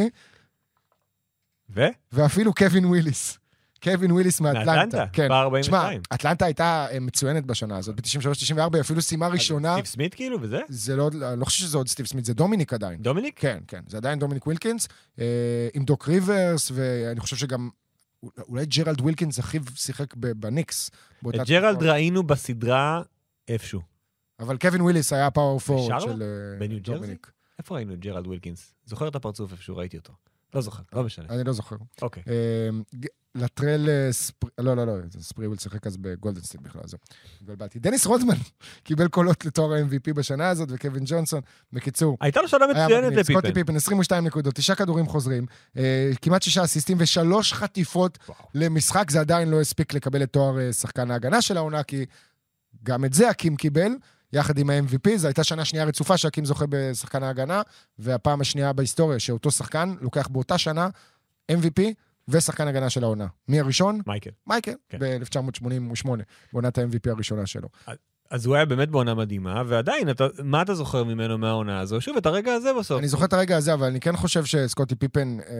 ו? 1.69 1.85
ואפילו 2.11 2.53
קווין 2.53 2.85
וויליס. 2.85 3.37
קווין 3.83 4.11
וויליס 4.11 4.41
מאטלנטה. 4.41 5.05
כן. 5.13 5.27
ב- 5.27 5.27
תשמע, 5.27 5.41
42. 5.41 6.01
אטלנטה 6.13 6.45
הייתה 6.45 6.87
אה, 6.91 6.99
מצוינת 6.99 7.45
בשנה 7.45 7.77
הזאת, 7.77 7.95
ב-93-94, 7.95 8.61
היא 8.73 8.81
אפילו 8.81 9.01
סיימה 9.01 9.27
ראשונה. 9.27 9.73
סטיב 9.73 9.85
סמית 9.85 10.13
כאילו, 10.13 10.41
וזה? 10.41 10.59
זה 10.69 10.95
לא, 10.95 11.09
אני 11.31 11.39
לא 11.39 11.45
חושב 11.45 11.59
שזה 11.63 11.77
עוד 11.77 11.87
סטיב 11.87 12.05
סמית, 12.05 12.25
זה 12.25 12.33
דומיניק 12.33 12.73
עדיין. 12.73 13.01
דומיניק? 13.01 13.39
כן, 13.39 13.57
כן, 13.67 13.81
זה 13.87 13.97
עדיין 13.97 14.19
דומיניק 14.19 14.47
ווילקינס, 14.47 14.87
אה, 15.19 15.25
עם 15.73 15.83
דוק 15.83 16.07
ריברס, 16.07 16.71
ואני 16.73 17.19
חושב 17.19 17.35
שגם, 17.35 17.69
אולי 18.47 18.65
ג'רלד 18.65 19.01
ווילקינס, 19.01 19.39
אחיו 19.39 19.61
שיחק 19.75 20.13
בניקס. 20.15 20.91
את 21.29 21.35
ג'רלד. 21.47 21.83
ראינו 21.83 22.23
בסדרה 22.23 23.01
איפשהו. 23.47 23.94
אבל 24.39 24.57
קווין 24.57 24.81
וויליס 24.81 25.13
היה 25.13 25.31
power 25.31 25.57
בשרלוט? 25.57 26.01
של 26.01 26.21
אה, 26.23 26.59
בניו 26.59 26.79
ג'רזי? 26.81 27.15
איפה 27.59 27.75
ראינו 27.75 27.93
את 27.93 27.99
ג'רלד 27.99 28.27
ווילקינס? 28.27 28.73
זוכר 28.85 29.07
את 29.07 29.15
הפרצוף 29.15 29.51
איפשהו, 29.51 29.77
ראיתי 29.77 29.97
אותו. 29.97 30.13
לא 30.55 30.61
זוכר, 30.61 30.83
לא 30.93 31.03
משנה. 31.03 31.25
אני 31.29 31.43
לא 31.43 31.53
זוכר. 31.53 31.75
אוקיי. 32.01 32.23
ג- 32.99 33.05
לטרל 33.35 33.89
אה, 33.89 34.11
ספרי, 34.11 34.49
לא, 34.59 34.75
לא, 34.75 34.85
לא, 34.87 34.93
ספריוול 35.19 35.57
שיחק 35.57 35.87
אז 35.87 35.97
בגולדן 35.97 36.33
סטייט 36.33 36.63
בכלל, 36.63 36.81
זהו. 36.85 36.99
התבלבלתי. 37.41 37.79
דניס 37.79 38.05
רודמן 38.05 38.35
קיבל 38.83 39.07
קולות 39.07 39.45
לתואר 39.45 39.73
ה-MVP 39.73 40.13
בשנה 40.15 40.49
הזאת, 40.49 40.69
וקווין 40.71 41.03
ג'ונסון. 41.05 41.41
בקיצור, 41.73 42.17
הייתה 42.21 42.41
לו 42.41 42.47
שנה 42.47 42.67
מצוינת 42.67 43.03
מגניב. 43.07 43.23
סקוטי 43.23 43.33
לפיפן. 43.47 43.53
פיפן, 43.53 43.75
22 43.75 44.23
נקודות, 44.27 44.55
תשעה 44.55 44.75
כדורים 44.75 45.05
חוזרים, 45.07 45.45
אה, 45.77 46.11
כמעט 46.21 46.41
שישה 46.43 46.63
אסיסטים 46.63 46.97
ושלוש 46.99 47.53
חטיפות. 47.53 48.17
למשחק. 48.55 49.11
זה 49.11 49.19
עדיין 49.19 49.49
לא 49.49 49.61
הספיק 49.61 49.93
לקבל 49.93 50.23
את 50.23 50.33
תואר 50.33 50.71
שחקן 50.71 51.11
ההגנה 51.11 51.41
של 51.41 51.57
העונה, 51.57 51.83
כי 51.83 52.05
גם 52.83 53.05
את 53.05 53.13
זה 53.13 53.31
אקים 53.31 53.55
קיבל, 53.55 53.91
יחד 54.35 54.57
עם 54.57 54.69
ה-MVP. 54.69 55.17
זו 55.17 55.27
הייתה 55.27 55.43
שנה 55.43 55.65
שנייה 55.65 55.85
רצופה 55.85 56.17
שאקים 56.17 56.45
זוכה 56.45 56.65
בשחקן 56.69 57.23
ההגנה, 57.23 57.61
והפעם 57.99 58.41
השנייה 58.41 58.73
בהיסטוריה 58.73 59.19
שאותו 59.19 59.51
שחקן 59.51 59.95
לוקח 60.01 60.27
באותה 60.27 60.57
שנה 60.57 60.89
MVP 61.51 61.81
ושחקן 62.27 62.67
הגנה 62.67 62.89
של 62.89 63.03
העונה. 63.03 63.27
מי 63.47 63.59
הראשון? 63.59 64.01
מייקל. 64.07 64.29
מייקל, 64.47 64.73
כן. 64.89 64.99
ב-1988, 64.99 66.09
בעונת 66.53 66.77
ה-MVP 66.77 67.11
הראשונה 67.11 67.45
שלו. 67.45 67.67
אז 68.29 68.45
הוא 68.45 68.55
היה 68.55 68.65
באמת 68.65 68.89
בעונה 68.89 69.13
מדהימה, 69.13 69.63
ועדיין, 69.67 70.09
אתה, 70.09 70.27
מה 70.43 70.61
אתה 70.61 70.73
זוכר 70.73 71.03
ממנו 71.03 71.37
מהעונה 71.37 71.79
הזו? 71.79 72.01
שוב, 72.01 72.17
את 72.17 72.25
הרגע 72.25 72.53
הזה 72.53 72.69
בסוף. 72.79 72.99
אני 72.99 73.07
זוכר 73.07 73.25
את 73.25 73.33
הרגע 73.33 73.57
הזה, 73.57 73.73
אבל 73.73 73.87
אני 73.87 73.99
כן 73.99 74.15
חושב 74.15 74.45
שסקוטי 74.45 74.95
פיפן, 74.95 75.37
אה, 75.39 75.55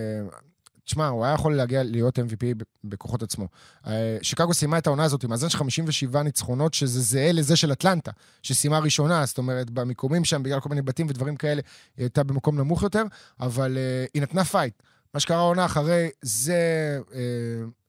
תשמע, 0.86 1.08
הוא 1.08 1.26
היה 1.26 1.34
יכול 1.34 1.56
להגיע 1.56 1.84
להיות 1.84 2.20
MVP 2.20 2.64
בכוחות 2.84 3.24
עצמו. 3.24 3.48
אה, 3.88 4.18
שיקגו 4.22 4.54
סיימה 4.54 4.78
את 4.78 4.88
העונה 4.88 5.04
הזאת 5.04 5.24
עם 5.24 5.30
מאזן 5.30 5.50
של 5.50 5.58
57 5.58 6.24
ניצחונות, 6.24 6.74
שזה 6.74 7.02
זהה 7.02 7.32
לזה 7.32 7.56
של 7.56 7.72
אטלנטה, 7.72 8.12
שסיימה 8.42 8.80
ראשונה, 8.80 9.26
זאת 9.26 9.38
אומרת, 9.38 9.70
במיקומים 9.70 10.26
שם, 10.26 10.44
בגלל 10.44 10.60
כל 10.60 10.70
מיני 10.70 10.82
בתים 10.82 11.08
ודברים 11.10 11.36
כאלה, 11.36 11.62
היא 11.98 12.04
הייתה 12.04 12.24
במקום 12.24 12.58
נמוך 12.58 12.84
יותר, 12.84 13.04
אבל 13.40 13.78
אה, 13.78 14.06
היא 14.14 14.22
נתנה 14.22 14.46
פייט. 14.46 14.74
מה 15.14 15.20
שקרה 15.20 15.38
העונה 15.38 15.66
אחרי, 15.66 16.10
זה 16.22 17.00
אה, 17.14 17.20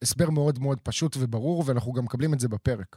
הסבר 0.02 0.30
מאוד 0.30 0.58
מאוד 0.58 0.80
פשוט 0.80 1.16
וברור, 1.20 1.64
ואנחנו 1.66 1.92
גם 1.92 2.04
מקבלים 2.04 2.34
את 2.34 2.40
זה 2.40 2.48
בפרק. 2.48 2.96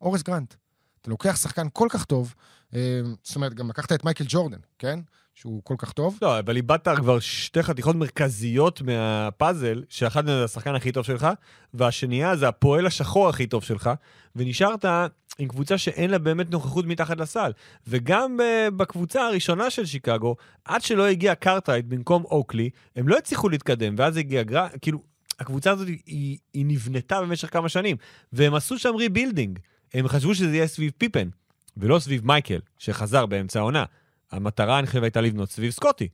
הוראס 0.00 0.22
גרנט. 0.22 0.54
אתה 1.02 1.10
לוקח 1.10 1.36
שחקן 1.36 1.66
כל 1.72 1.88
כך 1.90 2.04
טוב, 2.04 2.34
אה, 2.74 3.00
זאת 3.22 3.36
אומרת, 3.36 3.54
גם 3.54 3.68
לקחת 3.68 3.92
את 3.92 4.04
מייקל 4.04 4.24
ג'ורדן, 4.28 4.58
כן? 4.78 5.00
שהוא 5.34 5.60
כל 5.64 5.74
כך 5.78 5.92
טוב. 5.92 6.18
לא, 6.22 6.38
אבל 6.38 6.56
איבדת 6.56 6.88
כבר 6.96 7.20
שתי 7.20 7.62
חתיכות 7.62 7.96
מרכזיות 7.96 8.82
מהפאזל, 8.82 9.82
שאחת 9.88 10.24
זה 10.26 10.44
השחקן 10.44 10.74
הכי 10.74 10.92
טוב 10.92 11.04
שלך, 11.04 11.28
והשנייה 11.74 12.36
זה 12.36 12.48
הפועל 12.48 12.86
השחור 12.86 13.28
הכי 13.28 13.46
טוב 13.46 13.64
שלך, 13.64 13.90
ונשארת 14.36 14.84
עם 15.38 15.48
קבוצה 15.48 15.78
שאין 15.78 16.10
לה 16.10 16.18
באמת 16.18 16.50
נוכחות 16.50 16.86
מתחת 16.86 17.16
לסל. 17.18 17.52
וגם 17.86 18.36
ב- 18.36 18.68
בקבוצה 18.76 19.22
הראשונה 19.22 19.70
של 19.70 19.86
שיקגו, 19.86 20.36
עד 20.64 20.82
שלא 20.82 21.06
הגיע 21.06 21.34
קרטרייט 21.34 21.84
במקום 21.84 22.24
אוקלי, 22.24 22.70
הם 22.96 23.08
לא 23.08 23.18
הצליחו 23.18 23.48
להתקדם, 23.48 23.94
ואז 23.98 24.16
הגיע 24.16 24.42
גרא... 24.42 24.68
כאילו, 24.80 25.02
הקבוצה 25.40 25.70
הזאת 25.70 25.88
היא, 25.88 26.38
היא 26.54 26.66
נבנתה 26.66 27.20
במשך 27.20 27.52
כמה 27.52 27.68
שנים, 27.68 27.96
והם 28.32 28.54
עשו 28.54 28.78
שם 28.78 28.94
rebuilding. 28.96 29.58
הם 29.94 30.08
חשבו 30.08 30.34
שזה 30.34 30.56
יהיה 30.56 30.66
סביב 30.66 30.92
פיפן, 30.98 31.28
ולא 31.76 31.98
סביב 31.98 32.26
מייקל, 32.26 32.60
שחזר 32.78 33.26
באמצע 33.26 33.58
העונה. 33.58 33.84
המטרה, 34.32 34.78
אני 34.78 34.86
חושב, 34.86 35.02
הייתה 35.02 35.20
לבנות 35.20 35.50
סביב 35.50 35.70
סקוטי. 35.70 36.08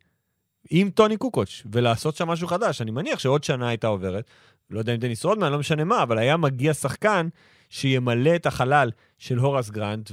עם 0.70 0.91
טוני 0.91 1.16
קוקוץ', 1.16 1.62
ולעשות 1.72 2.16
שם 2.16 2.29
משהו 2.29 2.49
חדש. 2.49 2.83
אני 2.83 2.91
מניח 2.91 3.18
שעוד 3.18 3.45
שנה 3.45 3.68
הייתה 3.68 3.87
עוברת, 3.87 4.24
לא 4.70 4.79
יודע 4.79 4.95
אם 4.95 4.99
דניס 4.99 5.24
רודמן, 5.24 5.53
לא 5.53 5.59
משנה 5.59 5.85
מה, 5.85 6.03
אבל 6.03 6.18
היה 6.18 6.37
מגיע 6.37 6.74
שחקן 6.74 7.29
שימלא 7.70 8.37
את 8.37 8.47
החלל 8.47 8.91
של 9.18 9.39
הורס 9.39 9.70
גרנט, 9.70 10.11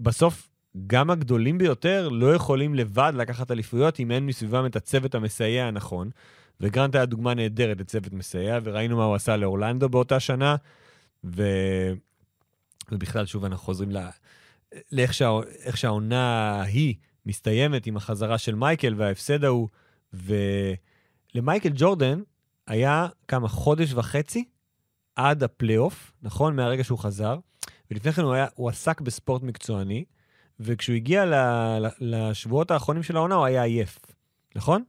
ובסוף 0.00 0.48
גם 0.86 1.10
הגדולים 1.10 1.58
ביותר 1.58 2.08
לא 2.08 2.34
יכולים 2.34 2.74
לבד 2.74 3.12
לקחת 3.16 3.50
אליפויות 3.50 4.00
אם 4.00 4.10
אין 4.10 4.26
מסביבם 4.26 4.66
את 4.66 4.76
הצוות 4.76 5.14
המסייע 5.14 5.66
הנכון. 5.66 6.10
וגרנט 6.60 6.94
היה 6.94 7.06
דוגמה 7.06 7.34
נהדרת 7.34 7.80
לצוות 7.80 8.12
מסייע, 8.12 8.58
וראינו 8.62 8.96
מה 8.96 9.04
הוא 9.04 9.14
עשה 9.14 9.36
לאורלנדו 9.36 9.88
באותה 9.88 10.20
שנה, 10.20 10.56
ו... 11.24 11.42
ובכלל, 12.92 13.26
שוב, 13.26 13.44
אנחנו 13.44 13.64
חוזרים 13.64 13.90
ל... 13.90 13.98
לאיך 14.92 15.14
שה... 15.14 15.30
שהעונה 15.74 16.50
ההיא 16.60 16.94
מסתיימת 17.26 17.86
עם 17.86 17.96
החזרה 17.96 18.38
של 18.38 18.54
מייקל 18.54 18.94
וההפסד 18.96 19.44
ההוא, 19.44 19.68
ולמייקל 20.12 21.70
ג'ורדן 21.74 22.22
היה 22.66 23.06
כמה, 23.28 23.48
חודש 23.48 23.92
וחצי 23.92 24.44
עד 25.16 25.42
הפלייאוף, 25.42 26.12
נכון? 26.22 26.56
מהרגע 26.56 26.84
שהוא 26.84 26.98
חזר, 26.98 27.38
ולפני 27.90 28.12
כן 28.12 28.22
הוא, 28.22 28.34
היה, 28.34 28.46
הוא 28.54 28.68
עסק 28.68 29.00
בספורט 29.00 29.42
מקצועני, 29.42 30.04
וכשהוא 30.60 30.96
הגיע 30.96 31.24
ל... 31.24 31.34
ל... 31.34 31.88
לשבועות 32.00 32.70
האחרונים 32.70 33.02
של 33.02 33.16
העונה 33.16 33.34
הוא 33.34 33.44
היה 33.44 33.62
עייף, 33.62 33.98
נכון? 34.56 34.84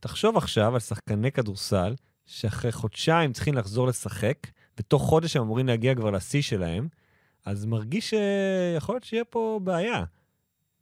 תחשוב 0.00 0.36
עכשיו 0.36 0.74
על 0.74 0.80
שחקני 0.80 1.32
כדורסל 1.32 1.94
שאחרי 2.26 2.72
חודשיים 2.72 3.32
צריכים 3.32 3.54
לחזור 3.54 3.86
לשחק, 3.86 4.36
ותוך 4.78 5.02
חודש 5.02 5.36
הם 5.36 5.42
אמורים 5.42 5.66
להגיע 5.66 5.94
כבר 5.94 6.10
לשיא 6.10 6.42
שלהם, 6.42 6.88
אז 7.48 7.64
מרגיש 7.64 8.10
שיכול 8.10 8.94
להיות 8.94 9.04
שיהיה 9.04 9.24
פה 9.24 9.60
בעיה. 9.64 10.04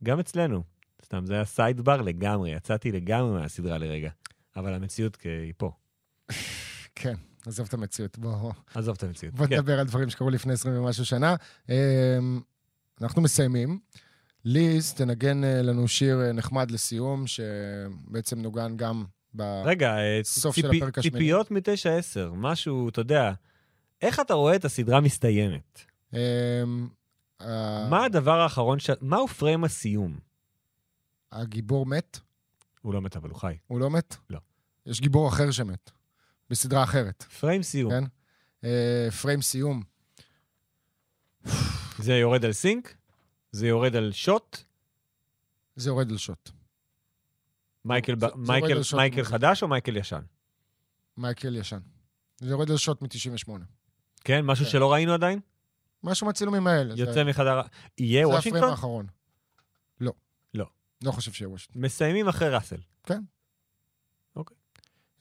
גם 0.04 0.20
אצלנו. 0.20 0.62
סתם, 1.04 1.26
זה 1.26 1.34
היה 1.34 1.44
סייד 1.44 1.80
בר 1.80 2.02
לגמרי, 2.02 2.50
יצאתי 2.50 2.92
לגמרי 2.92 3.40
מהסדרה 3.40 3.78
לרגע. 3.78 4.10
אבל 4.56 4.74
המציאות 4.74 5.18
היא 5.24 5.52
פה. 5.56 5.72
כן, 6.94 7.14
עזוב 7.46 7.66
את 7.66 7.74
המציאות. 7.74 8.18
בוא, 8.18 8.52
עזוב 8.74 8.96
את 8.96 9.02
המציאות. 9.02 9.34
בוא 9.34 9.46
כן. 9.46 9.54
נדבר 9.54 9.80
על 9.80 9.86
דברים 9.86 10.10
שקרו 10.10 10.30
לפני 10.30 10.52
20 10.52 10.78
ומשהו 10.78 11.04
שנה. 11.04 11.36
אמ, 11.68 11.74
אנחנו 13.00 13.22
מסיימים. 13.22 13.78
ליז, 14.44 14.92
תנגן 14.92 15.44
אה, 15.44 15.62
לנו 15.62 15.88
שיר 15.88 16.20
אה, 16.20 16.32
נחמד 16.32 16.70
לסיום, 16.70 17.24
שבעצם 17.26 18.38
נוגן 18.38 18.76
גם 18.76 19.04
ב... 19.34 19.42
רגע, 19.64 19.98
אה, 19.98 20.20
של 20.24 20.48
הפרק 20.48 20.98
השמיני. 20.98 21.18
ציפיות 21.18 21.50
מ-9-10, 21.50 22.34
משהו, 22.34 22.88
אתה 22.88 23.00
יודע, 23.00 23.32
איך 24.02 24.20
אתה 24.20 24.34
רואה 24.34 24.56
את 24.56 24.64
הסדרה 24.64 25.00
מסתיימת? 25.00 25.95
אמ, 26.12 26.88
מה 27.90 28.04
הדבר 28.04 28.40
האחרון 28.40 28.78
ש... 28.78 28.90
מהו 29.00 29.28
פריים 29.28 29.64
הסיום? 29.64 30.18
הגיבור 31.32 31.86
מת? 31.86 32.18
הוא 32.82 32.94
לא 32.94 33.02
מת, 33.02 33.16
אבל 33.16 33.30
הוא 33.30 33.38
חי. 33.38 33.56
הוא 33.66 33.80
לא 33.80 33.90
מת? 33.90 34.16
לא. 34.30 34.38
יש 34.86 35.00
גיבור 35.00 35.28
אחר 35.28 35.50
שמת, 35.50 35.90
בסדרה 36.50 36.84
אחרת, 36.84 37.22
פריים 37.22 37.62
סיום. 37.62 37.90
כן? 37.92 38.04
אה, 38.64 39.08
פריים 39.22 39.42
סיום. 39.42 39.82
זה 41.98 42.12
יורד 42.14 42.44
על 42.44 42.52
סינק? 42.52 42.94
זה 43.52 43.66
יורד 43.66 43.96
על 43.96 44.12
שוט? 44.12 44.56
זה 45.76 45.90
יורד 45.90 46.10
על 46.10 46.16
שוט. 46.16 46.50
מייקל, 47.84 48.20
זה- 48.20 48.26
ב- 48.26 48.30
זה 48.30 48.52
מייקל, 48.52 48.82
שוט 48.82 48.98
מייקל. 48.98 49.24
חדש 49.24 49.62
או 49.62 49.68
מייקל 49.68 49.96
ישן? 49.96 50.22
מייקל 51.16 51.56
ישן. 51.56 51.78
זה 52.40 52.50
יורד 52.50 52.70
על 52.70 52.76
שוט 52.76 53.02
מ-98. 53.02 53.50
כן, 54.24 54.44
משהו 54.44 54.64
כן. 54.64 54.70
שלא 54.70 54.92
ראינו 54.92 55.12
עדיין? 55.12 55.40
משהו 56.06 56.26
מהצילומים 56.26 56.66
האלה. 56.66 56.96
זה- 56.96 57.02
יוצא 57.02 57.24
מחדר... 57.24 57.60
יהיה 57.98 58.26
זה 58.26 58.32
הפריים 58.32 58.36
וושינגטון? 58.36 58.70
האחרון. 58.70 59.06
לא. 60.00 60.12
לא. 60.54 60.66
לא 61.04 61.12
חושב 61.12 61.32
שיהיה 61.32 61.48
וושינגטון. 61.48 61.82
מסיימים 61.82 62.28
אחרי 62.28 62.48
ראסל. 62.48 62.76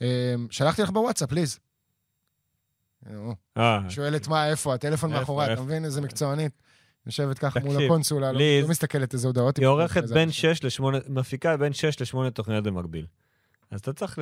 אמ, 0.01 0.47
שלחתי 0.51 0.81
לך 0.81 0.89
בוואטסאפ, 0.89 1.31
ליז. 1.31 1.59
אה, 3.57 3.79
שואלת 3.89 4.27
מה, 4.27 4.49
איפה, 4.49 4.73
הטלפון 4.73 5.11
מאחורי, 5.11 5.53
אתה? 5.53 5.61
מבין 5.61 5.85
איזה 5.85 6.01
מקצוענית? 6.01 6.51
יושבת 7.05 7.39
ככה 7.39 7.59
מול 7.59 7.85
הקונסולה, 7.85 8.31
לא 8.31 8.39
לא 8.61 8.67
מסתכלת 8.67 9.13
איזה 9.13 9.27
הודעות. 9.27 9.57
היא 9.57 9.65
עורכת 9.67 10.03
בין 10.03 10.27
אנשים. 10.27 10.53
6 10.53 10.79
ל-8, 10.81 11.09
מפיקה 11.09 11.57
בין 11.57 11.73
6 11.73 12.01
ל-8 12.15 12.29
תוכניות 12.29 12.63
במקביל. 12.63 13.05
אז 13.71 13.79
אתה 13.79 13.93
צריך, 13.93 14.19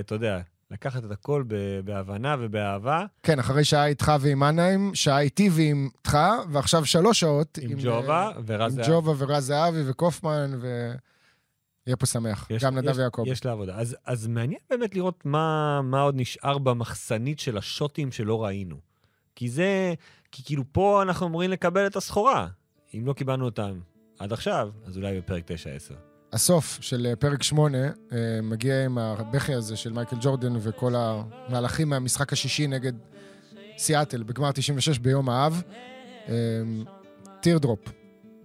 אתה 0.00 0.14
יודע, 0.14 0.40
לקחת 0.70 1.04
את 1.04 1.10
הכל 1.10 1.44
בהבנה 1.84 2.36
ובאהבה. 2.40 3.04
כן, 3.22 3.38
אחרי 3.38 3.64
שעה 3.64 3.86
איתך 3.86 4.12
ועם 4.20 4.38
מנהיים, 4.40 4.94
שעה 4.94 5.20
איתי 5.20 5.48
ועם 5.52 5.88
איתך, 5.98 6.18
ועכשיו 6.50 6.84
שלוש 6.86 7.20
שעות. 7.20 7.58
עם 7.62 7.78
ג'ובה 7.82 8.30
ורז 8.46 8.78
עם 8.78 8.84
זהב. 8.84 8.94
ג'ובה 8.94 9.12
ורז 9.18 9.44
זהבי 9.46 9.90
וקופמן, 9.90 10.50
ו... 10.60 10.92
יהיה 11.86 11.96
פה 11.96 12.06
שמח. 12.06 12.46
יש- 12.50 12.64
גם 12.64 12.78
נדב 12.78 12.92
ויעקב. 12.96 13.24
יש 13.26 13.44
לה 13.44 13.52
עבודה. 13.52 13.74
אז, 13.76 13.96
אז 14.04 14.26
מעניין 14.26 14.60
באמת 14.70 14.94
לראות 14.94 15.20
מה, 15.26 15.80
מה 15.82 16.00
עוד 16.00 16.14
נשאר 16.16 16.58
במחסנית 16.58 17.38
של 17.40 17.58
השוטים 17.58 18.12
שלא 18.12 18.44
ראינו. 18.44 18.76
כי 19.34 19.48
זה, 19.48 19.94
כי 20.32 20.42
כאילו 20.44 20.64
פה 20.72 21.02
אנחנו 21.02 21.26
אמורים 21.26 21.50
לקבל 21.50 21.86
את 21.86 21.96
הסחורה. 21.96 22.46
אם 22.94 23.06
לא 23.06 23.12
קיבלנו 23.12 23.44
אותם, 23.44 23.78
עד 24.18 24.32
עכשיו, 24.32 24.70
אז 24.86 24.96
אולי 24.96 25.18
בפרק 25.20 25.44
9-10. 25.44 25.94
הסוף 26.32 26.78
של 26.80 27.06
אה, 27.10 27.16
פרק 27.16 27.42
8 27.42 27.78
אה, 27.78 27.90
מגיע 28.42 28.84
עם 28.84 28.98
הבכי 28.98 29.54
הזה 29.54 29.76
של 29.76 29.92
מייקל 29.92 30.16
ג'ורדן 30.20 30.52
וכל 30.60 30.94
המהלכים 30.96 31.88
מהמשחק 31.88 32.32
השישי 32.32 32.66
נגד 32.66 32.92
סיאטל 33.78 34.22
בגמר 34.22 34.52
96 34.52 34.98
ביום 34.98 35.28
האב. 35.28 35.62
Teardrop. 37.40 37.80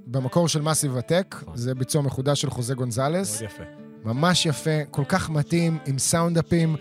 במקור 0.08 0.48
של 0.48 0.62
מאסיב 0.62 0.98
אטאק, 0.98 1.36
זה 1.56 1.76
ביצוע 1.76 2.02
מחודש 2.02 2.42
של 2.42 2.50
חוזה 2.50 2.76
גונזלס. 2.76 3.42
מאוד 3.42 3.52
יפה. 3.52 3.64
ממש 4.04 4.46
יפה, 4.46 4.86
כל 4.92 5.04
כך 5.08 5.30
מתאים, 5.30 5.78
עם 5.86 6.00
סאונדאפים. 6.00 6.76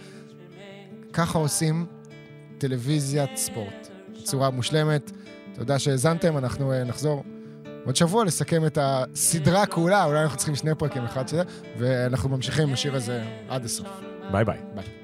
ככה 1.13 1.39
עושים 1.39 1.87
טלוויזיית 2.59 3.37
ספורט. 3.37 3.89
בצורה 4.21 4.51
מושלמת. 4.51 5.11
תודה 5.55 5.79
שהאזנתם, 5.79 6.39
אנחנו 6.39 6.73
אה, 6.73 6.85
נחזור 6.85 7.25
עוד 7.85 7.97
שבוע 7.97 8.24
לסכם 8.24 8.66
את 8.66 8.78
הסדרה 8.81 9.66
כולה, 9.66 10.05
אולי 10.05 10.22
אנחנו 10.22 10.37
צריכים 10.37 10.55
שני 10.55 10.74
פרקים 10.74 11.05
אחד 11.05 11.28
שזה, 11.28 11.43
ואנחנו 11.78 12.28
ממשיכים 12.28 12.68
עם 12.68 12.72
השיר 12.72 12.95
הזה 12.97 13.24
עד 13.49 13.64
הסוף. 13.64 13.89
ביי 14.33 14.45
ביי. 14.45 14.59
ביי. 14.74 15.00